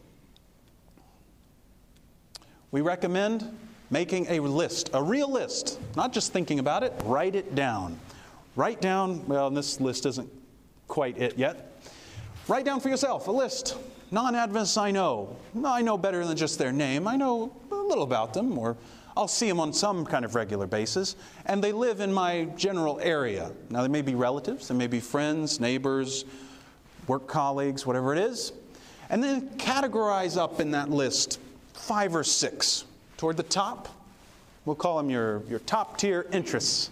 We 2.71 2.81
recommend 2.81 3.55
making 3.91 4.25
a 4.29 4.39
list, 4.39 4.89
a 4.93 5.03
real 5.03 5.31
list, 5.31 5.79
not 5.95 6.11
just 6.11 6.33
thinking 6.33 6.57
about 6.57 6.81
it, 6.81 6.93
write 7.05 7.35
it 7.35 7.53
down. 7.53 7.99
Write 8.55 8.81
down, 8.81 9.27
well, 9.27 9.51
this 9.51 9.79
list 9.79 10.07
isn't 10.07 10.31
quite 10.87 11.17
it 11.19 11.37
yet. 11.37 11.71
Write 12.47 12.65
down 12.65 12.79
for 12.79 12.89
yourself 12.89 13.27
a 13.27 13.31
list. 13.31 13.77
Non 14.09 14.35
Adventists 14.35 14.77
I 14.77 14.91
know. 14.91 15.35
I 15.63 15.81
know 15.81 15.97
better 15.97 16.25
than 16.25 16.37
just 16.37 16.57
their 16.57 16.71
name. 16.71 17.07
I 17.07 17.15
know 17.15 17.51
a 17.71 17.75
little 17.75 18.03
about 18.03 18.33
them, 18.33 18.57
or 18.57 18.77
I'll 19.15 19.27
see 19.27 19.47
them 19.47 19.59
on 19.59 19.73
some 19.73 20.05
kind 20.05 20.25
of 20.25 20.35
regular 20.35 20.65
basis, 20.65 21.15
and 21.45 21.63
they 21.63 21.71
live 21.71 21.99
in 21.99 22.11
my 22.11 22.45
general 22.55 22.99
area. 22.99 23.51
Now, 23.69 23.81
they 23.83 23.87
may 23.87 24.01
be 24.01 24.15
relatives, 24.15 24.67
they 24.67 24.75
may 24.75 24.87
be 24.87 24.99
friends, 24.99 25.59
neighbors, 25.59 26.25
work 27.07 27.27
colleagues, 27.27 27.85
whatever 27.85 28.13
it 28.13 28.19
is. 28.19 28.53
And 29.09 29.21
then 29.23 29.49
categorize 29.57 30.37
up 30.37 30.59
in 30.59 30.71
that 30.71 30.89
list 30.89 31.39
five 31.73 32.15
or 32.15 32.23
six. 32.23 32.85
Toward 33.17 33.37
the 33.37 33.43
top, 33.43 33.87
we'll 34.65 34.75
call 34.75 34.97
them 34.97 35.09
your, 35.09 35.43
your 35.47 35.59
top 35.59 35.97
tier 35.97 36.25
interests. 36.31 36.89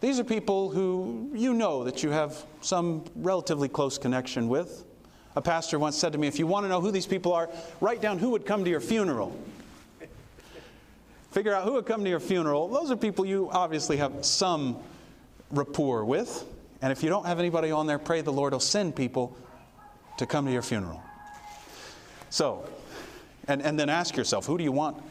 These 0.00 0.18
are 0.18 0.24
people 0.24 0.70
who 0.70 1.30
you 1.34 1.54
know 1.54 1.84
that 1.84 2.02
you 2.02 2.10
have 2.10 2.44
some 2.60 3.04
relatively 3.16 3.68
close 3.68 3.98
connection 3.98 4.48
with. 4.48 4.84
A 5.36 5.40
pastor 5.40 5.78
once 5.78 5.96
said 5.96 6.12
to 6.12 6.18
me, 6.18 6.26
If 6.26 6.38
you 6.38 6.46
want 6.46 6.64
to 6.64 6.68
know 6.68 6.80
who 6.80 6.90
these 6.90 7.06
people 7.06 7.32
are, 7.32 7.48
write 7.80 8.02
down 8.02 8.18
who 8.18 8.30
would 8.30 8.44
come 8.44 8.64
to 8.64 8.70
your 8.70 8.80
funeral. 8.80 9.36
Figure 11.32 11.54
out 11.54 11.64
who 11.64 11.72
would 11.72 11.86
come 11.86 12.04
to 12.04 12.10
your 12.10 12.20
funeral. 12.20 12.68
Those 12.68 12.90
are 12.90 12.96
people 12.96 13.24
you 13.24 13.48
obviously 13.50 13.96
have 13.96 14.22
some 14.24 14.76
rapport 15.50 16.04
with. 16.04 16.44
And 16.82 16.92
if 16.92 17.02
you 17.02 17.08
don't 17.08 17.24
have 17.24 17.38
anybody 17.38 17.70
on 17.70 17.86
there, 17.86 17.98
pray 17.98 18.20
the 18.20 18.32
Lord 18.32 18.52
will 18.52 18.60
send 18.60 18.94
people 18.94 19.34
to 20.18 20.26
come 20.26 20.44
to 20.44 20.52
your 20.52 20.60
funeral. 20.60 21.02
So, 22.28 22.68
and, 23.48 23.62
and 23.62 23.80
then 23.80 23.88
ask 23.88 24.14
yourself, 24.14 24.44
who 24.44 24.58
do 24.58 24.64
you 24.64 24.72
want 24.72 25.02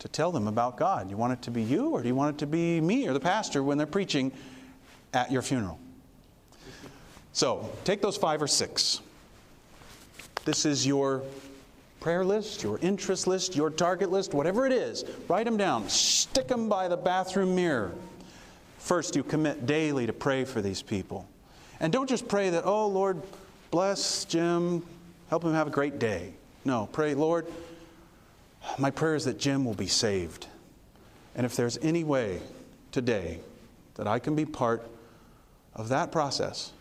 to 0.00 0.08
tell 0.08 0.32
them 0.32 0.48
about 0.48 0.76
God? 0.76 1.10
You 1.10 1.16
want 1.16 1.34
it 1.34 1.42
to 1.42 1.52
be 1.52 1.62
you, 1.62 1.90
or 1.90 2.02
do 2.02 2.08
you 2.08 2.14
want 2.14 2.34
it 2.34 2.38
to 2.40 2.46
be 2.46 2.80
me 2.80 3.06
or 3.06 3.12
the 3.12 3.20
pastor 3.20 3.62
when 3.62 3.78
they're 3.78 3.86
preaching 3.86 4.32
at 5.14 5.30
your 5.30 5.42
funeral? 5.42 5.78
So, 7.32 7.70
take 7.84 8.02
those 8.02 8.16
five 8.16 8.42
or 8.42 8.48
six. 8.48 9.00
This 10.44 10.64
is 10.66 10.84
your 10.84 11.22
prayer 12.00 12.24
list, 12.24 12.62
your 12.62 12.78
interest 12.78 13.26
list, 13.26 13.56
your 13.56 13.70
target 13.70 14.10
list, 14.10 14.34
whatever 14.34 14.66
it 14.66 14.72
is. 14.72 15.04
Write 15.28 15.44
them 15.44 15.56
down. 15.56 15.88
Stick 15.88 16.48
them 16.48 16.68
by 16.68 16.88
the 16.88 16.96
bathroom 16.96 17.54
mirror. 17.54 17.92
First, 18.78 19.16
you 19.16 19.22
commit 19.22 19.66
daily 19.66 20.06
to 20.06 20.12
pray 20.12 20.44
for 20.44 20.62
these 20.62 20.82
people. 20.82 21.28
And 21.80 21.92
don't 21.92 22.08
just 22.08 22.28
pray 22.28 22.50
that, 22.50 22.64
oh, 22.64 22.86
Lord, 22.86 23.20
bless 23.70 24.24
Jim, 24.24 24.84
help 25.28 25.44
him 25.44 25.52
have 25.52 25.66
a 25.66 25.70
great 25.70 25.98
day. 25.98 26.32
No, 26.64 26.88
pray, 26.92 27.14
Lord, 27.14 27.46
my 28.78 28.90
prayer 28.90 29.14
is 29.14 29.24
that 29.24 29.38
Jim 29.38 29.64
will 29.64 29.74
be 29.74 29.86
saved. 29.86 30.46
And 31.34 31.46
if 31.46 31.54
there's 31.56 31.78
any 31.78 32.04
way 32.04 32.40
today 32.92 33.40
that 33.94 34.06
I 34.06 34.18
can 34.18 34.34
be 34.34 34.44
part 34.44 34.82
of 35.74 35.88
that 35.90 36.10
process, 36.10 36.72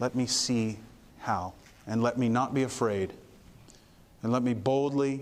let 0.00 0.14
me 0.14 0.26
see 0.26 0.78
how. 1.20 1.52
And 1.86 2.02
let 2.02 2.18
me 2.18 2.28
not 2.28 2.54
be 2.54 2.62
afraid. 2.62 3.12
And 4.22 4.32
let 4.32 4.42
me 4.42 4.54
boldly 4.54 5.20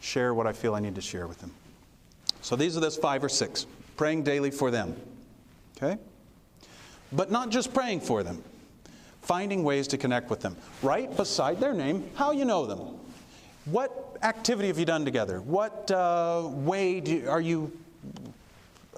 share 0.00 0.34
what 0.34 0.46
I 0.46 0.52
feel 0.52 0.74
I 0.74 0.80
need 0.80 0.96
to 0.96 1.00
share 1.00 1.26
with 1.26 1.40
them. 1.40 1.52
So 2.42 2.56
these 2.56 2.76
are 2.76 2.80
those 2.80 2.96
five 2.96 3.22
or 3.22 3.28
six. 3.28 3.66
Praying 3.96 4.24
daily 4.24 4.50
for 4.50 4.70
them. 4.70 4.96
Okay? 5.76 5.98
But 7.12 7.30
not 7.30 7.50
just 7.50 7.72
praying 7.72 8.00
for 8.00 8.22
them, 8.22 8.42
finding 9.20 9.64
ways 9.64 9.86
to 9.88 9.98
connect 9.98 10.30
with 10.30 10.40
them. 10.40 10.56
Right 10.82 11.14
beside 11.16 11.60
their 11.60 11.74
name, 11.74 12.10
how 12.14 12.32
you 12.32 12.44
know 12.44 12.66
them. 12.66 12.98
What 13.66 14.16
activity 14.22 14.68
have 14.68 14.78
you 14.78 14.84
done 14.84 15.04
together? 15.04 15.40
What 15.40 15.90
uh, 15.90 16.48
way 16.48 17.00
do, 17.00 17.28
are 17.28 17.40
you 17.40 17.70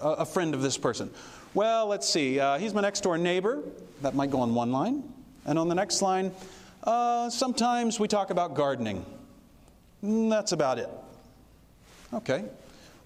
a, 0.00 0.08
a, 0.10 0.24
friend 0.24 0.54
of 0.54 0.62
this 0.62 0.78
person? 0.78 1.10
Well, 1.52 1.86
let's 1.86 2.08
see. 2.08 2.40
Uh, 2.40 2.58
he's 2.58 2.72
my 2.72 2.80
next 2.80 3.02
door 3.02 3.18
neighbor. 3.18 3.62
That 4.00 4.14
might 4.14 4.30
go 4.30 4.40
on 4.40 4.54
one 4.54 4.72
line. 4.72 5.13
And 5.46 5.58
on 5.58 5.68
the 5.68 5.74
next 5.74 6.02
line, 6.02 6.32
uh, 6.84 7.30
sometimes 7.30 8.00
we 8.00 8.08
talk 8.08 8.30
about 8.30 8.54
gardening. 8.54 9.04
Mm, 10.02 10.30
that's 10.30 10.52
about 10.52 10.78
it. 10.78 10.88
Okay. 12.12 12.44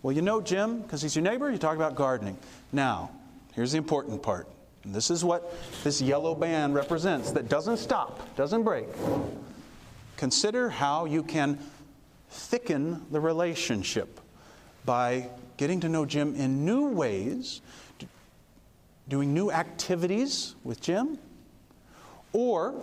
Well, 0.02 0.14
you 0.14 0.22
know 0.22 0.40
Jim 0.40 0.80
because 0.82 1.02
he's 1.02 1.16
your 1.16 1.22
neighbor, 1.22 1.50
you 1.50 1.58
talk 1.58 1.76
about 1.76 1.94
gardening. 1.94 2.38
Now, 2.72 3.10
here's 3.54 3.72
the 3.72 3.78
important 3.78 4.22
part. 4.22 4.48
And 4.84 4.94
this 4.94 5.10
is 5.10 5.24
what 5.24 5.52
this 5.84 6.00
yellow 6.00 6.34
band 6.34 6.74
represents 6.74 7.32
that 7.32 7.48
doesn't 7.48 7.78
stop, 7.78 8.36
doesn't 8.36 8.62
break. 8.62 8.86
Consider 10.16 10.70
how 10.70 11.04
you 11.04 11.22
can 11.22 11.58
thicken 12.30 13.04
the 13.10 13.20
relationship 13.20 14.20
by 14.84 15.28
getting 15.56 15.80
to 15.80 15.88
know 15.88 16.06
Jim 16.06 16.34
in 16.36 16.64
new 16.64 16.88
ways, 16.88 17.60
doing 19.08 19.34
new 19.34 19.50
activities 19.50 20.54
with 20.64 20.80
Jim, 20.80 21.18
or 22.32 22.74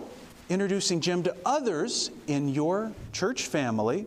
introducing 0.48 1.00
Jim 1.00 1.22
to 1.24 1.36
others 1.44 2.10
in 2.26 2.48
your 2.48 2.92
church 3.12 3.46
family 3.46 4.06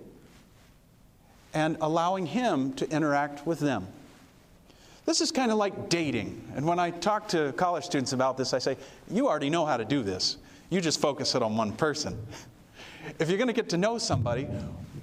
and 1.54 1.78
allowing 1.82 2.26
him 2.26 2.74
to 2.74 2.90
interact 2.90 3.46
with 3.46 3.60
them. 3.60 3.88
This 5.06 5.22
is 5.22 5.32
kind 5.32 5.52
of 5.52 5.58
like 5.58 5.90
dating. 5.90 6.40
And 6.56 6.66
when 6.68 6.78
I 6.78 6.92
talk 6.92 7.28
to 7.30 7.52
college 7.54 7.84
students 7.84 8.14
about 8.14 8.38
this, 8.38 8.54
I 8.54 8.60
say, 8.60 8.78
You 9.10 9.28
already 9.28 9.50
know 9.50 9.66
how 9.66 9.76
to 9.76 9.86
do 9.86 10.04
this. 10.04 10.38
You 10.70 10.82
just 10.82 11.02
focus 11.02 11.34
it 11.34 11.42
on 11.42 11.58
one 11.58 11.72
person. 11.74 12.18
If 13.18 13.28
you're 13.30 13.38
going 13.38 13.48
to 13.48 13.54
get 13.54 13.70
to 13.70 13.78
know 13.78 13.98
somebody, 13.98 14.44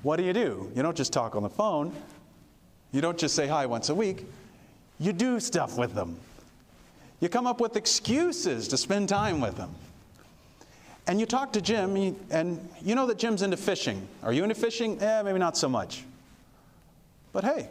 what 0.03 0.16
do 0.16 0.22
you 0.22 0.32
do? 0.32 0.70
You 0.76 0.82
don't 0.82 0.97
just 0.97 1.12
talk 1.12 1.34
on 1.34 1.43
the 1.43 1.51
phone. 1.51 1.93
You 2.93 3.01
don't 3.01 3.18
just 3.18 3.34
say 3.34 3.49
hi 3.49 3.66
once 3.66 3.89
a 3.89 3.95
week. 3.95 4.24
You 5.01 5.12
do 5.12 5.41
stuff 5.41 5.76
with 5.76 5.95
them. 5.95 6.16
You 7.20 7.28
come 7.28 7.47
up 7.47 7.61
with 7.61 7.76
excuses 7.76 8.68
to 8.68 8.76
spend 8.76 9.09
time 9.09 9.41
with 9.41 9.57
them. 9.57 9.74
And 11.09 11.20
you 11.20 11.26
talk 11.26 11.52
to 11.52 11.61
Jim, 11.61 12.16
and 12.30 12.68
you 12.82 12.94
know 12.94 13.07
that 13.07 13.18
Jim's 13.18 13.42
into 13.42 13.57
fishing. 13.57 14.09
Are 14.22 14.32
you 14.32 14.42
into 14.42 14.57
fishing? 14.57 15.00
Eh, 15.00 15.22
maybe 15.22 15.38
not 15.38 15.57
so 15.57 15.68
much. 15.68 16.04
But 17.32 17.44
hey, 17.44 17.68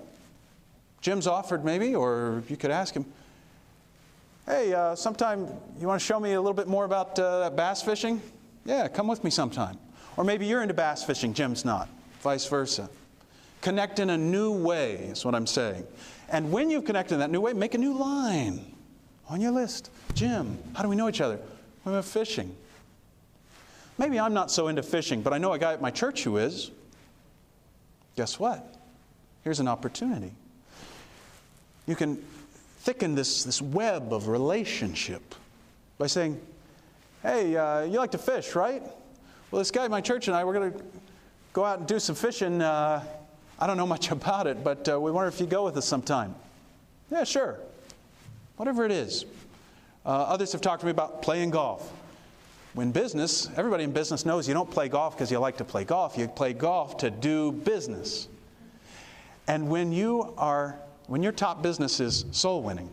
Jim's 1.02 1.28
offered 1.28 1.66
maybe, 1.66 1.96
or 1.96 2.44
you 2.48 2.56
could 2.56 2.72
ask 2.72 2.94
him, 2.94 3.06
hey, 4.46 4.74
uh, 4.74 4.96
sometime 4.96 5.48
you 5.80 5.88
want 5.88 6.00
to 6.00 6.06
show 6.06 6.20
me 6.20 6.34
a 6.34 6.40
little 6.40 6.54
bit 6.54 6.68
more 6.68 6.86
about 6.86 7.20
uh, 7.20 7.50
bass 7.50 7.82
fishing? 7.82 8.22
Yeah, 8.64 8.88
come 8.88 9.08
with 9.08 9.24
me 9.24 9.30
sometime. 9.30 9.78
Or 10.18 10.24
maybe 10.24 10.46
you're 10.46 10.62
into 10.62 10.74
bass 10.74 11.04
fishing, 11.04 11.34
Jim's 11.34 11.66
not, 11.66 11.90
vice 12.22 12.48
versa. 12.48 12.90
Connect 13.62 14.00
in 14.00 14.12
a 14.12 14.18
new 14.18 14.52
way, 14.52 14.94
is 14.94 15.26
what 15.26 15.36
I'm 15.36 15.48
saying. 15.48 15.86
And 16.30 16.52
when 16.52 16.70
you've 16.70 16.86
connected 16.86 17.16
in 17.16 17.20
that 17.20 17.32
new 17.32 17.42
way, 17.42 17.54
make 17.54 17.74
a 17.74 17.78
new 17.78 17.98
line 17.98 18.74
on 19.28 19.42
your 19.42 19.52
list. 19.52 19.92
Jim, 20.14 20.58
how 20.74 20.84
do 20.84 20.90
we 20.90 20.96
know 20.96 21.10
each 21.10 21.22
other? 21.22 21.40
We 21.84 21.92
went 21.92 22.06
fishing. 22.06 22.56
Maybe 23.98 24.20
I'm 24.20 24.34
not 24.34 24.52
so 24.52 24.68
into 24.68 24.84
fishing, 24.84 25.22
but 25.22 25.34
I 25.34 25.38
know 25.38 25.54
a 25.54 25.60
guy 25.60 25.74
at 25.74 25.82
my 25.82 25.92
church 25.92 26.24
who 26.24 26.38
is. 26.38 26.72
Guess 28.16 28.40
what? 28.40 28.76
Here's 29.44 29.60
an 29.60 29.68
opportunity. 29.68 30.32
You 31.88 31.96
can 31.96 32.18
thicken 32.80 33.16
this, 33.16 33.44
this 33.44 33.62
web 33.62 34.12
of 34.14 34.28
relationship 34.28 35.36
by 35.98 36.08
saying, 36.08 36.40
Hey, 37.22 37.56
uh, 37.56 37.82
you 37.82 37.98
like 37.98 38.12
to 38.12 38.18
fish, 38.18 38.54
right? 38.56 38.84
Well, 39.50 39.60
this 39.60 39.72
guy 39.72 39.86
at 39.86 39.92
my 39.92 40.02
church 40.02 40.28
and 40.28 40.36
I, 40.36 40.44
we're 40.44 40.54
going 40.54 40.74
to 40.74 40.84
go 41.54 41.64
out 41.64 41.80
and 41.80 41.88
do 41.88 42.00
some 42.00 42.16
fishing. 42.16 42.62
Uh, 42.62 43.04
I 43.58 43.68
don't 43.68 43.78
know 43.78 43.88
much 43.88 44.12
about 44.12 44.48
it, 44.48 44.64
but 44.64 44.88
uh, 44.90 45.00
we 45.00 45.12
wonder 45.12 45.30
if 45.30 45.40
you 45.40 45.46
go 45.46 45.66
with 45.66 45.78
us 45.78 45.86
sometime. 45.86 46.36
Yeah, 47.10 47.24
sure. 47.24 47.60
Whatever 48.58 48.86
it 48.86 48.92
is. 48.92 49.26
Uh, 50.06 50.10
others 50.10 50.52
have 50.52 50.62
talked 50.62 50.82
to 50.82 50.86
me 50.86 50.92
about 50.92 51.22
playing 51.22 51.50
golf. 51.50 51.92
When 52.76 52.92
business, 52.92 53.50
everybody 53.56 53.86
in 53.86 53.94
business 53.94 54.26
knows 54.26 54.50
you 54.50 54.54
don't 54.54 54.70
play 54.70 54.90
golf 54.90 55.16
because 55.16 55.32
you 55.32 55.40
like 55.40 55.56
to 55.58 55.64
play 55.64 55.86
golf. 55.86 56.18
You 56.18 56.28
play 56.28 56.52
golf 56.52 56.98
to 56.98 57.10
do 57.10 57.54
business. 57.54 58.28
And 59.48 59.70
when 59.70 59.94
you 59.94 60.34
are, 60.38 60.78
when 61.08 61.24
your 61.24 61.32
top 61.32 61.64
business 61.64 62.02
is 62.02 62.26
soul 62.32 62.62
winning, 62.62 62.90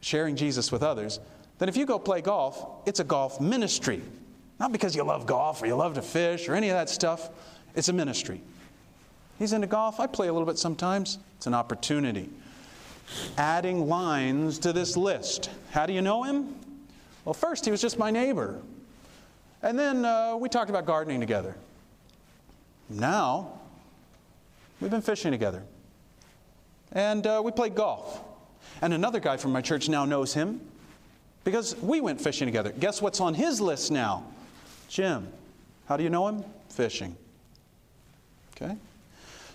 sharing 0.00 0.36
Jesus 0.36 0.72
with 0.72 0.82
others, 0.82 1.20
then 1.58 1.68
if 1.68 1.76
you 1.76 1.84
go 1.84 1.98
play 1.98 2.22
golf, 2.22 2.64
it's 2.86 2.98
a 2.98 3.04
golf 3.04 3.42
ministry. 3.42 4.00
Not 4.58 4.72
because 4.72 4.96
you 4.96 5.02
love 5.02 5.26
golf 5.26 5.62
or 5.62 5.66
you 5.66 5.76
love 5.76 5.94
to 5.96 6.02
fish 6.02 6.48
or 6.48 6.54
any 6.54 6.70
of 6.70 6.74
that 6.74 6.88
stuff. 6.88 7.28
It's 7.76 7.90
a 7.90 7.92
ministry. 7.92 8.40
He's 9.38 9.52
into 9.52 9.66
golf. 9.66 10.00
I 10.00 10.06
play 10.06 10.28
a 10.28 10.32
little 10.32 10.46
bit 10.46 10.58
sometimes. 10.58 11.18
It's 11.36 11.46
an 11.46 11.52
opportunity. 11.52 12.30
Adding 13.36 13.86
lines 13.86 14.58
to 14.60 14.72
this 14.72 14.96
list. 14.96 15.50
How 15.72 15.84
do 15.84 15.92
you 15.92 16.00
know 16.00 16.22
him? 16.22 16.54
Well, 17.24 17.34
first, 17.34 17.64
he 17.64 17.70
was 17.70 17.80
just 17.80 17.98
my 17.98 18.10
neighbor. 18.10 18.60
And 19.62 19.78
then 19.78 20.04
uh, 20.04 20.36
we 20.36 20.48
talked 20.48 20.70
about 20.70 20.86
gardening 20.86 21.20
together. 21.20 21.56
Now, 22.88 23.60
We've 24.82 24.90
been 24.90 25.00
fishing 25.00 25.30
together. 25.30 25.62
And 26.90 27.24
uh, 27.24 27.40
we 27.44 27.52
played 27.52 27.76
golf. 27.76 28.20
And 28.82 28.92
another 28.92 29.20
guy 29.20 29.36
from 29.36 29.52
my 29.52 29.60
church 29.60 29.88
now 29.88 30.04
knows 30.04 30.34
him. 30.34 30.60
Because 31.44 31.76
we 31.76 32.00
went 32.00 32.20
fishing 32.20 32.48
together. 32.48 32.72
Guess 32.72 33.00
what's 33.00 33.20
on 33.20 33.34
his 33.34 33.60
list 33.60 33.92
now? 33.92 34.24
Jim. 34.88 35.28
How 35.86 35.96
do 35.96 36.02
you 36.02 36.10
know 36.10 36.26
him? 36.26 36.44
Fishing. 36.68 37.16
Okay? 38.56 38.76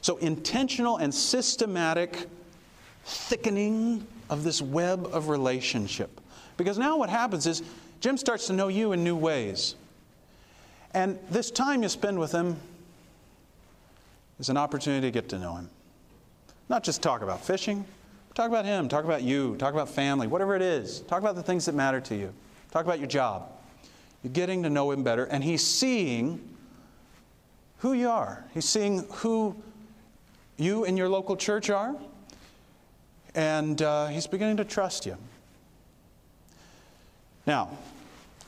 So, 0.01 0.15
intentional 0.17 0.95
and 0.95 1.13
systematic 1.13 2.27
thickening 3.03 4.07
of 4.29 4.45
this 4.45 4.61
web 4.61 5.09
of 5.11 5.27
relationship. 5.27 6.21
Because 6.57 6.77
now 6.77 6.97
what 6.97 7.09
happens 7.09 7.45
is 7.45 7.61
Jim 7.99 8.17
starts 8.17 8.47
to 8.47 8.53
know 8.53 8.67
you 8.67 8.91
in 8.91 9.03
new 9.03 9.15
ways. 9.15 9.75
And 10.93 11.19
this 11.29 11.51
time 11.51 11.83
you 11.83 11.89
spend 11.89 12.19
with 12.19 12.31
him 12.31 12.57
is 14.39 14.49
an 14.49 14.57
opportunity 14.57 15.07
to 15.07 15.11
get 15.11 15.29
to 15.29 15.39
know 15.39 15.55
him. 15.55 15.69
Not 16.69 16.83
just 16.83 17.01
talk 17.01 17.21
about 17.21 17.45
fishing, 17.45 17.85
talk 18.35 18.47
about 18.47 18.65
him, 18.65 18.89
talk 18.89 19.05
about 19.05 19.23
you, 19.23 19.55
talk 19.57 19.73
about 19.73 19.89
family, 19.89 20.27
whatever 20.27 20.55
it 20.55 20.61
is. 20.61 21.01
Talk 21.01 21.19
about 21.21 21.35
the 21.35 21.43
things 21.43 21.65
that 21.65 21.75
matter 21.75 22.01
to 22.01 22.15
you. 22.15 22.33
Talk 22.71 22.85
about 22.85 22.99
your 22.99 23.07
job. 23.07 23.49
You're 24.23 24.33
getting 24.33 24.63
to 24.63 24.69
know 24.69 24.91
him 24.91 25.03
better, 25.03 25.25
and 25.25 25.43
he's 25.43 25.65
seeing 25.65 26.41
who 27.79 27.93
you 27.93 28.09
are. 28.09 28.43
He's 28.53 28.65
seeing 28.65 29.05
who 29.13 29.55
you 30.57 30.85
and 30.85 30.97
your 30.97 31.07
local 31.07 31.37
church 31.37 31.69
are, 31.69 31.95
and 33.35 33.81
uh, 33.81 34.07
he's 34.07 34.27
beginning 34.27 34.57
to 34.57 34.65
trust 34.65 35.05
you. 35.05 35.17
Now, 37.47 37.69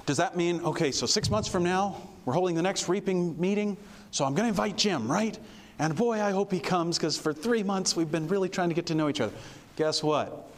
does 0.05 0.17
that 0.17 0.35
mean, 0.35 0.61
okay, 0.61 0.91
so 0.91 1.05
six 1.05 1.29
months 1.29 1.47
from 1.47 1.63
now, 1.63 1.95
we're 2.25 2.33
holding 2.33 2.55
the 2.55 2.61
next 2.61 2.89
reaping 2.89 3.39
meeting, 3.39 3.77
so 4.11 4.25
I'm 4.25 4.35
going 4.35 4.43
to 4.43 4.49
invite 4.49 4.75
Jim, 4.75 5.09
right? 5.09 5.39
And 5.79 5.95
boy, 5.95 6.21
I 6.21 6.31
hope 6.31 6.51
he 6.51 6.59
comes 6.59 6.97
because 6.97 7.17
for 7.17 7.33
three 7.33 7.63
months 7.63 7.95
we've 7.95 8.11
been 8.11 8.27
really 8.27 8.49
trying 8.49 8.67
to 8.69 8.75
get 8.75 8.87
to 8.87 8.95
know 8.95 9.07
each 9.07 9.21
other. 9.21 9.33
Guess 9.77 10.03
what? 10.03 10.51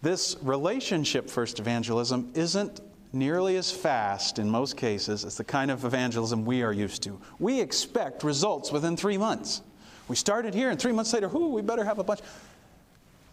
This 0.00 0.36
relationship 0.42 1.28
first 1.28 1.58
evangelism 1.58 2.30
isn't 2.34 2.80
nearly 3.12 3.56
as 3.56 3.72
fast 3.72 4.38
in 4.38 4.48
most 4.48 4.76
cases 4.76 5.24
as 5.24 5.36
the 5.36 5.44
kind 5.44 5.70
of 5.70 5.84
evangelism 5.84 6.44
we 6.44 6.62
are 6.62 6.72
used 6.72 7.02
to. 7.02 7.20
We 7.40 7.60
expect 7.60 8.22
results 8.22 8.70
within 8.70 8.96
three 8.96 9.18
months. 9.18 9.62
We 10.06 10.14
started 10.14 10.54
here, 10.54 10.70
and 10.70 10.80
three 10.80 10.92
months 10.92 11.12
later, 11.12 11.28
whoo, 11.28 11.48
we 11.48 11.62
better 11.62 11.84
have 11.84 11.98
a 11.98 12.04
bunch. 12.04 12.20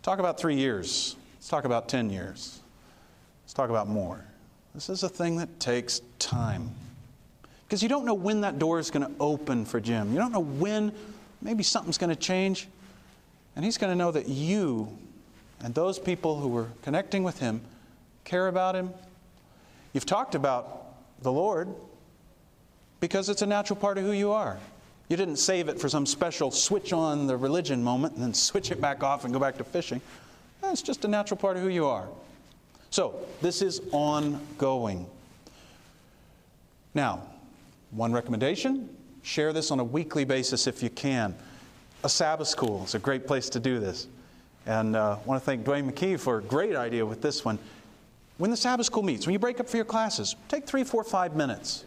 Talk 0.02 0.20
about 0.20 0.40
three 0.40 0.56
years. 0.56 1.16
Let's 1.36 1.50
talk 1.50 1.66
about 1.66 1.90
10 1.90 2.10
years. 2.10 2.62
Let's 3.44 3.54
talk 3.54 3.70
about 3.70 3.88
more. 3.88 4.24
This 4.74 4.90
is 4.90 5.04
a 5.04 5.10
thing 5.10 5.38
that 5.38 5.60
takes 5.60 6.02
time. 6.18 6.72
Because 7.66 7.84
you 7.84 7.90
don't 7.90 8.06
know 8.06 8.14
when 8.14 8.42
that 8.42 8.60
door 8.60 8.80
is 8.80 8.92
going 8.92 9.06
to 9.06 9.12
open 9.20 9.66
for 9.66 9.80
Jim. 9.80 10.12
You 10.12 10.20
don't 10.20 10.32
know 10.32 10.40
when 10.40 10.92
maybe 11.42 11.64
something's 11.64 11.98
going 11.98 12.10
to 12.10 12.16
change. 12.16 12.68
And 13.56 13.66
he's 13.66 13.78
going 13.78 13.92
to 13.92 13.98
know 13.98 14.12
that 14.12 14.28
you 14.28 14.98
and 15.62 15.74
those 15.74 16.00
people 16.00 16.40
who 16.40 16.48
were 16.48 16.68
connecting 16.84 17.24
with 17.24 17.40
him 17.40 17.62
care 18.24 18.48
about 18.48 18.76
him. 18.76 18.92
You've 19.94 20.06
talked 20.06 20.36
about 20.36 20.86
the 21.22 21.32
Lord 21.32 21.68
because 23.00 23.30
it's 23.30 23.42
a 23.42 23.46
natural 23.46 23.78
part 23.78 23.98
of 23.98 24.06
who 24.06 24.12
you 24.12 24.32
are. 24.32 24.58
You 25.10 25.18
didn't 25.18 25.38
save 25.38 25.68
it 25.68 25.80
for 25.80 25.90
some 25.90 26.06
special 26.06 26.52
switch 26.52 26.94
on 26.94 27.28
the 27.28 27.36
religion 27.36 27.84
moment 27.84 28.14
and 28.14 28.24
then 28.24 28.34
switch 28.34 28.72
it 28.72 28.80
back 28.80 29.04
off 29.04 29.26
and 29.26 29.34
go 29.34 29.40
back 29.40 29.58
to 29.58 29.66
fishing. 29.66 30.00
It's 30.64 30.82
just 30.82 31.04
a 31.04 31.08
natural 31.08 31.38
part 31.38 31.58
of 31.58 31.64
who 31.64 31.70
you 31.70 31.86
are. 31.88 32.08
So, 32.92 33.16
this 33.42 33.62
is 33.62 33.82
ongoing. 33.94 35.08
Now, 36.94 37.22
one 37.92 38.12
recommendation 38.12 38.90
share 39.24 39.54
this 39.54 39.72
on 39.72 39.80
a 39.80 39.84
weekly 39.84 40.26
basis 40.26 40.68
if 40.68 40.84
you 40.84 40.90
can. 40.90 41.34
A 42.04 42.10
Sabbath 42.10 42.50
school 42.50 42.84
is 42.84 42.94
a 42.94 43.00
great 43.00 43.26
place 43.26 43.50
to 43.52 43.62
do 43.62 43.80
this. 43.80 44.08
And 44.66 44.98
uh, 44.98 45.18
I 45.24 45.26
want 45.26 45.42
to 45.42 45.46
thank 45.46 45.64
Dwayne 45.66 45.90
McKee 45.90 46.20
for 46.20 46.40
a 46.40 46.42
great 46.42 46.76
idea 46.76 47.06
with 47.06 47.22
this 47.22 47.46
one. 47.46 47.58
When 48.38 48.52
the 48.52 48.58
Sabbath 48.58 48.88
school 48.88 49.04
meets, 49.04 49.26
when 49.26 49.34
you 49.34 49.40
break 49.40 49.62
up 49.62 49.70
for 49.70 49.78
your 49.78 49.86
classes, 49.86 50.36
take 50.50 50.68
three, 50.68 50.84
four, 50.84 51.06
five 51.06 51.34
minutes. 51.34 51.86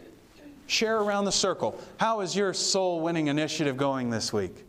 Share 0.65 0.97
around 0.97 1.25
the 1.25 1.31
circle. 1.31 1.79
How 1.97 2.21
is 2.21 2.35
your 2.35 2.51
soul 2.51 3.01
winning 3.01 3.27
initiative 3.27 3.77
going 3.77 4.09
this 4.09 4.33
week? 4.33 4.65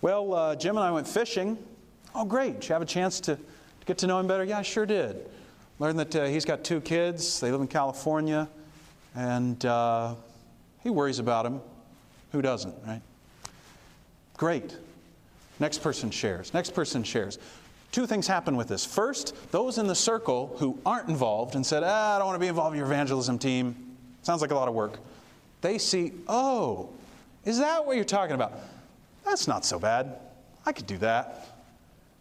Well, 0.00 0.34
uh, 0.34 0.56
Jim 0.56 0.76
and 0.76 0.84
I 0.84 0.90
went 0.90 1.06
fishing. 1.06 1.56
Oh, 2.12 2.24
great. 2.24 2.60
Did 2.60 2.68
you 2.68 2.72
have 2.72 2.82
a 2.82 2.86
chance 2.86 3.20
to, 3.20 3.36
to 3.36 3.86
get 3.86 3.98
to 3.98 4.08
know 4.08 4.18
him 4.18 4.26
better? 4.26 4.42
Yeah, 4.42 4.58
I 4.58 4.62
sure 4.62 4.84
did. 4.84 5.30
Learned 5.80 5.98
that 5.98 6.14
uh, 6.14 6.24
he's 6.26 6.44
got 6.44 6.62
two 6.62 6.80
kids. 6.82 7.40
They 7.40 7.50
live 7.50 7.62
in 7.62 7.66
California. 7.66 8.48
And 9.14 9.64
uh, 9.64 10.14
he 10.82 10.90
worries 10.90 11.18
about 11.18 11.44
them. 11.44 11.62
Who 12.32 12.42
doesn't, 12.42 12.74
right? 12.86 13.00
Great. 14.36 14.76
Next 15.58 15.78
person 15.78 16.10
shares. 16.10 16.54
Next 16.54 16.74
person 16.74 17.02
shares. 17.02 17.38
Two 17.92 18.06
things 18.06 18.26
happen 18.26 18.56
with 18.56 18.68
this. 18.68 18.84
First, 18.84 19.34
those 19.50 19.78
in 19.78 19.86
the 19.86 19.94
circle 19.94 20.54
who 20.58 20.78
aren't 20.84 21.08
involved 21.08 21.56
and 21.56 21.66
said, 21.66 21.82
ah, 21.84 22.14
I 22.14 22.18
don't 22.18 22.26
want 22.26 22.36
to 22.36 22.40
be 22.40 22.46
involved 22.46 22.74
in 22.74 22.78
your 22.78 22.86
evangelism 22.86 23.38
team, 23.38 23.96
sounds 24.22 24.42
like 24.42 24.52
a 24.52 24.54
lot 24.54 24.68
of 24.68 24.74
work, 24.74 24.98
they 25.60 25.76
see, 25.78 26.12
oh, 26.28 26.90
is 27.44 27.58
that 27.58 27.84
what 27.84 27.96
you're 27.96 28.04
talking 28.04 28.34
about? 28.34 28.52
That's 29.24 29.48
not 29.48 29.64
so 29.64 29.78
bad. 29.78 30.18
I 30.64 30.72
could 30.72 30.86
do 30.86 30.98
that. 30.98 31.48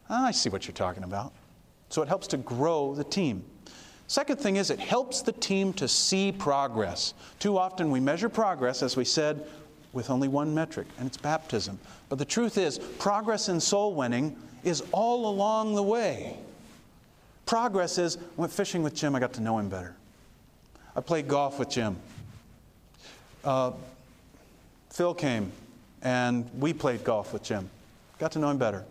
I 0.09 0.31
see 0.31 0.49
what 0.49 0.65
you're 0.65 0.73
talking 0.73 1.03
about. 1.03 1.33
So 1.89 2.01
it 2.01 2.07
helps 2.07 2.27
to 2.27 2.37
grow 2.37 2.95
the 2.95 3.03
team. 3.03 3.43
Second 4.09 4.39
thing 4.39 4.55
is, 4.55 4.71
it 4.71 4.79
helps 4.79 5.21
the 5.21 5.31
team 5.31 5.71
to 5.73 5.87
see 5.87 6.31
progress. 6.31 7.13
Too 7.37 7.59
often 7.59 7.91
we 7.91 7.99
measure 7.99 8.27
progress, 8.27 8.81
as 8.81 8.97
we 8.97 9.05
said, 9.05 9.45
with 9.93 10.09
only 10.09 10.27
one 10.27 10.51
metric, 10.55 10.87
and 10.97 11.05
it's 11.05 11.15
baptism. 11.15 11.77
But 12.09 12.17
the 12.17 12.25
truth 12.25 12.57
is, 12.57 12.79
progress 12.79 13.49
in 13.49 13.59
soul 13.59 13.93
winning 13.93 14.35
is 14.63 14.81
all 14.91 15.29
along 15.29 15.75
the 15.75 15.83
way. 15.83 16.37
Progress 17.45 17.99
is, 17.99 18.17
I 18.17 18.21
went 18.35 18.51
fishing 18.51 18.81
with 18.81 18.95
Jim, 18.95 19.13
I 19.13 19.19
got 19.19 19.33
to 19.33 19.41
know 19.41 19.59
him 19.59 19.69
better. 19.69 19.95
I 20.95 21.01
played 21.01 21.27
golf 21.27 21.59
with 21.59 21.69
Jim. 21.69 21.95
Uh, 23.43 23.73
Phil 24.89 25.13
came, 25.13 25.51
and 26.01 26.49
we 26.57 26.73
played 26.73 27.03
golf 27.03 27.31
with 27.31 27.43
Jim. 27.43 27.69
Got 28.17 28.31
to 28.31 28.39
know 28.39 28.49
him 28.49 28.57
better. 28.57 28.85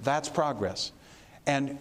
That's 0.00 0.28
progress. 0.28 0.90
And 1.46 1.78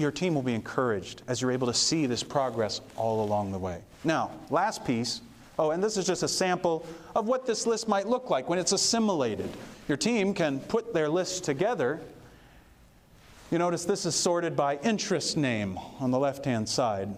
your 0.00 0.10
team 0.10 0.34
will 0.34 0.42
be 0.42 0.54
encouraged 0.54 1.22
as 1.28 1.40
you're 1.40 1.52
able 1.52 1.66
to 1.66 1.74
see 1.74 2.06
this 2.06 2.22
progress 2.22 2.80
all 2.96 3.24
along 3.24 3.52
the 3.52 3.58
way. 3.58 3.80
Now, 4.04 4.30
last 4.50 4.84
piece. 4.84 5.20
Oh, 5.58 5.72
and 5.72 5.82
this 5.82 5.96
is 5.96 6.06
just 6.06 6.22
a 6.22 6.28
sample 6.28 6.86
of 7.14 7.26
what 7.26 7.46
this 7.46 7.66
list 7.66 7.86
might 7.86 8.06
look 8.06 8.30
like 8.30 8.48
when 8.48 8.58
it's 8.58 8.72
assimilated. 8.72 9.50
Your 9.88 9.98
team 9.98 10.32
can 10.32 10.60
put 10.60 10.94
their 10.94 11.08
list 11.08 11.44
together. 11.44 12.00
You 13.50 13.58
notice 13.58 13.84
this 13.84 14.06
is 14.06 14.14
sorted 14.14 14.56
by 14.56 14.76
interest 14.76 15.36
name 15.36 15.78
on 15.98 16.10
the 16.10 16.18
left 16.18 16.44
hand 16.44 16.68
side. 16.68 17.08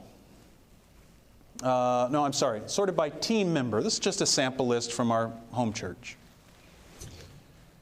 Uh, 1.63 2.09
no, 2.11 2.25
I'm 2.25 2.33
sorry, 2.33 2.63
sorted 2.67 2.97
by 2.97 3.11
team 3.11 3.53
member. 3.53 3.81
This 3.83 3.95
is 3.95 4.01
just 4.01 4.21
a 4.21 4.27
sample 4.27 4.67
list 4.67 4.93
from 4.93 5.13
our 5.13 5.33
home 5.53 5.73
church. 5.73 6.17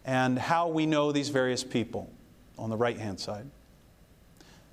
And 0.04 0.38
how 0.38 0.68
we 0.68 0.84
know 0.84 1.12
these 1.12 1.30
various 1.30 1.64
people 1.64 2.10
on 2.58 2.68
the 2.68 2.76
right 2.76 2.98
hand 2.98 3.18
side. 3.18 3.46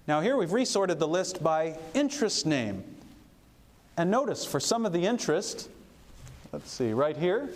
Now, 0.08 0.22
here 0.22 0.38
we've 0.38 0.54
resorted 0.54 1.00
the 1.00 1.08
list 1.08 1.44
by 1.44 1.78
interest 1.94 2.46
name. 2.46 2.84
And 3.98 4.10
notice 4.10 4.46
for 4.46 4.60
some 4.60 4.86
of 4.86 4.94
the 4.94 5.06
interest, 5.06 5.70
let's 6.54 6.72
see, 6.72 6.94
right 6.94 7.18
here, 7.18 7.50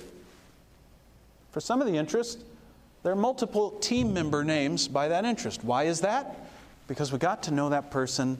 for 1.51 1.61
some 1.61 1.81
of 1.81 1.87
the 1.87 1.95
interest, 1.95 2.43
there 3.03 3.13
are 3.13 3.15
multiple 3.17 3.71
team 3.79 4.13
member 4.13 4.43
names 4.43 4.87
by 4.87 5.07
that 5.07 5.23
interest. 5.23 5.63
Why 5.63 5.83
is 5.83 6.01
that? 6.01 6.49
Because 6.87 7.13
we 7.13 7.19
got 7.19 7.43
to 7.43 7.51
know 7.51 7.69
that 7.69 7.89
person. 7.89 8.37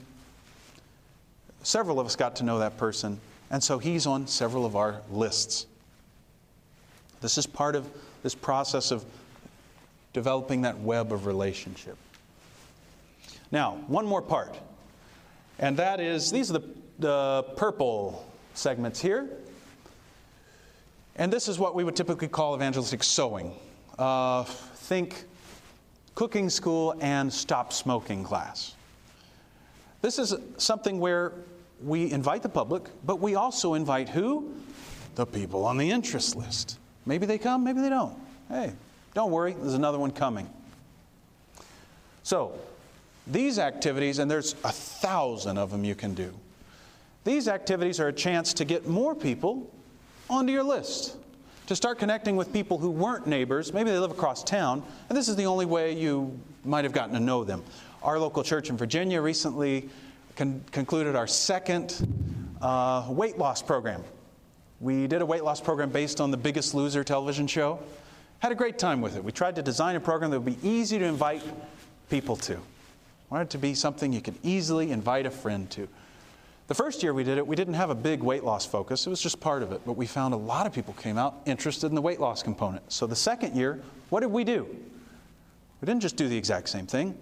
Several 1.64 1.99
of 1.99 2.05
us 2.05 2.16
got 2.16 2.36
to 2.38 2.43
know 2.43 2.59
that 2.59 2.78
person, 2.78 3.20
and 3.49 3.64
so 3.64 3.78
he's 3.78 4.07
on 4.07 4.28
several 4.28 4.66
of 4.66 4.76
our 4.76 5.01
lists. 5.12 5.68
This 7.22 7.38
is 7.38 7.45
part 7.45 7.76
of 7.76 7.88
this 8.24 8.36
process 8.36 8.91
of 8.91 9.05
developing 10.12 10.64
that 10.64 10.80
web 10.80 11.14
of 11.14 11.28
relationship. 11.28 11.97
Now, 13.51 13.83
one 13.87 14.05
more 14.05 14.21
part, 14.21 14.57
and 15.59 15.75
that 15.77 15.99
is 15.99 16.31
these 16.31 16.49
are 16.49 16.59
the, 16.59 16.69
the 16.99 17.43
purple 17.57 18.25
segments 18.53 19.01
here. 19.01 19.29
And 21.17 21.31
this 21.31 21.47
is 21.47 21.59
what 21.59 21.75
we 21.75 21.83
would 21.83 21.95
typically 21.95 22.29
call 22.29 22.55
evangelistic 22.55 23.03
sowing. 23.03 23.53
Uh, 23.99 24.43
think 24.43 25.25
cooking 26.15 26.49
school 26.49 26.95
and 27.01 27.31
stop 27.31 27.73
smoking 27.73 28.23
class. 28.23 28.75
This 30.01 30.17
is 30.17 30.35
something 30.57 30.99
where 30.99 31.33
we 31.83 32.11
invite 32.11 32.43
the 32.43 32.49
public, 32.49 32.83
but 33.05 33.19
we 33.19 33.35
also 33.35 33.73
invite 33.73 34.09
who? 34.09 34.53
The 35.15 35.25
people 35.25 35.65
on 35.65 35.77
the 35.77 35.91
interest 35.91 36.35
list. 36.35 36.79
Maybe 37.05 37.25
they 37.25 37.37
come, 37.37 37.63
maybe 37.63 37.81
they 37.81 37.89
don't. 37.89 38.17
Hey, 38.49 38.71
don't 39.13 39.31
worry, 39.31 39.53
there's 39.53 39.73
another 39.73 39.99
one 39.99 40.11
coming. 40.11 40.49
So, 42.23 42.53
these 43.28 43.59
activities, 43.59 44.19
and 44.19 44.30
there's 44.30 44.53
a 44.63 44.72
thousand 44.72 45.57
of 45.57 45.72
them 45.72 45.84
you 45.84 45.95
can 45.95 46.13
do, 46.13 46.34
these 47.24 47.47
activities 47.47 47.99
are 47.99 48.07
a 48.07 48.13
chance 48.13 48.53
to 48.55 48.65
get 48.65 48.88
more 48.88 49.13
people 49.13 49.72
onto 50.30 50.51
your 50.51 50.63
list, 50.63 51.17
to 51.67 51.76
start 51.76 51.99
connecting 51.99 52.36
with 52.36 52.51
people 52.51 52.78
who 52.78 52.89
weren't 52.89 53.28
neighbors. 53.28 53.74
Maybe 53.74 53.91
they 53.91 53.99
live 53.99 54.11
across 54.11 54.43
town, 54.43 54.84
and 55.07 55.17
this 55.17 55.28
is 55.28 55.36
the 55.36 55.45
only 55.45 55.65
way 55.65 55.93
you 55.93 56.38
might 56.65 56.84
have 56.84 56.93
gotten 56.93 57.13
to 57.13 57.19
know 57.19 57.43
them. 57.43 57.63
Our 58.01 58.17
local 58.17 58.43
church 58.43 58.69
in 58.69 58.78
Virginia 58.78 59.22
recently 59.22 59.89
con- 60.36 60.63
concluded 60.72 61.15
our 61.15 61.28
second 61.28 62.07
uh, 62.61 63.05
weight 63.09 63.38
loss 63.38 63.61
program. 63.61 64.03
We 64.80 65.05
did 65.05 65.22
a 65.22 65.26
weight 65.26 65.43
loss 65.43 65.61
program 65.61 65.91
based 65.91 66.19
on 66.19 66.32
the 66.32 66.38
Biggest 66.38 66.74
Loser 66.74 67.03
television 67.03 67.45
show. 67.45 67.80
Had 68.39 68.51
a 68.51 68.55
great 68.55 68.80
time 68.80 69.01
with 69.01 69.15
it. 69.15 69.24
We 69.24 69.32
tried 69.32 69.55
to 69.57 69.61
design 69.61 69.95
a 69.95 69.99
program 69.99 70.32
that 70.32 70.39
would 70.39 70.59
be 70.59 70.67
easy 70.67 70.97
to 70.97 71.05
invite 71.05 71.43
people 72.09 72.36
to. 72.38 72.57
Wanted 73.32 73.43
it 73.45 73.49
to 73.51 73.57
be 73.57 73.73
something 73.73 74.11
you 74.11 74.21
could 74.21 74.36
easily 74.43 74.91
invite 74.91 75.25
a 75.25 75.32
friend 75.32 75.69
to. 75.71 75.88
The 76.67 76.75
first 76.75 77.01
year 77.01 77.13
we 77.13 77.23
did 77.23 77.38
it, 77.38 77.47
we 77.47 77.55
didn't 77.55 77.75
have 77.75 77.89
a 77.89 77.95
big 77.95 78.21
weight 78.21 78.43
loss 78.43 78.65
focus. 78.65 79.07
It 79.07 79.09
was 79.09 79.21
just 79.21 79.39
part 79.39 79.63
of 79.63 79.71
it. 79.71 79.82
But 79.86 79.93
we 79.93 80.05
found 80.05 80.34
a 80.34 80.38
lot 80.38 80.67
of 80.67 80.73
people 80.73 80.93
came 80.95 81.17
out 81.17 81.41
interested 81.45 81.88
in 81.88 81.95
the 81.95 82.01
weight 82.01 82.19
loss 82.19 82.43
component. 82.43 82.91
So 82.91 83.07
the 83.07 83.15
second 83.15 83.55
year, 83.55 83.82
what 84.09 84.19
did 84.19 84.32
we 84.32 84.43
do? 84.43 84.63
We 85.79 85.86
didn't 85.86 86.01
just 86.01 86.17
do 86.17 86.27
the 86.27 86.36
exact 86.36 86.67
same 86.67 86.86
thing. 86.86 87.17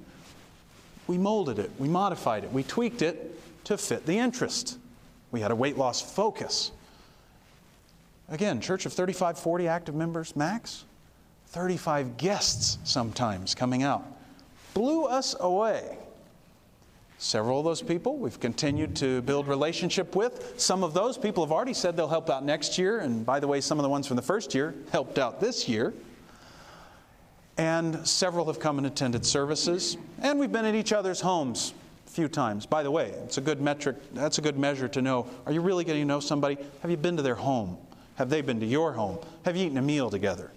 We 1.06 1.20
molded 1.20 1.60
it, 1.60 1.72
we 1.78 1.88
modified 1.88 2.44
it, 2.44 2.52
we 2.52 2.64
tweaked 2.64 3.04
it 3.04 3.40
to 3.66 3.78
fit 3.78 4.06
the 4.08 4.18
interest. 4.18 4.80
We 5.32 5.42
had 5.42 5.52
a 5.52 5.56
weight 5.56 5.78
loss 5.78 6.02
focus. 6.02 6.72
Again, 8.30 8.62
church 8.62 8.88
of 8.88 8.94
35, 8.94 9.38
40 9.38 9.68
active 9.68 9.96
members 9.96 10.36
max, 10.36 10.86
35 11.48 12.18
guests 12.18 12.80
sometimes 12.84 13.54
coming 13.54 13.84
out. 13.84 14.06
Blew 14.74 15.06
us 15.06 15.36
away. 15.40 15.99
Several 17.22 17.60
of 17.60 17.66
those 17.66 17.82
people 17.82 18.18
we've 18.18 18.40
continued 18.40 18.96
to 18.96 19.22
build 19.24 19.50
relationship 19.50 20.16
with. 20.16 20.54
Some 20.58 20.86
of 20.86 20.94
those 20.94 21.18
people 21.18 21.44
have 21.44 21.52
already 21.52 21.74
said 21.74 21.98
they'll 21.98 22.08
help 22.08 22.30
out 22.30 22.46
next 22.46 22.78
year, 22.78 23.00
and 23.00 23.26
by 23.26 23.42
the 23.42 23.48
way, 23.48 23.60
some 23.60 23.78
of 23.78 23.84
the 23.84 23.90
ones 23.90 24.08
from 24.08 24.16
the 24.16 24.22
first 24.22 24.56
year 24.56 24.74
helped 24.90 25.20
out 25.20 25.42
this 25.42 25.68
year. 25.68 25.94
And 27.58 28.08
several 28.08 28.46
have 28.46 28.62
come 28.62 28.78
and 28.78 28.88
attended 28.88 29.26
services, 29.26 29.98
and 30.22 30.40
we've 30.40 30.52
been 30.52 30.64
at 30.64 30.76
each 30.76 30.94
other's 30.94 31.20
homes 31.20 31.74
a 32.08 32.10
few 32.10 32.30
times. 32.30 32.66
By 32.66 32.84
the 32.84 32.92
way, 32.92 33.10
it's 33.26 33.38
a 33.38 33.42
good 33.42 33.60
metric, 33.60 33.98
that's 34.14 34.38
a 34.38 34.42
good 34.42 34.58
measure 34.58 34.88
to 34.88 35.02
know 35.02 35.28
are 35.46 35.52
you 35.52 35.60
really 35.60 35.84
getting 35.84 36.04
to 36.04 36.08
know 36.08 36.22
somebody? 36.22 36.58
Have 36.82 36.90
you 36.90 36.96
been 36.96 37.18
to 37.18 37.22
their 37.22 37.36
home? 37.36 37.78
Have 38.16 38.30
they 38.30 38.40
been 38.40 38.62
to 38.62 38.66
your 38.66 38.94
home? 38.94 39.20
Have 39.44 39.58
you 39.58 39.66
eaten 39.66 39.78
a 39.78 39.82
meal 39.82 40.10
together? 40.10 40.52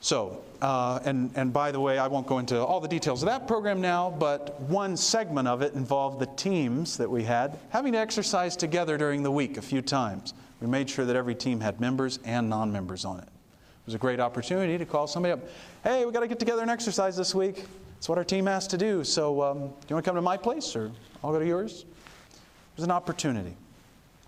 So, 0.00 0.42
uh, 0.62 1.00
and, 1.04 1.30
and 1.34 1.52
by 1.52 1.70
the 1.70 1.80
way, 1.80 1.98
I 1.98 2.06
won't 2.06 2.26
go 2.26 2.38
into 2.38 2.58
all 2.58 2.80
the 2.80 2.88
details 2.88 3.22
of 3.22 3.28
that 3.28 3.46
program 3.46 3.82
now, 3.82 4.10
but 4.18 4.58
one 4.62 4.96
segment 4.96 5.46
of 5.46 5.60
it 5.60 5.74
involved 5.74 6.20
the 6.20 6.26
teams 6.36 6.96
that 6.96 7.10
we 7.10 7.22
had 7.22 7.58
having 7.68 7.92
to 7.92 7.98
exercise 7.98 8.56
together 8.56 8.96
during 8.96 9.22
the 9.22 9.30
week 9.30 9.58
a 9.58 9.62
few 9.62 9.82
times. 9.82 10.32
We 10.60 10.66
made 10.66 10.88
sure 10.88 11.04
that 11.04 11.16
every 11.16 11.34
team 11.34 11.60
had 11.60 11.80
members 11.80 12.18
and 12.24 12.48
non 12.48 12.72
members 12.72 13.04
on 13.04 13.18
it. 13.18 13.24
It 13.24 13.86
was 13.86 13.94
a 13.94 13.98
great 13.98 14.20
opportunity 14.20 14.78
to 14.78 14.86
call 14.86 15.06
somebody 15.06 15.32
up. 15.32 15.40
Hey, 15.84 16.04
we 16.04 16.12
got 16.12 16.20
to 16.20 16.28
get 16.28 16.38
together 16.38 16.62
and 16.62 16.70
exercise 16.70 17.16
this 17.16 17.34
week. 17.34 17.64
It's 17.98 18.08
what 18.08 18.16
our 18.16 18.24
team 18.24 18.46
has 18.46 18.66
to 18.68 18.78
do. 18.78 19.04
So, 19.04 19.42
um, 19.42 19.58
do 19.58 19.64
you 19.88 19.94
want 19.94 20.04
to 20.04 20.08
come 20.08 20.16
to 20.16 20.22
my 20.22 20.36
place 20.36 20.74
or 20.76 20.90
I'll 21.22 21.32
go 21.32 21.38
to 21.38 21.46
yours? 21.46 21.82
It 21.82 22.76
was 22.76 22.84
an 22.84 22.90
opportunity. 22.90 23.54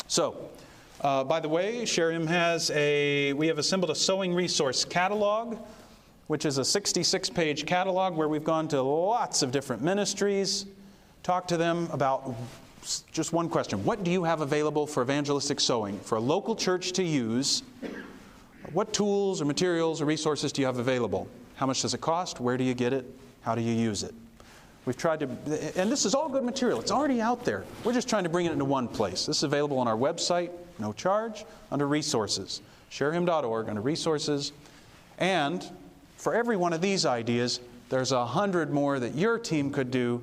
So, 0.07 0.51
uh, 1.03 1.25
by 1.25 1.41
the 1.41 1.49
way, 1.49 1.85
Share 1.85 2.13
Him 2.13 2.27
has 2.27 2.71
a, 2.71 3.33
we 3.33 3.49
have 3.49 3.59
assembled 3.59 3.91
a 3.91 3.95
sowing 3.95 4.35
resource 4.35 4.85
catalog, 4.85 5.59
which 6.29 6.45
is 6.45 6.59
a 6.59 6.65
66 6.65 7.29
page 7.31 7.67
catalog 7.67 8.15
where 8.15 8.29
we've 8.29 8.45
gone 8.45 8.69
to 8.69 8.81
lots 8.81 9.43
of 9.43 9.51
different 9.51 9.83
ministries, 9.83 10.67
talked 11.23 11.49
to 11.49 11.57
them 11.57 11.89
about 11.93 12.35
just 13.13 13.33
one 13.33 13.49
question 13.49 13.85
What 13.85 14.05
do 14.05 14.11
you 14.11 14.25
have 14.25 14.41
available 14.41 14.87
for 14.87 15.03
evangelistic 15.03 15.61
sowing 15.61 15.99
for 16.01 16.17
a 16.17 16.21
local 16.21 16.55
church 16.55 16.93
to 16.93 17.03
use? 17.03 17.63
What 18.73 18.93
tools 18.93 19.43
or 19.43 19.45
materials 19.45 20.01
or 20.01 20.05
resources 20.05 20.53
do 20.53 20.63
you 20.63 20.67
have 20.67 20.79
available? 20.79 21.29
How 21.57 21.67
much 21.67 21.83
does 21.83 21.95
it 21.95 22.01
cost? 22.01 22.41
Where 22.41 22.57
do 22.57 22.65
you 22.65 22.75
get 22.75 22.93
it? 22.93 23.05
How 23.43 23.55
do 23.55 23.61
you 23.61 23.75
use 23.75 24.03
it? 24.03 24.15
We've 24.85 24.97
tried 24.97 25.21
to, 25.21 25.29
and 25.77 25.93
this 25.93 26.05
is 26.05 26.15
all 26.15 26.29
good 26.29 26.43
material. 26.43 26.81
It's 26.81 26.91
already 26.91 27.21
out 27.21 27.45
there. 27.45 27.65
We're 27.85 27.93
just 27.93 28.09
trying 28.09 28.25
to 28.25 28.29
bring 28.29 28.47
it 28.47 28.53
into 28.53 28.65
one 28.65 28.89
place. 28.89 29.27
This 29.27 29.39
is 29.39 29.43
available 29.45 29.79
on 29.79 29.87
our 29.87 29.97
website, 29.97 30.51
no 30.83 30.93
charge, 30.93 31.47
under 31.71 31.87
resources. 31.89 32.61
Sharehim.org 32.91 33.69
under 33.71 33.81
resources. 33.81 34.53
And 35.19 35.67
for 36.17 36.35
every 36.35 36.57
one 36.59 36.75
of 36.75 36.83
these 36.83 37.07
ideas, 37.07 37.61
there's 37.89 38.13
a 38.13 38.27
hundred 38.27 38.71
more 38.71 38.99
that 38.99 39.15
your 39.15 39.39
team 39.39 39.73
could 39.73 39.91
do 39.91 40.23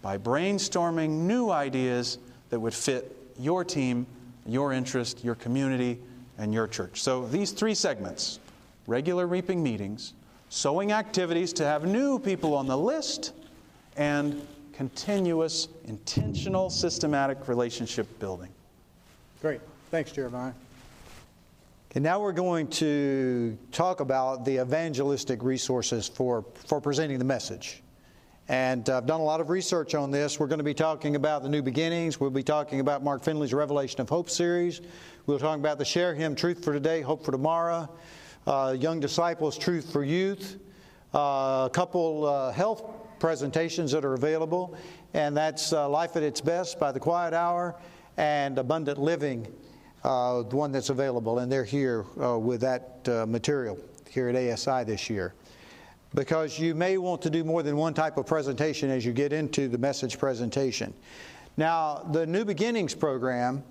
by 0.00 0.16
brainstorming 0.16 1.10
new 1.10 1.50
ideas 1.50 2.18
that 2.50 2.60
would 2.60 2.74
fit 2.74 3.14
your 3.38 3.64
team, 3.64 4.06
your 4.46 4.72
interest, 4.72 5.24
your 5.24 5.34
community, 5.34 5.98
and 6.38 6.54
your 6.54 6.66
church. 6.66 7.02
So 7.02 7.26
these 7.26 7.50
three 7.50 7.74
segments 7.74 8.38
regular 8.86 9.26
reaping 9.26 9.62
meetings, 9.62 10.12
sowing 10.48 10.92
activities 10.92 11.52
to 11.54 11.64
have 11.64 11.84
new 11.84 12.20
people 12.20 12.54
on 12.54 12.68
the 12.68 12.78
list, 12.78 13.32
and 13.96 14.46
continuous, 14.72 15.68
intentional, 15.86 16.70
systematic 16.70 17.48
relationship 17.48 18.06
building. 18.20 18.50
Great. 19.40 19.60
Thanks, 19.88 20.10
Jeremiah. 20.10 20.52
And 21.94 22.02
now 22.02 22.20
we're 22.20 22.32
going 22.32 22.66
to 22.68 23.56
talk 23.70 24.00
about 24.00 24.44
the 24.44 24.60
evangelistic 24.60 25.44
resources 25.44 26.08
for, 26.08 26.44
for 26.66 26.80
presenting 26.80 27.20
the 27.20 27.24
message. 27.24 27.84
And 28.48 28.88
I've 28.90 29.06
done 29.06 29.20
a 29.20 29.24
lot 29.24 29.40
of 29.40 29.48
research 29.48 29.94
on 29.94 30.10
this. 30.10 30.40
We're 30.40 30.48
going 30.48 30.58
to 30.58 30.64
be 30.64 30.74
talking 30.74 31.14
about 31.14 31.44
the 31.44 31.48
new 31.48 31.62
beginnings. 31.62 32.18
We'll 32.18 32.30
be 32.30 32.42
talking 32.42 32.80
about 32.80 33.04
Mark 33.04 33.22
Finley's 33.22 33.54
Revelation 33.54 34.00
of 34.00 34.08
Hope 34.08 34.28
series. 34.28 34.80
We'll 35.26 35.38
talk 35.38 35.56
about 35.56 35.78
the 35.78 35.84
Share 35.84 36.16
Him 36.16 36.34
Truth 36.34 36.64
for 36.64 36.72
Today, 36.72 37.00
Hope 37.00 37.24
for 37.24 37.30
Tomorrow, 37.30 37.88
uh, 38.48 38.76
Young 38.76 38.98
Disciples 38.98 39.56
Truth 39.56 39.92
for 39.92 40.02
Youth, 40.02 40.58
uh, 41.14 41.68
a 41.68 41.70
couple 41.72 42.26
uh, 42.26 42.50
health 42.50 42.82
presentations 43.20 43.92
that 43.92 44.04
are 44.04 44.14
available, 44.14 44.76
and 45.14 45.36
that's 45.36 45.72
uh, 45.72 45.88
Life 45.88 46.16
at 46.16 46.24
Its 46.24 46.40
Best 46.40 46.80
by 46.80 46.90
the 46.90 47.00
Quiet 47.00 47.34
Hour 47.34 47.76
and 48.16 48.58
Abundant 48.58 48.98
Living, 48.98 49.46
the 50.06 50.56
one 50.56 50.70
that's 50.70 50.90
available, 50.90 51.40
and 51.40 51.50
they're 51.50 51.64
here 51.64 52.04
uh, 52.22 52.38
with 52.38 52.60
that 52.60 53.08
uh, 53.08 53.26
material 53.26 53.78
here 54.08 54.28
at 54.28 54.36
ASI 54.36 54.84
this 54.84 55.10
year. 55.10 55.34
Because 56.14 56.58
you 56.58 56.74
may 56.74 56.96
want 56.96 57.20
to 57.22 57.30
do 57.30 57.42
more 57.42 57.62
than 57.62 57.76
one 57.76 57.92
type 57.92 58.16
of 58.16 58.26
presentation 58.26 58.88
as 58.88 59.04
you 59.04 59.12
get 59.12 59.32
into 59.32 59.68
the 59.68 59.78
message 59.78 60.18
presentation. 60.18 60.94
Now, 61.56 62.06
the 62.12 62.24
New 62.24 62.44
Beginnings 62.44 62.94
program, 62.94 63.64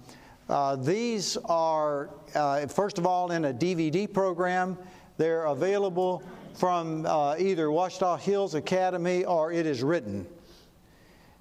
uh, 0.50 0.76
these 0.76 1.38
are, 1.46 2.10
uh, 2.36 2.68
first 2.68 2.98
of 2.98 3.06
all, 3.06 3.32
in 3.32 3.46
a 3.46 3.54
DVD 3.54 4.12
program. 4.12 4.78
They're 5.18 5.46
available 5.46 6.22
from 6.54 7.06
uh, 7.06 7.36
either 7.38 7.68
Ouachita 7.68 8.20
Hills 8.20 8.56
Academy 8.56 9.24
or 9.24 9.52
It 9.52 9.66
Is 9.66 9.82
Written. 9.84 10.28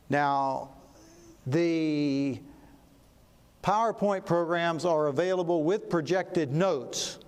Now, 0.09 0.71
the 1.47 2.39
PowerPoint 3.65 4.27
programs 4.27 4.85
are 4.85 5.07
available 5.07 5.65
with 5.65 5.89
projected 5.89 6.53
notes. 6.53 7.19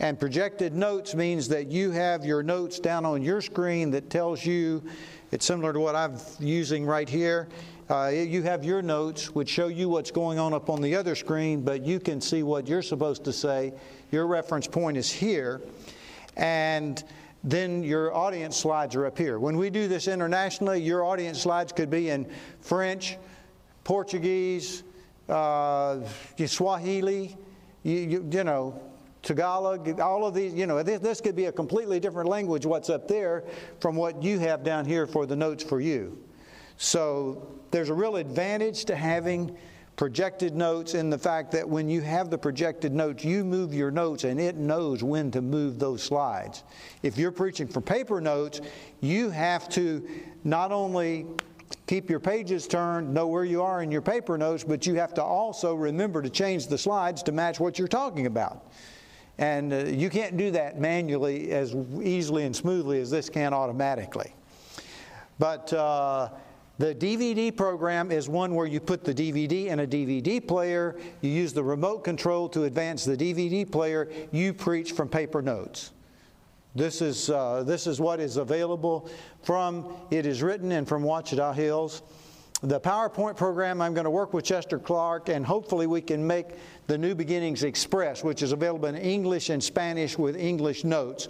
And 0.00 0.18
projected 0.18 0.74
notes 0.74 1.14
means 1.14 1.46
that 1.50 1.68
you 1.68 1.92
have 1.92 2.24
your 2.24 2.42
notes 2.42 2.80
down 2.80 3.04
on 3.04 3.22
your 3.22 3.40
screen 3.40 3.92
that 3.92 4.10
tells 4.10 4.44
you, 4.44 4.82
it's 5.30 5.46
similar 5.46 5.72
to 5.72 5.78
what 5.78 5.94
I'm 5.94 6.16
using 6.40 6.84
right 6.84 7.08
here. 7.08 7.46
Uh, 7.88 8.08
you 8.12 8.42
have 8.42 8.64
your 8.64 8.82
notes 8.82 9.36
which 9.36 9.48
show 9.48 9.68
you 9.68 9.88
what's 9.88 10.10
going 10.10 10.36
on 10.40 10.52
up 10.52 10.68
on 10.68 10.82
the 10.82 10.96
other 10.96 11.14
screen, 11.14 11.62
but 11.62 11.84
you 11.84 12.00
can 12.00 12.20
see 12.20 12.42
what 12.42 12.66
you're 12.66 12.82
supposed 12.82 13.22
to 13.22 13.32
say. 13.32 13.72
Your 14.10 14.26
reference 14.26 14.66
point 14.66 14.96
is 14.96 15.08
here. 15.08 15.60
And 16.36 17.04
then 17.44 17.84
your 17.84 18.12
audience 18.12 18.56
slides 18.56 18.96
are 18.96 19.06
up 19.06 19.16
here. 19.16 19.38
When 19.38 19.56
we 19.56 19.70
do 19.70 19.86
this 19.86 20.08
internationally, 20.08 20.82
your 20.82 21.04
audience 21.04 21.40
slides 21.40 21.72
could 21.72 21.88
be 21.88 22.10
in 22.10 22.28
French, 22.62 23.16
Portuguese, 23.84 24.82
uh, 25.28 26.00
Swahili, 26.46 27.36
you, 27.82 27.96
you, 27.96 28.28
you 28.30 28.44
know, 28.44 28.80
Tagalog, 29.22 30.00
all 30.00 30.26
of 30.26 30.34
these, 30.34 30.54
you 30.54 30.66
know, 30.66 30.82
this, 30.82 31.00
this, 31.00 31.20
could 31.20 31.36
be 31.36 31.46
a 31.46 31.52
completely 31.52 32.00
different 32.00 32.28
language, 32.28 32.64
what's 32.64 32.88
up 32.88 33.08
there, 33.08 33.44
from 33.80 33.96
what 33.96 34.22
you 34.22 34.38
have 34.38 34.62
down 34.62 34.84
here 34.84 35.06
for 35.06 35.26
the 35.26 35.36
notes 35.36 35.62
for 35.62 35.80
you. 35.80 36.18
So 36.76 37.48
there's 37.70 37.88
a 37.88 37.94
real 37.94 38.16
advantage 38.16 38.84
to 38.86 38.96
having 38.96 39.56
projected 39.96 40.54
notes 40.54 40.94
in 40.94 41.10
the 41.10 41.18
fact 41.18 41.50
that 41.50 41.68
when 41.68 41.88
you 41.90 42.00
have 42.00 42.30
the 42.30 42.38
projected 42.38 42.92
notes, 42.92 43.24
you 43.24 43.44
move 43.44 43.74
your 43.74 43.90
notes 43.90 44.22
and 44.22 44.38
it 44.38 44.54
knows 44.54 45.02
when 45.02 45.28
to 45.32 45.42
move 45.42 45.80
those 45.80 46.04
slides. 46.04 46.62
If 47.02 47.18
you're 47.18 47.32
preaching 47.32 47.66
for 47.66 47.80
paper 47.80 48.20
notes, 48.20 48.60
you 49.00 49.28
have 49.30 49.68
to 49.70 50.08
not 50.44 50.70
only 50.70 51.26
keep 51.88 52.10
your 52.10 52.20
pages 52.20 52.68
turned, 52.68 53.12
know 53.12 53.26
where 53.26 53.44
you 53.44 53.62
are 53.62 53.82
in 53.82 53.90
your 53.90 54.02
paper 54.02 54.36
notes, 54.38 54.62
but 54.62 54.86
you 54.86 54.94
have 54.94 55.14
to 55.14 55.22
also 55.22 55.74
remember 55.74 56.22
to 56.22 56.30
change 56.30 56.68
the 56.68 56.78
slides 56.78 57.22
to 57.24 57.32
match 57.32 57.58
what 57.58 57.78
you're 57.78 57.88
talking 57.88 58.26
about. 58.26 58.70
And 59.38 59.72
uh, 59.72 59.76
you 59.86 60.10
can't 60.10 60.36
do 60.36 60.50
that 60.50 60.78
manually 60.78 61.50
as 61.50 61.74
easily 62.02 62.44
and 62.44 62.54
smoothly 62.54 63.00
as 63.00 63.10
this 63.10 63.30
can 63.30 63.54
automatically. 63.54 64.34
But 65.38 65.72
uh, 65.72 66.30
the 66.78 66.94
DVD 66.94 67.56
program 67.56 68.12
is 68.12 68.28
one 68.28 68.54
where 68.54 68.66
you 68.66 68.80
put 68.80 69.04
the 69.04 69.14
DVD 69.14 69.66
in 69.66 69.80
a 69.80 69.86
DVD 69.86 70.46
player, 70.46 70.96
you 71.22 71.30
use 71.30 71.52
the 71.52 71.64
remote 71.64 72.04
control 72.04 72.48
to 72.50 72.64
advance 72.64 73.04
the 73.04 73.16
DVD 73.16 73.70
player, 73.70 74.10
you 74.30 74.52
preach 74.52 74.92
from 74.92 75.08
paper 75.08 75.40
notes. 75.40 75.92
This 76.78 77.02
is, 77.02 77.28
uh, 77.28 77.64
this 77.64 77.88
is 77.88 78.00
what 78.00 78.20
is 78.20 78.36
available 78.36 79.10
from 79.42 79.96
It 80.12 80.26
Is 80.26 80.44
Written 80.44 80.70
and 80.70 80.86
from 80.86 81.02
Ouachita 81.02 81.52
Hills. 81.52 82.02
the 82.62 82.78
PowerPoint 82.78 83.36
program, 83.36 83.82
I'm 83.82 83.94
going 83.94 84.04
to 84.04 84.10
work 84.10 84.32
with 84.32 84.44
Chester 84.44 84.78
Clark, 84.78 85.28
and 85.28 85.44
hopefully 85.44 85.88
we 85.88 86.00
can 86.00 86.24
make 86.24 86.46
the 86.86 86.96
New 86.96 87.16
Beginnings 87.16 87.64
Express, 87.64 88.22
which 88.22 88.42
is 88.42 88.52
available 88.52 88.86
in 88.86 88.94
English 88.94 89.50
and 89.50 89.60
Spanish 89.60 90.16
with 90.16 90.36
English 90.36 90.84
notes. 90.84 91.26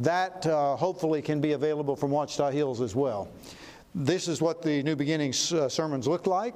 That 0.00 0.46
uh, 0.46 0.76
hopefully 0.76 1.22
can 1.22 1.40
be 1.40 1.52
available 1.52 1.96
from 1.96 2.10
Ouachita 2.10 2.52
Hills 2.52 2.82
as 2.82 2.94
well. 2.94 3.30
This 3.94 4.28
is 4.28 4.42
what 4.42 4.60
the 4.60 4.82
New 4.82 4.96
Beginnings 4.96 5.50
uh, 5.54 5.70
sermons 5.70 6.08
look 6.08 6.26
like. 6.26 6.54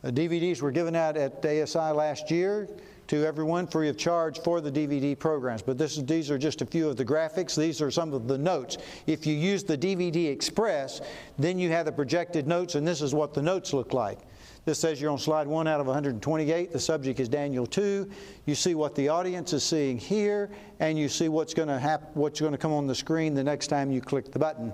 The 0.00 0.10
DVDs 0.10 0.62
were 0.62 0.72
given 0.72 0.96
out 0.96 1.18
at 1.18 1.44
ASI 1.44 1.92
last 1.92 2.30
year 2.30 2.66
to 3.12 3.26
everyone 3.26 3.66
free 3.66 3.90
of 3.90 3.98
charge 3.98 4.40
for 4.40 4.62
the 4.62 4.72
DVD 4.72 5.18
programs. 5.18 5.60
But 5.60 5.78
is, 5.78 6.02
these 6.06 6.30
are 6.30 6.38
just 6.38 6.62
a 6.62 6.66
few 6.66 6.88
of 6.88 6.96
the 6.96 7.04
graphics. 7.04 7.54
These 7.54 7.82
are 7.82 7.90
some 7.90 8.14
of 8.14 8.26
the 8.26 8.38
notes. 8.38 8.78
If 9.06 9.26
you 9.26 9.34
use 9.34 9.62
the 9.62 9.76
DVD 9.76 10.32
Express, 10.32 11.02
then 11.38 11.58
you 11.58 11.68
have 11.68 11.84
the 11.84 11.92
projected 11.92 12.46
notes, 12.46 12.74
and 12.74 12.88
this 12.88 13.02
is 13.02 13.12
what 13.12 13.34
the 13.34 13.42
notes 13.42 13.74
look 13.74 13.92
like. 13.92 14.20
This 14.64 14.78
says 14.78 14.98
you're 14.98 15.10
on 15.10 15.18
slide 15.18 15.46
1 15.46 15.68
out 15.68 15.78
of 15.78 15.88
128. 15.88 16.72
The 16.72 16.80
subject 16.80 17.20
is 17.20 17.28
Daniel 17.28 17.66
2. 17.66 18.08
You 18.46 18.54
see 18.54 18.74
what 18.74 18.94
the 18.94 19.10
audience 19.10 19.52
is 19.52 19.62
seeing 19.62 19.98
here, 19.98 20.50
and 20.80 20.98
you 20.98 21.10
see 21.10 21.28
what's 21.28 21.52
going 21.52 21.68
to 21.68 21.78
hap- 21.78 22.16
what's 22.16 22.40
going 22.40 22.52
to 22.52 22.58
come 22.58 22.72
on 22.72 22.86
the 22.86 22.94
screen 22.94 23.34
the 23.34 23.44
next 23.44 23.66
time 23.66 23.90
you 23.90 24.00
click 24.00 24.32
the 24.32 24.38
button 24.38 24.72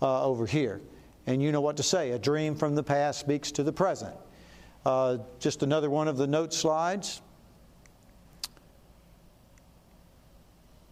uh, 0.00 0.24
over 0.24 0.46
here. 0.46 0.80
And 1.26 1.42
you 1.42 1.50
know 1.50 1.60
what 1.60 1.76
to 1.78 1.82
say. 1.82 2.12
A 2.12 2.20
dream 2.20 2.54
from 2.54 2.76
the 2.76 2.84
past 2.84 3.18
speaks 3.18 3.50
to 3.50 3.64
the 3.64 3.72
present. 3.72 4.14
Uh, 4.86 5.18
just 5.40 5.64
another 5.64 5.90
one 5.90 6.06
of 6.06 6.16
the 6.16 6.28
note 6.28 6.54
slides. 6.54 7.20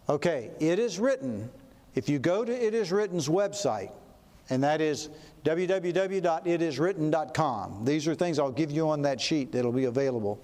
Okay, 0.09 0.51
it 0.59 0.79
is 0.79 0.99
written. 0.99 1.49
If 1.93 2.09
you 2.09 2.17
go 2.17 2.43
to 2.43 2.51
It 2.51 2.73
Is 2.73 2.91
Written's 2.91 3.29
website, 3.29 3.91
and 4.49 4.63
that 4.63 4.81
is 4.81 5.09
www.itiswritten.com. 5.45 7.85
These 7.85 8.07
are 8.07 8.15
things 8.15 8.39
I'll 8.39 8.51
give 8.51 8.71
you 8.71 8.89
on 8.89 9.03
that 9.03 9.21
sheet 9.21 9.51
that'll 9.51 9.71
be 9.71 9.85
available. 9.85 10.43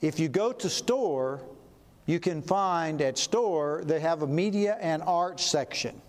If 0.00 0.18
you 0.18 0.28
go 0.28 0.52
to 0.52 0.70
store, 0.70 1.42
you 2.06 2.18
can 2.18 2.40
find 2.40 3.02
at 3.02 3.18
store 3.18 3.82
they 3.84 4.00
have 4.00 4.22
a 4.22 4.26
media 4.26 4.78
and 4.80 5.02
arts 5.02 5.44
section. 5.44 6.00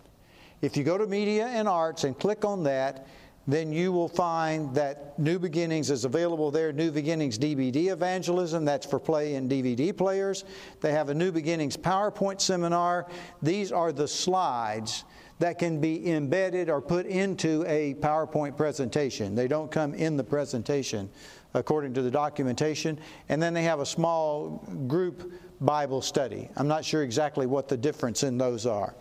If 0.61 0.77
you 0.77 0.85
go 0.85 0.97
to 0.97 1.05
media 1.05 1.47
and 1.47 1.67
arts 1.67 2.05
and 2.05 2.17
click 2.17 2.45
on 2.45 2.63
that, 2.63 3.05
then 3.47 3.71
you 3.71 3.93
will 3.93 4.09
find 4.09 4.75
that 4.75 5.17
New 5.17 5.39
Beginnings 5.39 5.89
is 5.89 6.03
available 6.03 6.51
there. 6.51 6.73
New 6.73 6.91
Beginnings 6.91 7.39
DVD 7.39 7.87
evangelism, 7.87 8.65
that's 8.65 8.85
for 8.85 8.99
play 8.99 9.35
in 9.35 9.47
DVD 9.47 9.95
players. 9.95 10.43
They 10.81 10.91
have 10.91 11.09
a 11.09 11.13
New 11.13 11.31
Beginnings 11.31 11.77
PowerPoint 11.77 12.41
seminar. 12.41 13.07
These 13.41 13.71
are 13.71 13.93
the 13.93 14.07
slides 14.07 15.05
that 15.39 15.59
can 15.59 15.79
be 15.79 16.11
embedded 16.11 16.69
or 16.69 16.81
put 16.81 17.05
into 17.05 17.63
a 17.67 17.93
PowerPoint 17.95 18.57
presentation. 18.57 19.33
They 19.33 19.47
don't 19.47 19.71
come 19.71 19.93
in 19.93 20.17
the 20.17 20.23
presentation 20.23 21.09
according 21.53 21.93
to 21.93 22.01
the 22.01 22.11
documentation. 22.11 22.99
And 23.29 23.41
then 23.41 23.53
they 23.53 23.63
have 23.63 23.79
a 23.79 23.85
small 23.85 24.57
group 24.87 25.31
Bible 25.61 26.01
study. 26.01 26.49
I'm 26.57 26.67
not 26.67 26.83
sure 26.83 27.03
exactly 27.03 27.45
what 27.45 27.67
the 27.67 27.77
difference 27.77 28.23
in 28.23 28.37
those 28.37 28.65
are. 28.65 28.93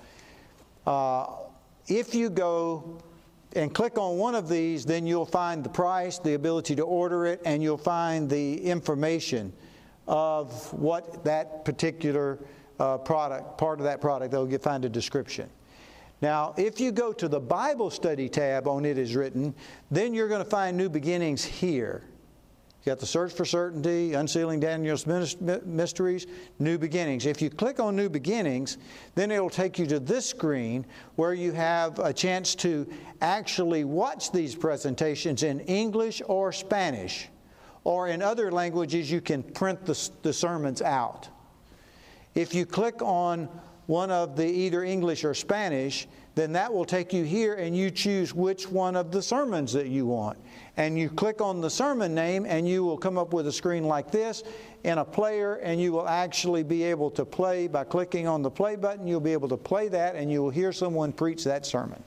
Uh, 0.86 1.26
if 1.88 2.14
you 2.14 2.30
go 2.30 3.02
and 3.56 3.74
click 3.74 3.98
on 3.98 4.18
one 4.18 4.34
of 4.34 4.48
these, 4.48 4.84
then 4.84 5.06
you'll 5.06 5.24
find 5.24 5.64
the 5.64 5.68
price, 5.68 6.18
the 6.18 6.34
ability 6.34 6.76
to 6.76 6.82
order 6.82 7.26
it, 7.26 7.40
and 7.44 7.62
you'll 7.62 7.78
find 7.78 8.28
the 8.28 8.62
information 8.62 9.52
of 10.06 10.72
what 10.72 11.24
that 11.24 11.64
particular 11.64 12.38
uh, 12.78 12.98
product, 12.98 13.58
part 13.58 13.80
of 13.80 13.84
that 13.84 14.00
product, 14.00 14.30
they'll 14.30 14.46
get, 14.46 14.62
find 14.62 14.84
a 14.84 14.88
description. 14.88 15.48
Now, 16.22 16.54
if 16.56 16.80
you 16.80 16.92
go 16.92 17.12
to 17.12 17.28
the 17.28 17.40
Bible 17.40 17.90
study 17.90 18.28
tab 18.28 18.68
on 18.68 18.84
It 18.84 18.98
Is 18.98 19.16
Written, 19.16 19.54
then 19.90 20.14
you're 20.14 20.28
going 20.28 20.44
to 20.44 20.48
find 20.48 20.76
New 20.76 20.88
Beginnings 20.88 21.44
here. 21.44 22.04
You 22.86 22.92
got 22.92 23.00
the 23.00 23.06
Search 23.06 23.32
for 23.32 23.44
Certainty, 23.44 24.12
Unsealing 24.12 24.60
Daniel's 24.60 25.08
Mysteries, 25.08 26.28
New 26.60 26.78
Beginnings. 26.78 27.26
If 27.26 27.42
you 27.42 27.50
click 27.50 27.80
on 27.80 27.96
New 27.96 28.08
Beginnings, 28.08 28.78
then 29.16 29.32
it'll 29.32 29.50
take 29.50 29.76
you 29.76 29.86
to 29.86 29.98
this 29.98 30.24
screen 30.24 30.86
where 31.16 31.34
you 31.34 31.50
have 31.50 31.98
a 31.98 32.12
chance 32.12 32.54
to 32.56 32.88
actually 33.20 33.82
watch 33.82 34.30
these 34.30 34.54
presentations 34.54 35.42
in 35.42 35.58
English 35.62 36.22
or 36.28 36.52
Spanish. 36.52 37.28
Or 37.82 38.06
in 38.06 38.22
other 38.22 38.52
languages, 38.52 39.10
you 39.10 39.20
can 39.20 39.42
print 39.42 39.84
the, 39.84 40.10
the 40.22 40.32
sermons 40.32 40.80
out. 40.80 41.28
If 42.36 42.54
you 42.54 42.64
click 42.64 43.02
on 43.02 43.48
one 43.86 44.12
of 44.12 44.36
the 44.36 44.46
either 44.46 44.84
English 44.84 45.24
or 45.24 45.34
Spanish, 45.34 46.06
then 46.36 46.52
that 46.52 46.72
will 46.72 46.84
take 46.84 47.12
you 47.12 47.24
here 47.24 47.54
and 47.54 47.76
you 47.76 47.90
choose 47.90 48.32
which 48.32 48.70
one 48.70 48.94
of 48.94 49.10
the 49.10 49.22
sermons 49.22 49.72
that 49.72 49.88
you 49.88 50.06
want. 50.06 50.38
And 50.76 50.98
you 50.98 51.08
click 51.08 51.40
on 51.40 51.60
the 51.60 51.70
sermon 51.70 52.14
name 52.14 52.44
and 52.46 52.68
you 52.68 52.84
will 52.84 52.98
come 52.98 53.16
up 53.16 53.32
with 53.32 53.46
a 53.46 53.52
screen 53.52 53.84
like 53.84 54.10
this 54.10 54.42
in 54.84 54.98
a 54.98 55.04
player 55.04 55.54
and 55.56 55.80
you 55.80 55.92
will 55.92 56.06
actually 56.06 56.62
be 56.62 56.82
able 56.82 57.10
to 57.12 57.24
play 57.24 57.66
by 57.66 57.84
clicking 57.84 58.26
on 58.26 58.42
the 58.42 58.50
play 58.50 58.76
button. 58.76 59.06
You'll 59.06 59.20
be 59.20 59.32
able 59.32 59.48
to 59.48 59.56
play 59.56 59.88
that 59.88 60.16
and 60.16 60.30
you 60.30 60.42
will 60.42 60.50
hear 60.50 60.72
someone 60.72 61.12
preach 61.12 61.44
that 61.44 61.64
sermon. 61.64 62.02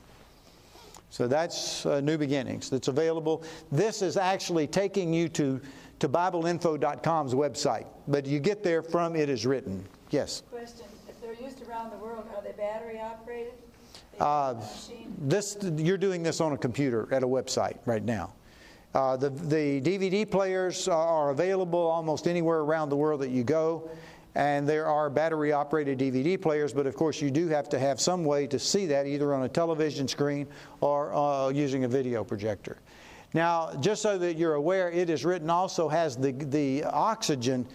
So 1.09 1.27
that's 1.27 1.85
uh, 1.85 2.01
New 2.01 2.17
Beginnings 2.17 2.69
that's 2.69 2.87
available. 2.87 3.43
This 3.71 4.03
is 4.03 4.15
actually 4.15 4.67
taking 4.67 5.11
you 5.11 5.27
to, 5.29 5.59
to 5.99 6.07
BibleInfo.com's 6.07 7.33
website, 7.33 7.87
but 8.07 8.27
you 8.27 8.39
get 8.39 8.63
there 8.63 8.83
from 8.83 9.15
It 9.15 9.29
Is 9.29 9.45
Written. 9.45 9.83
Yes? 10.11 10.43
Question 10.51 10.85
If 11.07 11.19
they're 11.21 11.33
used 11.33 11.67
around 11.67 11.91
the 11.91 11.97
world, 11.97 12.25
are 12.35 12.43
they 12.43 12.51
battery 12.51 12.99
operated? 12.99 13.53
Uh, 14.19 14.55
this, 15.17 15.57
you're 15.77 15.97
doing 15.97 16.21
this 16.21 16.41
on 16.41 16.53
a 16.53 16.57
computer 16.57 17.07
at 17.11 17.23
a 17.23 17.27
website 17.27 17.77
right 17.85 18.03
now. 18.03 18.33
Uh, 18.93 19.15
the, 19.15 19.29
the 19.29 19.81
DVD 19.81 20.29
players 20.29 20.87
are 20.87 21.29
available 21.29 21.79
almost 21.79 22.27
anywhere 22.27 22.59
around 22.59 22.89
the 22.89 22.95
world 22.95 23.21
that 23.21 23.29
you 23.29 23.43
go, 23.43 23.89
and 24.35 24.67
there 24.67 24.87
are 24.87 25.09
battery 25.09 25.51
operated 25.51 25.99
DVD 25.99 26.41
players, 26.41 26.73
but 26.73 26.87
of 26.87 26.95
course, 26.95 27.21
you 27.21 27.29
do 27.29 27.47
have 27.47 27.69
to 27.69 27.77
have 27.77 28.01
some 28.01 28.25
way 28.25 28.47
to 28.47 28.57
see 28.57 28.87
that 28.87 29.05
either 29.05 29.33
on 29.33 29.43
a 29.43 29.49
television 29.49 30.07
screen 30.07 30.47
or 30.81 31.13
uh, 31.13 31.49
using 31.49 31.83
a 31.83 31.87
video 31.87 32.23
projector. 32.23 32.77
Now, 33.33 33.75
just 33.79 34.01
so 34.01 34.17
that 34.17 34.37
you're 34.37 34.55
aware, 34.55 34.89
it 34.89 35.09
is 35.09 35.23
written 35.23 35.51
also 35.51 35.87
has 35.87 36.17
the, 36.17 36.31
the 36.31 36.83
oxygen 36.85 37.67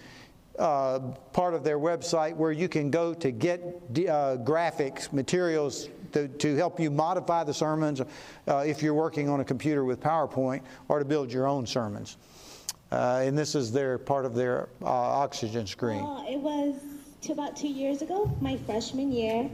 uh, 0.59 0.99
part 1.33 1.53
of 1.53 1.63
their 1.63 1.77
website 1.77 2.35
where 2.35 2.51
you 2.51 2.67
can 2.67 2.89
go 2.89 3.13
to 3.13 3.31
get 3.31 3.61
uh, 3.61 4.37
graphics 4.37 5.11
materials 5.11 5.89
to, 6.11 6.27
to, 6.27 6.55
help 6.55 6.79
you 6.79 6.89
modify 6.89 7.43
the 7.43 7.53
sermons 7.53 8.01
uh, 8.01 8.57
if 8.65 8.81
you're 8.81 8.93
working 8.93 9.27
on 9.27 9.41
a 9.41 9.43
computer 9.43 9.83
with 9.83 9.99
PowerPoint 9.99 10.61
or 10.87 10.99
to 10.99 11.05
build 11.05 11.31
your 11.31 11.45
own 11.45 11.65
sermons. 11.65 12.17
Uh, 12.91 13.23
and 13.23 13.37
this 13.37 13.55
is 13.55 13.71
their 13.71 13.97
part 13.97 14.25
of 14.25 14.33
their 14.33 14.69
uh, 14.81 14.85
oxygen 14.85 15.67
screen. 15.67 15.99
it 16.29 16.39
was 16.39 16.75
about 17.29 17.57
two 17.57 17.67
years 17.67 18.01
ago, 18.01 18.31
my 18.39 18.55
freshman 18.65 19.11
year 19.11 19.49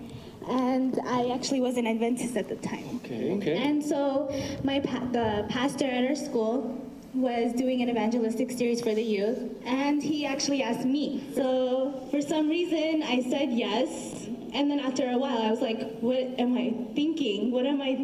and 0.48 1.00
I 1.06 1.30
actually 1.30 1.62
was 1.62 1.78
an 1.78 1.88
Adventist 1.88 2.36
at 2.36 2.50
the 2.50 2.56
time. 2.56 3.00
Okay. 3.04 3.34
Okay. 3.34 3.58
And 3.58 3.84
so 3.84 4.34
my 4.64 4.80
pa- 4.80 5.06
the 5.12 5.46
pastor 5.50 5.86
at 5.86 6.06
our 6.06 6.16
school 6.16 6.91
was 7.14 7.54
doing 7.54 7.82
an 7.82 7.90
evangelistic 7.90 8.52
series 8.52 8.82
for 8.82 8.94
the 8.96 9.04
youth, 9.04 9.38
and 9.66 10.02
he 10.02 10.26
actually 10.26 10.64
asked 10.64 10.86
me. 10.86 11.24
So 11.36 12.08
for 12.10 12.22
some 12.22 12.50
reason, 12.50 13.04
I 13.04 13.22
said 13.30 13.52
yes, 13.52 14.28
and 14.54 14.70
then 14.72 14.80
after 14.80 15.10
a 15.10 15.18
while, 15.18 15.40
I 15.40 15.52
was 15.52 15.62
like, 15.62 16.00
what 16.00 16.40
am 16.40 16.58
I 16.58 16.74
thinking? 16.96 17.52
What 17.52 17.66
am 17.66 17.82
I 17.82 17.96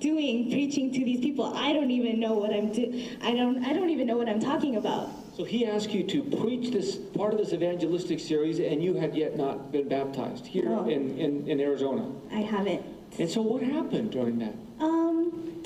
doing 0.00 0.50
preaching 0.50 0.92
to 0.92 0.98
these 1.04 1.20
people? 1.20 1.44
I 1.44 1.72
don't 1.72 1.90
even 1.90 2.20
know 2.20 2.34
what 2.34 2.52
I'm 2.52 2.72
doing. 2.72 3.08
I 3.22 3.32
don't 3.32 3.64
I 3.64 3.72
don't 3.72 3.90
even 3.90 4.06
know 4.06 4.16
what 4.16 4.28
I'm 4.28 4.40
talking 4.40 4.76
about. 4.76 5.10
So 5.36 5.44
he 5.44 5.66
asked 5.66 5.90
you 5.90 6.02
to 6.02 6.22
preach 6.42 6.72
this 6.72 6.96
part 6.96 7.32
of 7.32 7.38
this 7.38 7.52
evangelistic 7.52 8.18
series, 8.18 8.58
and 8.58 8.82
you 8.82 8.94
had 8.94 9.14
yet 9.14 9.36
not 9.36 9.70
been 9.70 9.88
baptized 9.88 10.44
here 10.44 10.66
oh. 10.68 10.88
in, 10.88 11.16
in, 11.16 11.46
in 11.46 11.60
Arizona. 11.60 12.10
I 12.32 12.40
haven't. 12.40 12.84
And 13.20 13.30
so 13.30 13.42
what 13.42 13.62
happened 13.62 14.10
during 14.10 14.40
that? 14.40 14.54
Um, 14.80 15.62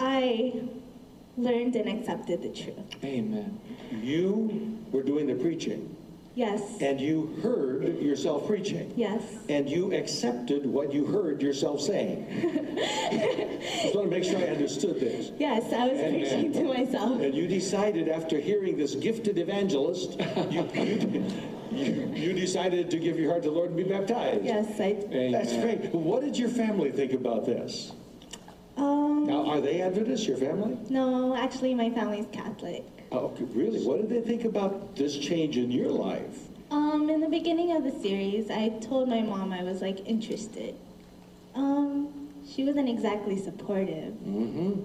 I 0.00 0.60
learned 1.36 1.76
and 1.76 1.88
accepted 1.88 2.42
the 2.42 2.48
truth. 2.48 3.04
Amen. 3.04 3.60
You 3.90 4.78
were 4.92 5.02
doing 5.02 5.26
the 5.26 5.34
preaching. 5.34 5.96
Yes. 6.36 6.82
And 6.82 7.00
you 7.00 7.34
heard 7.42 7.98
yourself 7.98 8.46
preaching. 8.46 8.92
Yes. 8.94 9.22
And 9.48 9.66
you 9.70 9.94
accepted 9.94 10.66
what 10.66 10.92
you 10.92 11.06
heard 11.06 11.40
yourself 11.40 11.80
saying. 11.80 12.26
I 12.30 13.58
Just 13.82 13.94
want 13.94 14.10
to 14.10 14.16
make 14.16 14.22
sure 14.22 14.38
I 14.38 14.48
understood 14.48 15.00
this. 15.00 15.32
Yes, 15.38 15.72
I 15.72 15.88
was 15.88 15.98
and, 15.98 16.14
preaching 16.14 16.52
to 16.52 16.64
myself. 16.64 17.20
And 17.22 17.34
you 17.34 17.48
decided 17.48 18.10
after 18.10 18.38
hearing 18.38 18.76
this 18.76 18.94
gifted 18.94 19.38
evangelist, 19.38 20.20
you, 20.50 20.68
you, 20.74 21.24
you, 21.72 22.12
you, 22.14 22.32
decided 22.34 22.90
to 22.90 22.98
give 22.98 23.18
your 23.18 23.30
heart 23.30 23.42
to 23.44 23.48
the 23.48 23.54
Lord 23.54 23.70
and 23.70 23.76
be 23.78 23.84
baptized. 23.84 24.44
Yes, 24.44 24.78
I. 24.78 24.98
Amen. 25.10 25.32
That's 25.32 25.56
great. 25.56 25.94
What 25.94 26.20
did 26.20 26.36
your 26.36 26.50
family 26.50 26.92
think 26.92 27.14
about 27.14 27.46
this? 27.46 27.92
Um, 28.76 29.24
now, 29.26 29.46
are 29.46 29.60
they 29.60 29.80
Adventists, 29.80 30.26
your 30.26 30.36
family? 30.36 30.76
No, 30.90 31.34
actually, 31.36 31.74
my 31.74 31.90
family's 31.90 32.26
Catholic. 32.32 32.84
Oh, 33.12 33.32
really? 33.54 33.84
What 33.86 33.98
did 33.98 34.10
they 34.10 34.20
think 34.26 34.44
about 34.44 34.96
this 34.96 35.16
change 35.16 35.56
in 35.56 35.70
your 35.70 35.88
life? 35.90 36.38
Um, 36.70 37.08
in 37.08 37.20
the 37.20 37.28
beginning 37.28 37.74
of 37.76 37.84
the 37.84 37.92
series, 38.02 38.50
I 38.50 38.68
told 38.80 39.08
my 39.08 39.22
mom 39.22 39.52
I 39.52 39.62
was 39.62 39.80
like 39.80 40.06
interested. 40.06 40.74
Um, 41.54 42.28
she 42.48 42.64
wasn't 42.64 42.88
exactly 42.88 43.38
supportive. 43.42 44.12
Mm-hmm. 44.14 44.84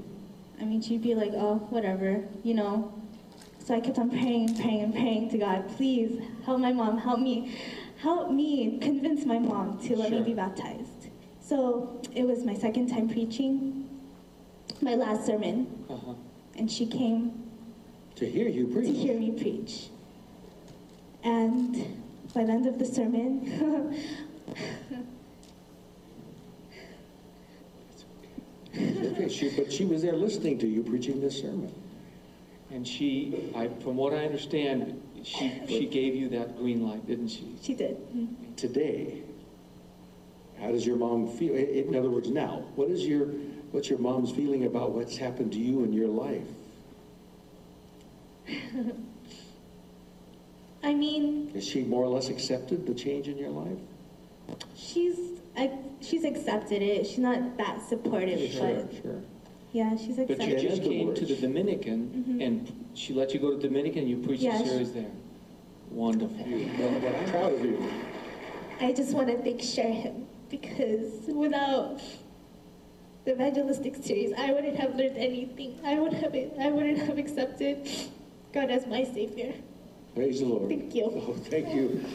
And 0.59 0.83
she'd 0.83 1.01
be 1.01 1.15
like, 1.15 1.31
oh, 1.33 1.55
whatever, 1.69 2.23
you 2.43 2.53
know. 2.53 2.93
So 3.65 3.75
I 3.75 3.79
kept 3.79 3.97
on 3.99 4.09
praying 4.09 4.49
and 4.49 4.55
praying 4.59 4.81
and 4.81 4.93
praying 4.93 5.29
to 5.31 5.37
God, 5.37 5.67
please 5.75 6.21
help 6.45 6.59
my 6.59 6.71
mom, 6.71 6.97
help 6.97 7.19
me, 7.19 7.55
help 7.97 8.31
me 8.31 8.77
convince 8.79 9.25
my 9.25 9.39
mom 9.39 9.79
to 9.87 9.95
let 9.95 10.11
me 10.11 10.17
Sure. 10.17 10.25
be 10.25 10.33
baptized. 10.33 11.09
So 11.41 12.01
it 12.13 12.23
was 12.23 12.43
my 12.43 12.53
second 12.53 12.87
time 12.89 13.09
preaching, 13.09 13.80
my 14.81 14.95
last 14.95 15.25
sermon, 15.25 15.67
Uh-huh. 15.89 16.13
and 16.57 16.69
she 16.71 16.85
came 16.85 17.31
To 18.15 18.25
hear 18.29 18.47
you 18.47 18.67
preach. 18.67 18.87
to 18.87 18.93
hear 18.93 19.19
me 19.19 19.31
preach. 19.31 19.89
And 21.23 21.75
by 22.33 22.43
the 22.43 22.51
end 22.51 22.65
of 22.67 22.79
the 22.79 22.85
sermon, 22.85 23.95
Okay, 28.73 29.27
she, 29.29 29.49
but 29.49 29.71
she 29.71 29.83
was 29.85 30.01
there 30.01 30.13
listening 30.15 30.57
to 30.59 30.67
you 30.67 30.81
preaching 30.83 31.19
this 31.19 31.41
sermon. 31.41 31.73
And 32.71 32.87
she, 32.87 33.51
I, 33.53 33.67
from 33.67 33.97
what 33.97 34.13
I 34.13 34.23
understand, 34.25 35.01
she, 35.23 35.51
she 35.67 35.85
gave 35.87 36.15
you 36.15 36.29
that 36.29 36.57
green 36.57 36.87
light, 36.87 37.05
didn't 37.05 37.27
she? 37.27 37.53
she 37.61 37.73
did. 37.73 37.97
Today, 38.55 39.23
how 40.59 40.71
does 40.71 40.85
your 40.85 40.95
mom 40.95 41.27
feel? 41.27 41.53
In 41.53 41.93
other 41.95 42.09
words, 42.09 42.29
now, 42.29 42.63
what 42.75 42.89
is 42.89 43.05
your, 43.05 43.27
what's 43.71 43.89
your 43.89 43.99
mom's 43.99 44.31
feeling 44.31 44.65
about 44.65 44.91
what's 44.91 45.17
happened 45.17 45.51
to 45.53 45.59
you 45.59 45.83
in 45.83 45.93
your 45.93 46.07
life? 46.07 46.47
I 50.83 50.93
mean, 50.93 51.51
Has 51.53 51.67
she 51.67 51.83
more 51.83 52.03
or 52.03 52.07
less 52.07 52.29
accepted 52.29 52.87
the 52.87 52.93
change 52.93 53.27
in 53.27 53.37
your 53.37 53.49
life? 53.49 53.77
she's 54.75 55.17
I, 55.55 55.71
she's 56.01 56.23
accepted 56.23 56.81
it. 56.81 57.05
She's 57.05 57.19
not 57.19 57.57
that 57.57 57.81
supportive, 57.87 58.51
Sure, 58.51 58.83
but 58.83 58.93
sure. 59.01 59.21
yeah, 59.73 59.95
she's 59.97 60.17
accepted. 60.17 60.37
But 60.39 60.47
you 60.47 60.69
just 60.69 60.81
came 60.81 61.13
to 61.13 61.25
the 61.25 61.35
Dominican, 61.35 62.07
mm-hmm. 62.09 62.41
and 62.41 62.85
she 62.93 63.13
let 63.13 63.33
you 63.33 63.39
go 63.39 63.51
to 63.51 63.57
the 63.57 63.67
Dominican, 63.67 64.07
you 64.07 64.17
preached 64.17 64.43
Yes. 64.43 64.61
the 64.61 64.69
series 64.69 64.93
there. 64.93 65.11
Wonderful. 65.91 66.37
Well, 66.37 67.15
I'm 67.15 67.29
proud 67.31 67.53
of 67.53 67.65
you. 67.65 67.83
I 68.79 68.93
just 68.93 69.13
want 69.13 69.27
to 69.27 69.37
thank 69.37 69.61
Share 69.61 69.91
Him 69.93 70.25
because 70.49 71.27
without 71.27 72.01
the 73.25 73.33
evangelistic 73.33 73.95
series, 74.03 74.33
I 74.37 74.51
wouldn't 74.51 74.77
have 74.77 74.95
learned 74.95 75.17
anything. 75.17 75.79
I 75.85 75.99
would 75.99 76.13
have 76.13 76.33
I 76.59 76.69
wouldn't 76.69 76.99
have 76.99 77.17
accepted 77.17 77.89
God 78.53 78.69
as 78.69 78.87
my 78.87 79.03
savior. 79.03 79.53
Praise 80.15 80.39
the 80.39 80.45
Lord. 80.45 80.69
Thank 80.69 80.93
you. 80.95 81.03
Oh, 81.05 81.33
thank 81.49 81.73
you. 81.73 82.05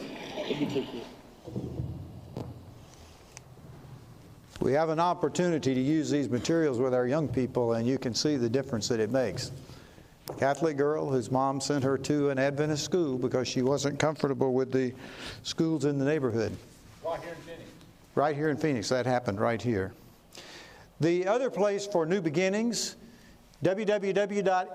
We 4.59 4.73
have 4.73 4.89
an 4.89 4.99
opportunity 4.99 5.73
to 5.73 5.79
use 5.79 6.09
these 6.09 6.29
materials 6.29 6.77
with 6.77 6.93
our 6.93 7.07
young 7.07 7.27
people, 7.27 7.73
and 7.73 7.87
you 7.87 7.97
can 7.97 8.13
see 8.13 8.35
the 8.35 8.49
difference 8.49 8.87
that 8.89 8.99
it 8.99 9.11
makes. 9.11 9.51
Catholic 10.37 10.75
girl 10.75 11.09
whose 11.09 11.31
mom 11.31 11.61
sent 11.61 11.83
her 11.83 11.97
to 11.99 12.29
an 12.29 12.37
Adventist 12.37 12.83
school 12.83 13.17
because 13.17 13.47
she 13.47 13.61
wasn't 13.61 13.97
comfortable 13.97 14.53
with 14.53 14.71
the 14.71 14.93
schools 15.43 15.85
in 15.85 15.97
the 15.97 16.05
neighborhood. 16.05 16.55
Right 17.03 17.21
here 17.21 17.31
in 17.31 17.37
Phoenix. 17.37 17.69
Right 18.13 18.35
here 18.35 18.49
in 18.49 18.57
Phoenix, 18.57 18.89
that 18.89 19.05
happened 19.05 19.39
right 19.39 19.61
here. 19.61 19.93
The 20.99 21.27
other 21.27 21.51
place 21.51 21.85
for 21.85 22.07
new 22.07 22.21
beginnings, 22.21 22.95
www.nbdvd. 23.63 24.71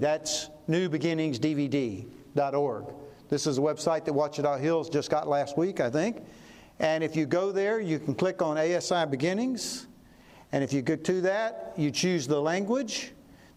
That's 0.00 0.50
newbeginningsdvd.org. 0.68 2.84
This 3.28 3.46
is 3.46 3.58
a 3.58 3.60
website 3.60 4.04
that 4.04 4.14
Ouachita 4.14 4.58
Hills 4.58 4.88
just 4.88 5.10
got 5.10 5.28
last 5.28 5.56
week, 5.56 5.80
I 5.80 5.90
think. 5.90 6.24
And 6.78 7.02
if 7.02 7.16
you 7.16 7.26
go 7.26 7.52
there, 7.52 7.80
you 7.80 7.98
can 7.98 8.14
click 8.14 8.42
on 8.42 8.58
ASI 8.58 9.06
Beginnings. 9.06 9.86
And 10.52 10.62
if 10.62 10.72
you 10.72 10.82
go 10.82 10.96
to 10.96 11.20
that, 11.22 11.72
you 11.76 11.90
choose 11.90 12.26
the 12.26 12.40
language. 12.40 13.12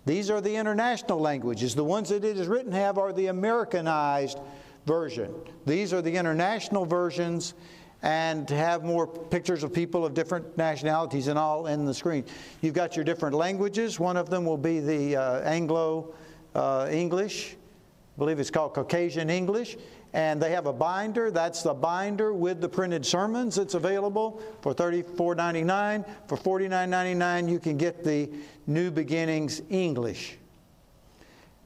These 0.05 0.29
are 0.29 0.41
the 0.41 0.55
international 0.55 1.19
languages. 1.19 1.75
The 1.75 1.83
ones 1.83 2.09
that 2.09 2.23
it 2.23 2.37
is 2.37 2.47
written 2.47 2.71
have 2.71 2.97
are 2.97 3.13
the 3.13 3.27
Americanized 3.27 4.39
version. 4.85 5.33
These 5.65 5.93
are 5.93 6.01
the 6.01 6.15
international 6.15 6.85
versions 6.85 7.53
and 8.01 8.49
have 8.49 8.83
more 8.83 9.05
pictures 9.05 9.63
of 9.63 9.73
people 9.73 10.05
of 10.05 10.13
different 10.13 10.57
nationalities 10.57 11.27
and 11.27 11.37
all 11.37 11.67
in 11.67 11.85
the 11.85 11.93
screen. 11.93 12.23
You've 12.61 12.73
got 12.73 12.95
your 12.95 13.03
different 13.03 13.35
languages. 13.35 13.99
One 13.99 14.15
of 14.15 14.29
them 14.29 14.45
will 14.45 14.57
be 14.57 14.79
the 14.79 15.17
uh, 15.17 15.41
Anglo 15.41 16.13
uh, 16.55 16.87
English. 16.89 17.55
I 17.55 18.19
believe 18.19 18.39
it's 18.39 18.51
called 18.51 18.73
Caucasian 18.73 19.29
English. 19.29 19.77
And 20.13 20.41
they 20.41 20.51
have 20.51 20.65
a 20.65 20.73
binder. 20.73 21.29
That's 21.29 21.61
the 21.61 21.73
binder 21.73 22.33
with 22.33 22.61
the 22.61 22.69
printed 22.69 23.05
sermons. 23.05 23.57
It's 23.57 23.75
available 23.75 24.41
for 24.61 24.73
$34.99. 24.73 26.07
For 26.27 26.37
$49.99, 26.37 27.49
you 27.49 27.59
can 27.59 27.77
get 27.77 28.03
the 28.03 28.29
New 28.65 28.89
Beginnings 28.89 29.61
English. 29.69 30.37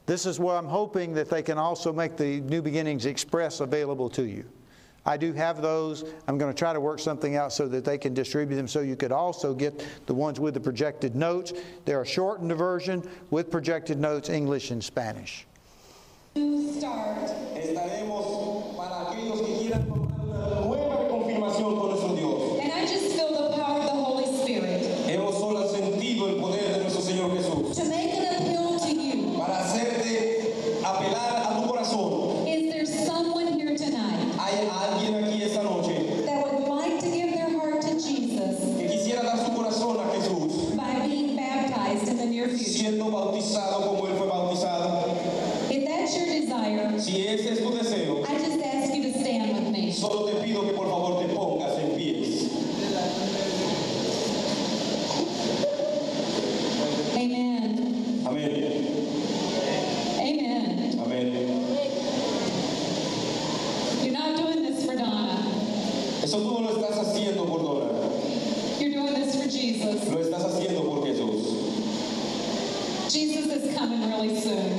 This 0.06 0.26
is 0.26 0.40
where 0.40 0.58
I'm 0.58 0.66
hoping 0.66 1.14
that 1.14 1.30
they 1.30 1.42
can 1.42 1.58
also 1.58 1.94
make 1.94 2.18
the 2.18 2.42
New 2.42 2.62
Beginnings 2.62 3.06
Express 3.06 3.62
available 3.62 4.10
to 4.10 4.24
you. 4.24 4.44
I 5.06 5.18
do 5.18 5.34
have 5.34 5.62
those. 5.62 6.06
I'm 6.28 6.38
going 6.38 6.51
to 6.54 6.58
try 6.58 6.72
to 6.72 6.80
work 6.80 6.99
something 6.99 7.36
out 7.36 7.51
so 7.51 7.68
that 7.68 7.84
they 7.84 7.97
can 7.97 8.14
distribute 8.14 8.56
them 8.56 8.68
so 8.70 8.80
you 8.80 8.95
could 8.95 9.12
also 9.12 9.54
get 9.54 9.86
the 10.06 10.14
ones 10.14 10.39
with 10.39 10.54
the 10.54 10.62
projected 10.62 11.14
notes. 11.16 11.51
They're 11.86 12.01
a 12.01 12.06
shortened 12.06 12.54
version 12.54 13.04
with 13.30 13.51
projected 13.51 13.99
notes, 13.99 14.30
English 14.30 14.72
and 14.72 14.82
Spanish. 14.84 15.45
Estaremos 17.56 18.76
para 18.78 19.10
aquellos 19.10 19.41
que 19.41 19.58
quieran 19.60 19.86
tomar 19.88 20.10
una 20.20 20.62
nueva 20.62 20.95
reconfirmación 21.04 21.78
con 21.80 21.89
nuestro 21.89 22.16
Dios. 22.16 22.60
And 22.64 22.72
I 22.72 22.86
just 22.88 23.16
feel 23.16 23.32
the 23.32 23.56
power 23.62 23.80
of 23.80 23.86
the 23.86 23.91
Holy 23.91 24.26
Spirit 24.41 24.82
Hemos 25.08 25.38
solo 25.38 25.68
sentido 25.72 26.30
el 26.30 26.36
poder 26.41 26.74
de 26.74 26.80
nuestro 26.82 27.01
Señor 27.01 27.32
Jesús. 27.38 27.76
to 27.76 27.84
make 27.89 28.14
an 28.14 28.36
appeal 28.36 28.80
to 28.80 28.89
you. 28.91 29.38
Para 29.38 29.58
hacerte 29.60 30.82
apelar 30.84 31.51
a 31.51 31.62
tu 31.62 31.68
corazón. 31.72 32.47
Is 32.47 32.72
there 32.74 32.86
someone 32.86 33.47
here 33.60 33.78
tonight 33.78 34.34
Hay 34.39 34.68
alguien 34.68 35.24
aquí 35.24 35.43
esta 35.43 35.62
noche 35.64 36.26
that 36.26 36.41
would 36.51 36.68
like 36.68 36.99
to 36.99 37.10
give 37.12 37.32
their 37.34 37.49
heart 37.60 37.82
to 37.82 37.93
Jesus 37.99 38.58
que 38.78 38.88
quisiera 38.89 39.22
dar 39.24 39.38
su 39.38 39.51
corazón 39.51 39.99
a 39.99 40.12
Jesús, 40.16 40.76
by 40.76 41.06
being 41.08 41.36
baptized 41.36 42.08
in 42.10 42.18
the 42.18 42.26
near 42.26 42.47
future? 42.49 42.64
siendo 42.66 43.06
bautizado 43.12 43.86
como 43.86 44.08
Él 44.08 44.18
fue 44.18 44.28
bautizado. 44.28 45.04
If 45.70 45.88
that's 45.88 46.16
your 46.16 46.26
desire, 46.28 46.99
Si 46.99 47.28
ese 47.28 47.49
es 47.54 47.60
tu 47.60 47.72
deseo, 47.72 48.24
I 48.28 48.38
just 48.38 48.62
ask 48.64 48.93
you 48.93 49.04
to 49.12 49.20
stand 49.20 49.54
with 49.56 49.72
me. 49.72 49.91
solo 49.91 50.28
te 50.28 50.34
pido 50.45 50.62
que 50.68 50.74
por 50.74 50.86
favor 50.88 51.20
te 51.26 51.34
pongas 51.34 51.78
en 51.80 51.95
pies. 51.97 52.49
Amen. 57.16 58.24
Amén. 58.26 58.51
Amen. 60.20 60.99
Amén. 60.99 61.34
You're 64.04 64.14
not 64.14 64.36
doing 64.38 64.64
this 64.64 64.86
for 64.86 64.95
Donna. 64.95 65.39
Eso 66.24 66.38
tú 66.39 66.62
no 66.62 66.70
lo 66.70 66.70
estás 66.80 66.97
haciendo 67.08 67.45
por 67.45 67.60
Dora, 67.64 67.89
You're 68.80 68.91
doing 68.93 69.14
this 69.14 69.36
for 69.36 69.49
Jesus. 69.49 70.08
lo 70.10 70.20
estás 70.20 70.43
haciendo 70.45 70.84
por 70.84 71.06
Jesús. 71.06 71.62
Jesus 73.12 73.45
is 73.47 73.78
coming 73.78 74.08
really 74.10 74.39
soon. 74.39 74.70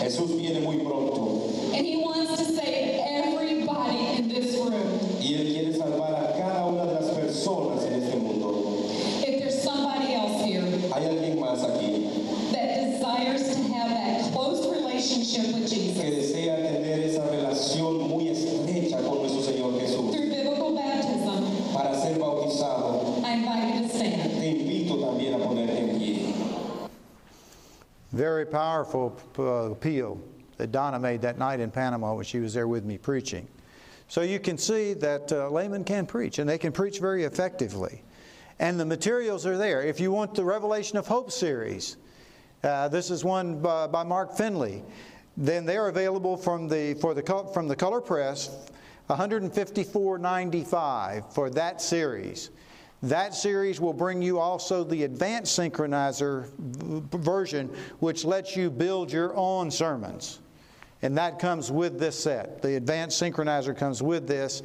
Jesús 0.00 0.36
viene 0.38 0.60
muy 0.60 0.78
pronto 0.78 1.48
And 1.74 1.86
he 1.86 1.96
wants 1.98 2.36
to 2.38 2.44
save 2.44 3.00
everybody 3.06 4.16
in 4.18 4.28
this 4.28 4.54
room. 4.56 4.98
y 5.20 5.34
Él 5.34 5.52
quiere 5.52 5.74
salvar 5.76 6.14
a 6.14 6.32
cada 6.38 6.66
una 6.66 6.84
de 6.86 6.94
las 6.94 7.10
personas 7.10 7.84
en 7.84 8.02
este 8.02 8.16
mundo. 8.16 8.86
If 9.26 9.40
there's 9.40 9.62
somebody 9.62 10.14
else 10.14 10.42
here 10.44 10.62
Hay 10.92 11.04
alguien 11.06 11.38
más 11.40 11.62
aquí 11.64 12.08
that 12.52 12.66
desires 12.76 13.54
to 13.54 13.62
have 13.74 13.90
that 13.90 14.32
close 14.32 14.66
relationship 14.70 15.54
with 15.54 15.68
Jesus 15.68 16.00
que 16.00 16.10
desea 16.10 16.56
tener 16.56 17.00
esa 17.00 17.22
relación 17.28 18.08
muy 18.08 18.28
estrecha 18.28 18.98
con 19.02 19.18
nuestro 19.22 19.42
Señor 19.42 19.78
Jesús. 19.80 20.10
through 20.14 20.30
biblical 20.30 20.74
baptism, 20.74 21.72
Para 21.74 21.94
ser 22.00 22.18
bautizado, 22.18 23.22
I 23.24 23.32
invite 23.34 23.74
you 23.74 23.82
to 23.82 23.94
stand. 23.94 24.40
te 24.40 24.48
invito 24.50 24.96
también 24.98 25.34
a 25.34 25.38
ponerte 25.38 25.78
en 25.78 25.98
pie. 25.98 26.34
Very 28.12 28.44
powerful 28.90 29.16
uh, 29.38 29.70
appeal 29.70 30.20
that 30.56 30.72
Donna 30.72 30.98
made 30.98 31.22
that 31.22 31.38
night 31.38 31.60
in 31.60 31.70
Panama 31.70 32.12
when 32.14 32.24
she 32.24 32.40
was 32.40 32.54
there 32.54 32.66
with 32.66 32.84
me 32.84 32.98
preaching. 32.98 33.46
So 34.08 34.22
you 34.22 34.40
can 34.40 34.58
see 34.58 34.94
that 34.94 35.30
uh, 35.32 35.48
laymen 35.48 35.84
can 35.84 36.06
preach, 36.06 36.40
and 36.40 36.48
they 36.48 36.58
can 36.58 36.72
preach 36.72 36.98
very 36.98 37.22
effectively. 37.24 38.02
And 38.58 38.80
the 38.80 38.84
materials 38.84 39.46
are 39.46 39.56
there. 39.56 39.82
If 39.82 40.00
you 40.00 40.10
want 40.10 40.34
the 40.34 40.44
Revelation 40.44 40.98
of 40.98 41.06
Hope 41.06 41.30
series, 41.30 41.98
uh, 42.64 42.88
this 42.88 43.10
is 43.10 43.24
one 43.24 43.60
by, 43.60 43.86
by 43.86 44.02
Mark 44.02 44.36
Finley. 44.36 44.82
Then 45.36 45.64
they're 45.64 45.86
available 45.88 46.36
from 46.36 46.66
the, 46.66 46.94
for 46.94 47.14
the, 47.14 47.22
from 47.54 47.68
the 47.68 47.76
Color 47.76 48.00
Press, 48.00 48.50
$154.95 49.08 51.32
for 51.32 51.48
that 51.50 51.80
series. 51.80 52.50
That 53.02 53.34
series 53.34 53.80
will 53.80 53.94
bring 53.94 54.20
you 54.20 54.38
also 54.38 54.84
the 54.84 55.04
advanced 55.04 55.58
synchronizer 55.58 56.50
version, 56.58 57.74
which 58.00 58.24
lets 58.24 58.56
you 58.56 58.70
build 58.70 59.10
your 59.10 59.34
own 59.34 59.70
sermons. 59.70 60.40
And 61.02 61.16
that 61.16 61.38
comes 61.38 61.70
with 61.72 61.98
this 61.98 62.18
set. 62.22 62.60
The 62.60 62.76
advanced 62.76 63.20
synchronizer 63.20 63.76
comes 63.76 64.02
with 64.02 64.28
this. 64.28 64.62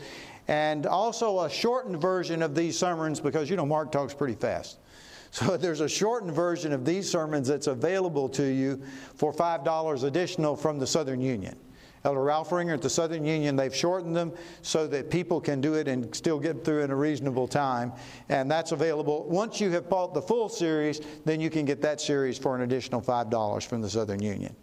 And 0.50 0.86
also 0.86 1.42
a 1.42 1.50
shortened 1.50 2.02
version 2.02 2.42
of 2.42 2.56
these 2.56 2.78
sermons 2.78 3.22
because, 3.22 3.50
you 3.50 3.56
know, 3.56 3.66
Mark 3.66 3.92
talks 3.92 4.14
pretty 4.14 4.36
fast. 4.36 4.80
So 5.32 5.58
there's 5.58 5.82
a 5.82 5.90
shortened 5.90 6.32
version 6.32 6.72
of 6.72 6.86
these 6.86 7.12
sermons 7.12 7.50
that's 7.50 7.68
available 7.68 8.30
to 8.30 8.44
you 8.44 8.82
for 9.16 9.34
$5 9.34 10.04
additional 10.06 10.56
from 10.56 10.80
the 10.80 10.88
Southern 10.88 11.20
Union. 11.20 11.58
Elder 12.06 12.22
Ralph 12.22 12.52
Ringer 12.52 12.76
at 12.76 12.84
the 12.84 12.90
Southern 12.90 13.26
Union, 13.26 13.56
they've 13.56 13.76
shortened 13.76 14.16
them 14.16 14.32
so 14.62 14.86
that 14.88 15.10
people 15.10 15.42
can 15.42 15.60
do 15.60 15.74
it 15.74 15.88
and 15.88 16.16
still 16.16 16.40
get 16.40 16.64
through 16.64 16.84
in 16.84 16.92
a 16.92 16.96
reasonable 16.96 17.48
time. 17.48 17.92
And 18.30 18.50
that's 18.50 18.72
available. 18.72 19.28
Once 19.28 19.60
you 19.60 19.72
have 19.72 19.90
bought 19.90 20.14
the 20.14 20.22
full 20.22 20.48
series, 20.48 21.02
then 21.26 21.42
you 21.42 21.50
can 21.50 21.66
get 21.66 21.82
that 21.82 22.00
series 22.00 22.38
for 22.38 22.56
an 22.56 22.62
additional 22.62 23.02
$5 23.02 23.66
from 23.66 23.82
the 23.82 23.90
Southern 23.90 24.22
Union. 24.22 24.56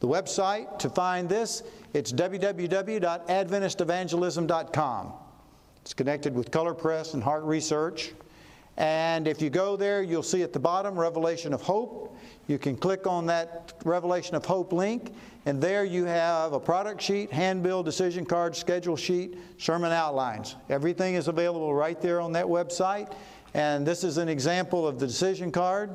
The 0.00 0.08
website 0.08 0.78
to 0.80 0.90
find 0.90 1.26
this, 1.26 1.62
it's 1.94 2.12
www.adventistevangelism.com. 2.12 5.12
It's 5.80 5.94
connected 5.94 6.34
with 6.34 6.50
Color 6.50 6.74
Press 6.74 7.14
and 7.14 7.22
Hart 7.22 7.44
Research. 7.44 8.12
And 8.76 9.28
if 9.28 9.40
you 9.40 9.50
go 9.50 9.76
there, 9.76 10.02
you'll 10.02 10.22
see 10.22 10.42
at 10.42 10.52
the 10.52 10.58
bottom 10.58 10.98
Revelation 10.98 11.54
of 11.54 11.62
Hope. 11.62 12.16
You 12.46 12.58
can 12.58 12.76
click 12.76 13.06
on 13.06 13.26
that 13.26 13.72
Revelation 13.84 14.34
of 14.34 14.44
Hope 14.44 14.72
link, 14.72 15.14
and 15.46 15.62
there 15.62 15.84
you 15.84 16.04
have 16.04 16.52
a 16.52 16.60
product 16.60 17.00
sheet, 17.00 17.32
handbill, 17.32 17.82
decision 17.82 18.26
card, 18.26 18.54
schedule 18.54 18.96
sheet, 18.96 19.38
sermon 19.58 19.92
outlines. 19.92 20.56
Everything 20.68 21.14
is 21.14 21.28
available 21.28 21.74
right 21.74 22.00
there 22.00 22.20
on 22.20 22.32
that 22.32 22.46
website. 22.46 23.14
And 23.54 23.86
this 23.86 24.04
is 24.04 24.18
an 24.18 24.28
example 24.28 24.86
of 24.86 24.98
the 24.98 25.06
decision 25.06 25.52
card. 25.52 25.90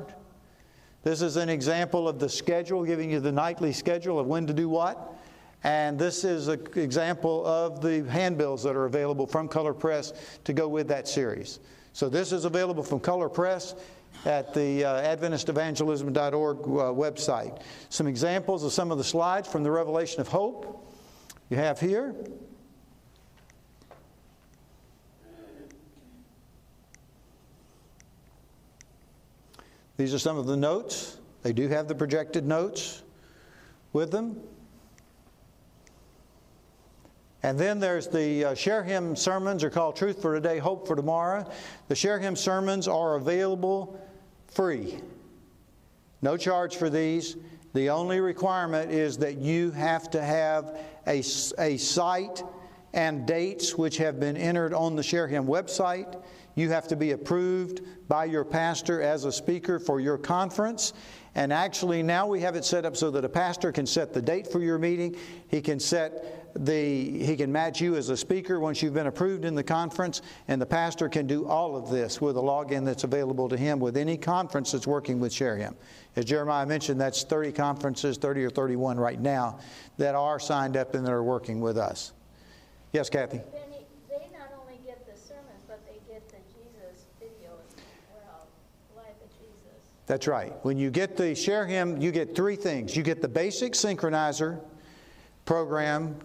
This 1.02 1.22
is 1.22 1.36
an 1.36 1.48
example 1.48 2.08
of 2.08 2.18
the 2.18 2.28
schedule, 2.28 2.84
giving 2.84 3.10
you 3.10 3.20
the 3.20 3.32
nightly 3.32 3.72
schedule 3.72 4.18
of 4.18 4.26
when 4.26 4.46
to 4.46 4.52
do 4.52 4.68
what. 4.68 5.14
And 5.62 5.98
this 5.98 6.24
is 6.24 6.48
an 6.48 6.66
example 6.74 7.46
of 7.46 7.80
the 7.80 8.04
handbills 8.08 8.62
that 8.62 8.74
are 8.74 8.86
available 8.86 9.26
from 9.26 9.46
Color 9.46 9.74
Press 9.74 10.12
to 10.44 10.52
go 10.52 10.68
with 10.68 10.88
that 10.88 11.06
series. 11.06 11.60
So 11.92 12.08
this 12.08 12.32
is 12.32 12.44
available 12.44 12.82
from 12.82 13.00
Color 13.00 13.28
Press 13.28 13.74
at 14.24 14.52
the 14.52 14.84
uh, 14.84 15.16
AdventistEvangelism.org 15.16 16.58
uh, 16.58 16.62
website. 16.92 17.62
Some 17.88 18.06
examples 18.06 18.64
of 18.64 18.72
some 18.72 18.90
of 18.90 18.98
the 18.98 19.04
slides 19.04 19.48
from 19.48 19.62
the 19.62 19.70
Revelation 19.70 20.20
of 20.20 20.28
Hope 20.28 20.86
you 21.48 21.56
have 21.56 21.80
here. 21.80 22.14
These 29.96 30.14
are 30.14 30.18
some 30.18 30.38
of 30.38 30.46
the 30.46 30.56
notes. 30.56 31.18
They 31.42 31.52
do 31.52 31.68
have 31.68 31.86
the 31.86 31.94
projected 31.94 32.46
notes 32.46 33.02
with 33.92 34.10
them. 34.10 34.40
And 37.42 37.58
then 37.58 37.80
there's 37.80 38.06
the 38.06 38.44
uh, 38.44 38.54
Share 38.54 38.82
Him 38.82 39.16
sermons 39.16 39.64
are 39.64 39.70
called 39.70 39.96
Truth 39.96 40.20
for 40.20 40.34
Today, 40.34 40.58
Hope 40.58 40.86
for 40.86 40.94
Tomorrow. 40.94 41.50
The 41.88 41.94
Share 41.94 42.18
Him 42.18 42.36
sermons 42.36 42.86
are 42.86 43.14
available 43.14 43.98
free. 44.46 45.00
No 46.22 46.36
charge 46.36 46.76
for 46.76 46.90
these. 46.90 47.36
The 47.72 47.88
only 47.88 48.20
requirement 48.20 48.90
is 48.90 49.16
that 49.18 49.38
you 49.38 49.70
have 49.70 50.10
to 50.10 50.22
have 50.22 50.78
a, 51.06 51.20
a 51.58 51.76
site 51.78 52.42
and 52.92 53.26
dates 53.26 53.78
which 53.78 53.96
have 53.98 54.18
been 54.20 54.36
entered 54.36 54.74
on 54.74 54.96
the 54.96 55.02
Share 55.02 55.28
Him 55.28 55.46
website. 55.46 56.22
You 56.56 56.68
have 56.70 56.88
to 56.88 56.96
be 56.96 57.12
approved 57.12 57.80
by 58.08 58.24
your 58.24 58.44
pastor 58.44 59.00
as 59.00 59.24
a 59.24 59.32
speaker 59.32 59.78
for 59.78 60.00
your 60.00 60.18
conference. 60.18 60.92
And 61.36 61.52
actually, 61.52 62.02
now 62.02 62.26
we 62.26 62.40
have 62.40 62.56
it 62.56 62.64
set 62.64 62.84
up 62.84 62.96
so 62.96 63.10
that 63.12 63.24
a 63.24 63.28
pastor 63.28 63.70
can 63.70 63.86
set 63.86 64.12
the 64.12 64.20
date 64.20 64.48
for 64.48 64.60
your 64.60 64.78
meeting. 64.78 65.16
He 65.48 65.60
can 65.62 65.78
set 65.78 66.39
the, 66.54 67.24
he 67.24 67.36
can 67.36 67.50
match 67.50 67.80
you 67.80 67.96
as 67.96 68.08
a 68.08 68.16
speaker 68.16 68.60
once 68.60 68.82
you've 68.82 68.94
been 68.94 69.06
approved 69.06 69.44
in 69.44 69.54
the 69.54 69.62
conference, 69.62 70.22
and 70.48 70.60
the 70.60 70.66
pastor 70.66 71.08
can 71.08 71.26
do 71.26 71.46
all 71.46 71.76
of 71.76 71.90
this 71.90 72.20
with 72.20 72.36
a 72.36 72.40
login 72.40 72.84
that's 72.84 73.04
available 73.04 73.48
to 73.48 73.56
him 73.56 73.78
with 73.78 73.96
any 73.96 74.16
conference 74.16 74.72
that's 74.72 74.86
working 74.86 75.20
with 75.20 75.32
Share 75.32 75.56
Him. 75.56 75.76
As 76.16 76.24
Jeremiah 76.24 76.66
mentioned, 76.66 77.00
that's 77.00 77.22
30 77.24 77.52
conferences, 77.52 78.18
30 78.18 78.44
or 78.44 78.50
31 78.50 78.98
right 78.98 79.20
now, 79.20 79.58
that 79.98 80.14
are 80.14 80.38
signed 80.38 80.76
up 80.76 80.94
and 80.94 81.06
that 81.06 81.12
are 81.12 81.22
working 81.22 81.60
with 81.60 81.78
us. 81.78 82.12
Yes, 82.92 83.08
Kathy? 83.08 83.38
They 84.08 84.18
not 84.32 84.52
only 84.60 84.78
get 84.84 85.06
the 85.06 85.18
sermons, 85.20 85.62
but 85.68 85.80
they 85.86 86.00
get 86.12 86.28
the 86.28 86.38
Jesus 86.48 87.06
videos 87.20 87.62
as 87.76 87.82
well, 88.12 88.46
Life 88.96 89.14
of 89.22 89.30
Jesus. 89.38 89.78
That's 90.06 90.26
right. 90.26 90.52
When 90.64 90.76
you 90.76 90.90
get 90.90 91.16
the 91.16 91.34
Share 91.34 91.66
Him, 91.66 92.00
you 92.00 92.10
get 92.10 92.34
three 92.34 92.56
things. 92.56 92.96
You 92.96 93.02
get 93.04 93.22
the 93.22 93.28
basic 93.28 93.74
synchronizer 93.74 94.60
program 95.44 96.16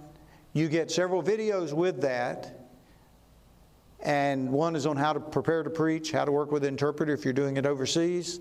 you 0.56 0.70
get 0.70 0.90
several 0.90 1.22
videos 1.22 1.74
with 1.74 2.00
that, 2.02 2.70
and 4.00 4.50
one 4.50 4.78
is 4.78 4.86
on 4.86 4.96
how 4.96 5.12
to 5.12 5.20
prepare 5.20 5.64
to 5.64 5.70
preach, 5.70 6.14
how 6.14 6.24
to 6.24 6.32
work 6.32 6.50
with 6.50 6.64
an 6.64 6.70
interpreter 6.70 7.14
if 7.14 7.26
you're 7.26 7.34
doing 7.34 7.58
it 7.58 7.66
overseas. 7.66 8.40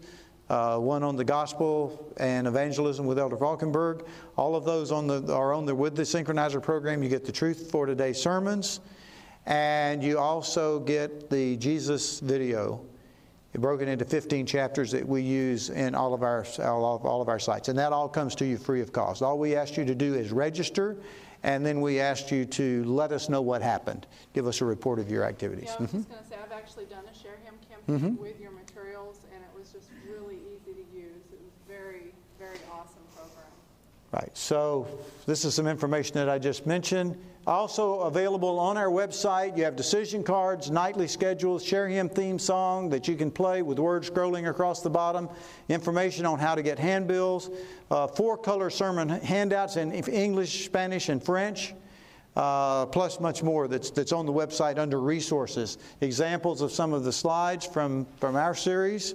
Uh, 0.48 0.78
one 0.78 1.02
on 1.02 1.16
the 1.16 1.24
gospel 1.24 2.14
and 2.18 2.46
evangelism 2.46 3.04
with 3.04 3.18
Elder 3.18 3.36
Folkenberg. 3.36 4.06
All 4.36 4.54
of 4.54 4.64
those 4.64 4.92
on 4.92 5.08
the, 5.08 5.34
are 5.34 5.52
on 5.52 5.66
the 5.66 5.74
with 5.74 5.96
the 5.96 6.02
synchronizer 6.02 6.62
program. 6.62 7.02
You 7.02 7.08
get 7.08 7.24
the 7.24 7.32
truth 7.32 7.68
for 7.72 7.84
today's 7.84 8.22
sermons, 8.22 8.78
and 9.46 10.00
you 10.00 10.20
also 10.20 10.78
get 10.78 11.28
the 11.30 11.56
Jesus 11.56 12.20
video 12.20 12.80
broken 13.54 13.88
into 13.88 14.04
15 14.04 14.46
chapters 14.46 14.92
that 14.92 15.08
we 15.08 15.22
use 15.22 15.70
in 15.70 15.96
all 15.96 16.14
of 16.14 16.22
our 16.22 16.46
all 16.62 16.94
of, 16.94 17.04
all 17.04 17.20
of 17.20 17.28
our 17.28 17.40
sites, 17.40 17.68
and 17.68 17.76
that 17.76 17.92
all 17.92 18.08
comes 18.08 18.36
to 18.36 18.46
you 18.46 18.56
free 18.56 18.80
of 18.80 18.92
cost. 18.92 19.20
All 19.20 19.36
we 19.36 19.56
ask 19.56 19.76
you 19.76 19.84
to 19.84 19.96
do 19.96 20.14
is 20.14 20.30
register 20.30 20.96
and 21.44 21.64
then 21.64 21.82
we 21.82 22.00
asked 22.00 22.32
you 22.32 22.46
to 22.46 22.82
let 22.84 23.12
us 23.12 23.28
know 23.28 23.42
what 23.42 23.60
happened. 23.60 24.06
Give 24.32 24.46
us 24.46 24.62
a 24.62 24.64
report 24.64 24.98
of 24.98 25.10
your 25.10 25.24
activities. 25.24 25.66
Yeah, 25.66 25.76
I 25.78 25.82
was 25.82 25.90
mm-hmm. 25.90 25.98
just 25.98 26.10
going 26.10 26.22
to 26.22 26.28
say, 26.28 26.36
I've 26.42 26.52
actually 26.52 26.86
done 26.86 27.04
a 27.04 27.14
Share 27.16 27.36
Him 27.44 27.54
campaign 27.68 28.12
mm-hmm. 28.12 28.22
with 28.22 28.40
your 28.40 28.50
materials, 28.50 29.18
and 29.32 29.42
it 29.44 29.50
was 29.58 29.70
just 29.70 29.90
really 30.08 30.36
easy 30.36 30.72
to 30.72 30.96
use. 30.96 31.22
It 31.32 31.40
was 31.44 31.52
very, 31.68 32.14
very 32.38 32.58
awesome 32.72 33.04
program. 33.14 33.44
Right. 34.10 34.30
So 34.32 34.88
this 35.26 35.44
is 35.44 35.54
some 35.54 35.66
information 35.66 36.14
that 36.14 36.30
I 36.30 36.38
just 36.38 36.66
mentioned. 36.66 37.16
Also 37.46 38.00
available 38.00 38.58
on 38.58 38.78
our 38.78 38.88
website, 38.88 39.56
you 39.56 39.64
have 39.64 39.76
decision 39.76 40.22
cards, 40.22 40.70
nightly 40.70 41.06
schedules, 41.06 41.62
Share 41.62 41.86
Him 41.86 42.08
theme 42.08 42.38
song 42.38 42.88
that 42.88 43.06
you 43.06 43.16
can 43.16 43.30
play 43.30 43.60
with 43.60 43.78
words 43.78 44.08
scrolling 44.08 44.48
across 44.48 44.80
the 44.80 44.88
bottom, 44.88 45.28
information 45.68 46.24
on 46.24 46.38
how 46.38 46.54
to 46.54 46.62
get 46.62 46.78
handbills, 46.78 47.50
uh, 47.90 48.06
four 48.06 48.38
color 48.38 48.70
sermon 48.70 49.10
handouts 49.10 49.76
in 49.76 49.92
English, 49.92 50.64
Spanish, 50.64 51.10
and 51.10 51.22
French. 51.22 51.74
Uh, 52.34 52.86
plus 52.86 53.20
much 53.20 53.44
more 53.44 53.68
that's, 53.68 53.90
that's 53.90 54.10
on 54.10 54.26
the 54.26 54.32
website 54.32 54.76
under 54.76 55.00
resources. 55.00 55.78
Examples 56.00 56.62
of 56.62 56.72
some 56.72 56.92
of 56.92 57.04
the 57.04 57.12
slides 57.12 57.64
from, 57.64 58.06
from 58.18 58.34
our 58.34 58.56
series. 58.56 59.14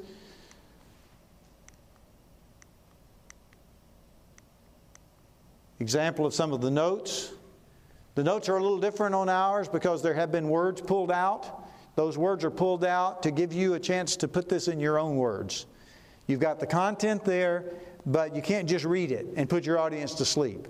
Example 5.82 6.26
of 6.26 6.34
some 6.34 6.54
of 6.54 6.62
the 6.62 6.72
notes. 6.72 7.34
The 8.20 8.26
notes 8.26 8.50
are 8.50 8.58
a 8.58 8.62
little 8.62 8.82
different 8.82 9.16
on 9.16 9.30
ours 9.30 9.70
because 9.70 10.02
there 10.02 10.14
have 10.14 10.30
been 10.30 10.50
words 10.50 10.82
pulled 10.82 11.10
out. 11.10 11.70
Those 11.96 12.18
words 12.18 12.44
are 12.44 12.52
pulled 12.52 12.84
out 12.84 13.24
to 13.24 13.32
give 13.32 13.54
you 13.54 13.76
a 13.76 13.80
chance 13.80 14.18
to 14.18 14.28
put 14.28 14.50
this 14.50 14.68
in 14.68 14.78
your 14.78 15.00
own 15.00 15.16
words. 15.16 15.68
You've 16.28 16.42
got 16.42 16.60
the 16.60 16.68
content 16.68 17.24
there, 17.24 17.76
but 18.06 18.36
you 18.36 18.42
can't 18.42 18.68
just 18.68 18.84
read 18.84 19.14
it 19.14 19.28
and 19.38 19.50
put 19.50 19.66
your 19.66 19.80
audience 19.80 20.14
to 20.16 20.26
sleep. 20.26 20.68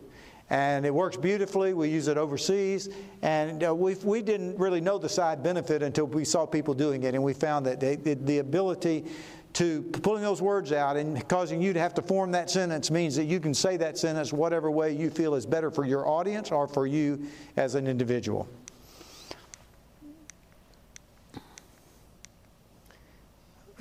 And 0.52 0.86
it 0.86 0.94
works 0.94 1.18
beautifully. 1.18 1.74
We 1.74 1.90
use 1.90 2.08
it 2.08 2.20
overseas. 2.20 2.88
And 3.24 3.64
we, 3.80 3.96
we 3.96 4.22
didn't 4.22 4.60
really 4.60 4.80
know 4.80 5.00
the 5.00 5.10
side 5.10 5.42
benefit 5.42 5.82
until 5.82 6.06
we 6.06 6.26
saw 6.26 6.46
people 6.46 6.76
doing 6.76 7.02
it. 7.02 7.16
And 7.16 7.24
we 7.24 7.34
found 7.34 7.66
that 7.66 7.80
they, 7.80 7.96
the 7.96 8.38
ability 8.38 9.06
to 9.54 9.82
pulling 9.82 10.22
those 10.22 10.42
words 10.42 10.72
out 10.72 10.96
and 10.96 11.28
causing 11.28 11.62
you 11.62 11.74
to 11.74 11.80
have 11.80 11.94
to 11.96 12.02
form 12.02 12.32
that 12.32 12.50
sentence 12.50 12.92
means 12.92 13.16
that 13.16 13.26
you 13.26 13.40
can 13.40 13.54
say 13.54 13.78
that 13.78 13.98
sentence 13.98 14.32
whatever 14.32 14.70
way 14.70 14.92
you 14.96 15.10
feel 15.10 15.36
is 15.36 15.46
better 15.46 15.72
for 15.72 15.86
your 15.86 16.08
audience 16.08 16.52
or 16.52 16.68
for 16.68 16.86
you 16.86 17.28
as 17.58 17.76
an 17.76 17.88
individual. 17.88 18.48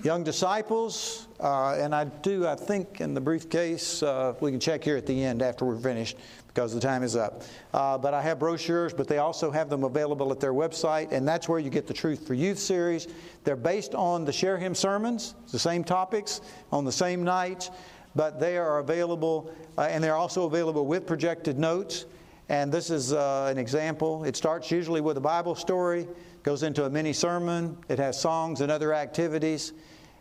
Young 0.05 0.23
disciples, 0.23 1.27
uh, 1.40 1.73
and 1.73 1.93
I 1.93 2.05
do, 2.05 2.47
I 2.47 2.55
think, 2.55 3.01
in 3.01 3.15
the 3.15 3.20
briefcase, 3.20 4.01
uh, 4.01 4.32
we 4.40 4.53
can 4.53 4.61
check 4.61 4.85
here 4.85 4.97
at 4.97 5.07
the 5.07 5.24
end 5.24 5.43
after 5.43 5.65
we're 5.65 5.77
finished 5.77 6.16
because 6.59 6.74
the 6.74 6.80
time 6.80 7.05
is 7.05 7.14
up. 7.14 7.44
Uh, 7.72 7.97
but 7.97 8.14
I 8.14 8.20
have 8.20 8.40
brochures, 8.40 8.93
but 8.93 9.06
they 9.06 9.18
also 9.18 9.48
have 9.48 9.70
them 9.70 9.85
available 9.85 10.32
at 10.32 10.40
their 10.40 10.52
website, 10.52 11.12
and 11.12 11.26
that's 11.26 11.48
where 11.48 11.60
you 11.60 11.70
get 11.70 11.86
the 11.86 11.94
Truth 11.94 12.26
for 12.26 12.35
Youth 12.35 12.59
series. 12.59 13.06
They're 13.44 13.55
based 13.55 13.94
on 13.94 14.24
the 14.24 14.32
Share 14.32 14.59
Him 14.59 14.74
sermons, 14.74 15.36
the 15.52 15.59
same 15.60 15.85
topics, 15.85 16.40
on 16.72 16.85
the 16.85 16.90
same 16.90 17.22
nights, 17.22 17.70
but 18.16 18.40
they 18.40 18.59
are 18.59 18.80
available, 18.80 19.52
uh, 19.76 19.82
and 19.82 20.02
they're 20.02 20.16
also 20.16 20.47
available 20.47 20.85
with 20.85 21.06
projected 21.06 21.60
notes. 21.60 22.06
And 22.48 22.72
this 22.72 22.90
is 22.90 23.12
uh, 23.12 23.47
an 23.48 23.56
example. 23.56 24.24
It 24.24 24.35
starts 24.35 24.68
usually 24.68 25.01
with 25.01 25.16
a 25.16 25.20
Bible 25.20 25.55
story, 25.55 26.09
goes 26.43 26.64
into 26.64 26.86
a 26.86 26.90
mini 26.90 27.12
sermon, 27.12 27.78
it 27.89 28.01
has 28.01 28.20
songs 28.20 28.62
and 28.62 28.72
other 28.72 28.93
activities, 28.93 29.74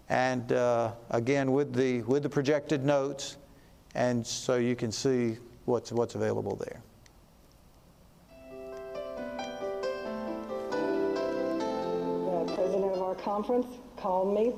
and 0.10 0.52
uh, 0.52 0.92
again 1.10 1.52
with 1.52 1.74
the, 1.74 2.04
with 2.04 2.22
the 2.22 2.30
projected 2.30 2.86
notes. 2.86 3.38
And 3.96 4.28
so 4.28 4.58
you 4.58 4.76
can 4.76 4.92
see 4.92 5.38
what's, 5.68 5.92
what's 5.92 6.16
available 6.16 6.56
there. 6.56 6.82
The 12.26 12.54
president 12.54 12.94
of 12.94 13.02
our 13.02 13.16
conference 13.16 13.68
called 13.98 14.34
me 14.34 14.54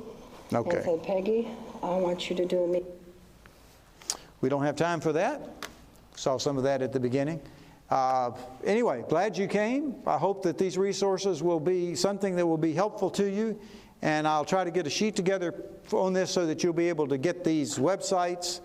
Okay. 0.51 0.77
And 0.77 0.85
say, 0.85 0.99
Peggy, 1.03 1.47
I 1.83 1.95
want 1.97 2.29
you 2.29 2.35
to 2.35 2.45
do 2.45 2.65
me. 2.65 2.83
We 4.41 4.49
don't 4.49 4.63
have 4.63 4.75
time 4.75 4.99
for 4.99 5.13
that. 5.13 5.47
Saw 6.15 6.37
some 6.37 6.57
of 6.57 6.63
that 6.63 6.81
at 6.81 6.91
the 6.91 6.99
beginning. 6.99 7.39
Uh, 7.89 8.31
anyway, 8.65 9.03
glad 9.07 9.37
you 9.37 9.47
came. 9.47 9.95
I 10.07 10.17
hope 10.17 10.43
that 10.43 10.57
these 10.57 10.77
resources 10.77 11.43
will 11.43 11.59
be 11.59 11.95
something 11.95 12.35
that 12.35 12.45
will 12.45 12.57
be 12.57 12.73
helpful 12.73 13.09
to 13.11 13.29
you. 13.29 13.59
And 14.01 14.27
I'll 14.27 14.45
try 14.45 14.63
to 14.63 14.71
get 14.71 14.87
a 14.87 14.89
sheet 14.89 15.15
together 15.15 15.53
on 15.91 16.13
this 16.13 16.31
so 16.31 16.45
that 16.47 16.63
you'll 16.63 16.73
be 16.73 16.89
able 16.89 17.07
to 17.07 17.17
get 17.17 17.43
these 17.43 17.77
websites 17.77 18.61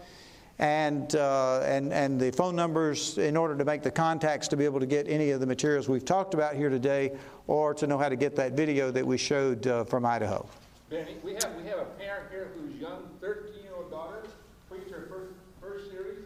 and, 0.59 1.16
uh, 1.16 1.60
and, 1.60 1.93
and 1.93 2.20
the 2.20 2.31
phone 2.31 2.55
numbers 2.55 3.18
in 3.18 3.36
order 3.36 3.56
to 3.56 3.64
make 3.64 3.82
the 3.82 3.90
contacts 3.90 4.48
to 4.48 4.56
be 4.56 4.64
able 4.64 4.81
to 4.81 4.86
get 4.86 5.09
any 5.09 5.31
of 5.31 5.40
the 5.40 5.47
materials 5.47 5.89
we've 5.89 6.05
talked 6.05 6.35
about 6.35 6.55
here 6.55 6.68
today 6.68 7.16
or 7.47 7.74
to 7.74 7.86
know 7.86 7.98
how 7.98 8.09
to 8.09 8.16
get 8.16 8.36
that 8.36 8.52
video 8.52 8.90
that 8.90 9.05
we 9.05 9.18
showed 9.18 9.66
uh, 9.66 9.85
from 9.85 10.06
Idaho. 10.06 10.47
Benny, 10.90 11.16
we 11.24 11.32
have, 11.35 11.55
we 11.56 11.68
have 11.68 11.78
a 11.78 11.85
parent 11.98 12.31
here 12.31 12.51
whose 12.56 12.74
young 12.81 13.09
13-year-old 13.20 13.90
daughter 13.90 14.22
preached 14.70 14.90
her 14.90 15.09
first, 15.09 15.32
first 15.60 15.90
series 15.90 16.24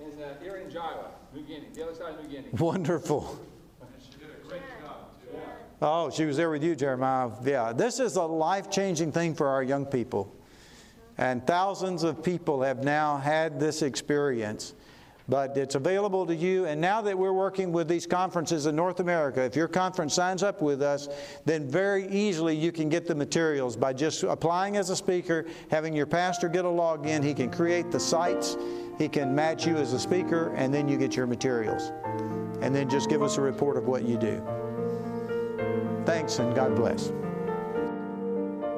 in 0.00 0.22
uh, 0.22 0.34
here 0.42 0.56
in 0.56 0.70
Java, 0.70 1.06
New 1.34 1.42
Guinea, 1.42 1.68
the 1.74 1.82
other 1.82 1.94
side 1.94 2.14
of 2.14 2.22
New 2.22 2.28
Guinea. 2.28 2.48
Wonderful. 2.52 3.38
She 4.04 4.18
did 4.18 4.30
a 4.44 4.48
great 4.48 4.62
job. 4.82 4.96
Oh, 5.80 6.10
she 6.10 6.24
was 6.24 6.36
there 6.36 6.50
with 6.50 6.62
you, 6.62 6.76
Jeremiah. 6.76 7.30
Yeah, 7.44 7.72
this 7.72 7.98
is 7.98 8.16
a 8.16 8.22
life 8.22 8.70
changing 8.70 9.10
thing 9.10 9.34
for 9.34 9.48
our 9.48 9.62
young 9.62 9.84
people. 9.84 10.32
And 11.18 11.46
thousands 11.46 12.02
of 12.02 12.22
people 12.22 12.62
have 12.62 12.84
now 12.84 13.18
had 13.18 13.60
this 13.60 13.82
experience. 13.82 14.74
But 15.28 15.56
it's 15.56 15.76
available 15.76 16.26
to 16.26 16.34
you. 16.34 16.66
And 16.66 16.80
now 16.80 17.00
that 17.02 17.16
we're 17.16 17.32
working 17.32 17.72
with 17.72 17.86
these 17.88 18.06
conferences 18.06 18.66
in 18.66 18.74
North 18.74 19.00
America, 19.00 19.42
if 19.42 19.54
your 19.54 19.68
conference 19.68 20.14
signs 20.14 20.42
up 20.42 20.60
with 20.60 20.82
us, 20.82 21.08
then 21.44 21.68
very 21.68 22.08
easily 22.08 22.56
you 22.56 22.72
can 22.72 22.88
get 22.88 23.06
the 23.06 23.14
materials 23.14 23.76
by 23.76 23.92
just 23.92 24.24
applying 24.24 24.76
as 24.76 24.90
a 24.90 24.96
speaker, 24.96 25.46
having 25.70 25.94
your 25.94 26.06
pastor 26.06 26.48
get 26.48 26.64
a 26.64 26.68
login. 26.68 27.22
He 27.22 27.34
can 27.34 27.50
create 27.50 27.90
the 27.90 28.00
sites, 28.00 28.56
he 28.98 29.08
can 29.08 29.34
match 29.34 29.66
you 29.66 29.76
as 29.76 29.92
a 29.92 29.98
speaker, 29.98 30.52
and 30.56 30.74
then 30.74 30.88
you 30.88 30.98
get 30.98 31.14
your 31.14 31.26
materials. 31.26 31.92
And 32.60 32.74
then 32.74 32.90
just 32.90 33.08
give 33.08 33.22
us 33.22 33.38
a 33.38 33.40
report 33.40 33.76
of 33.76 33.86
what 33.86 34.02
you 34.02 34.16
do. 34.16 34.42
Thanks, 36.04 36.40
and 36.40 36.54
God 36.54 36.74
bless. 36.74 37.12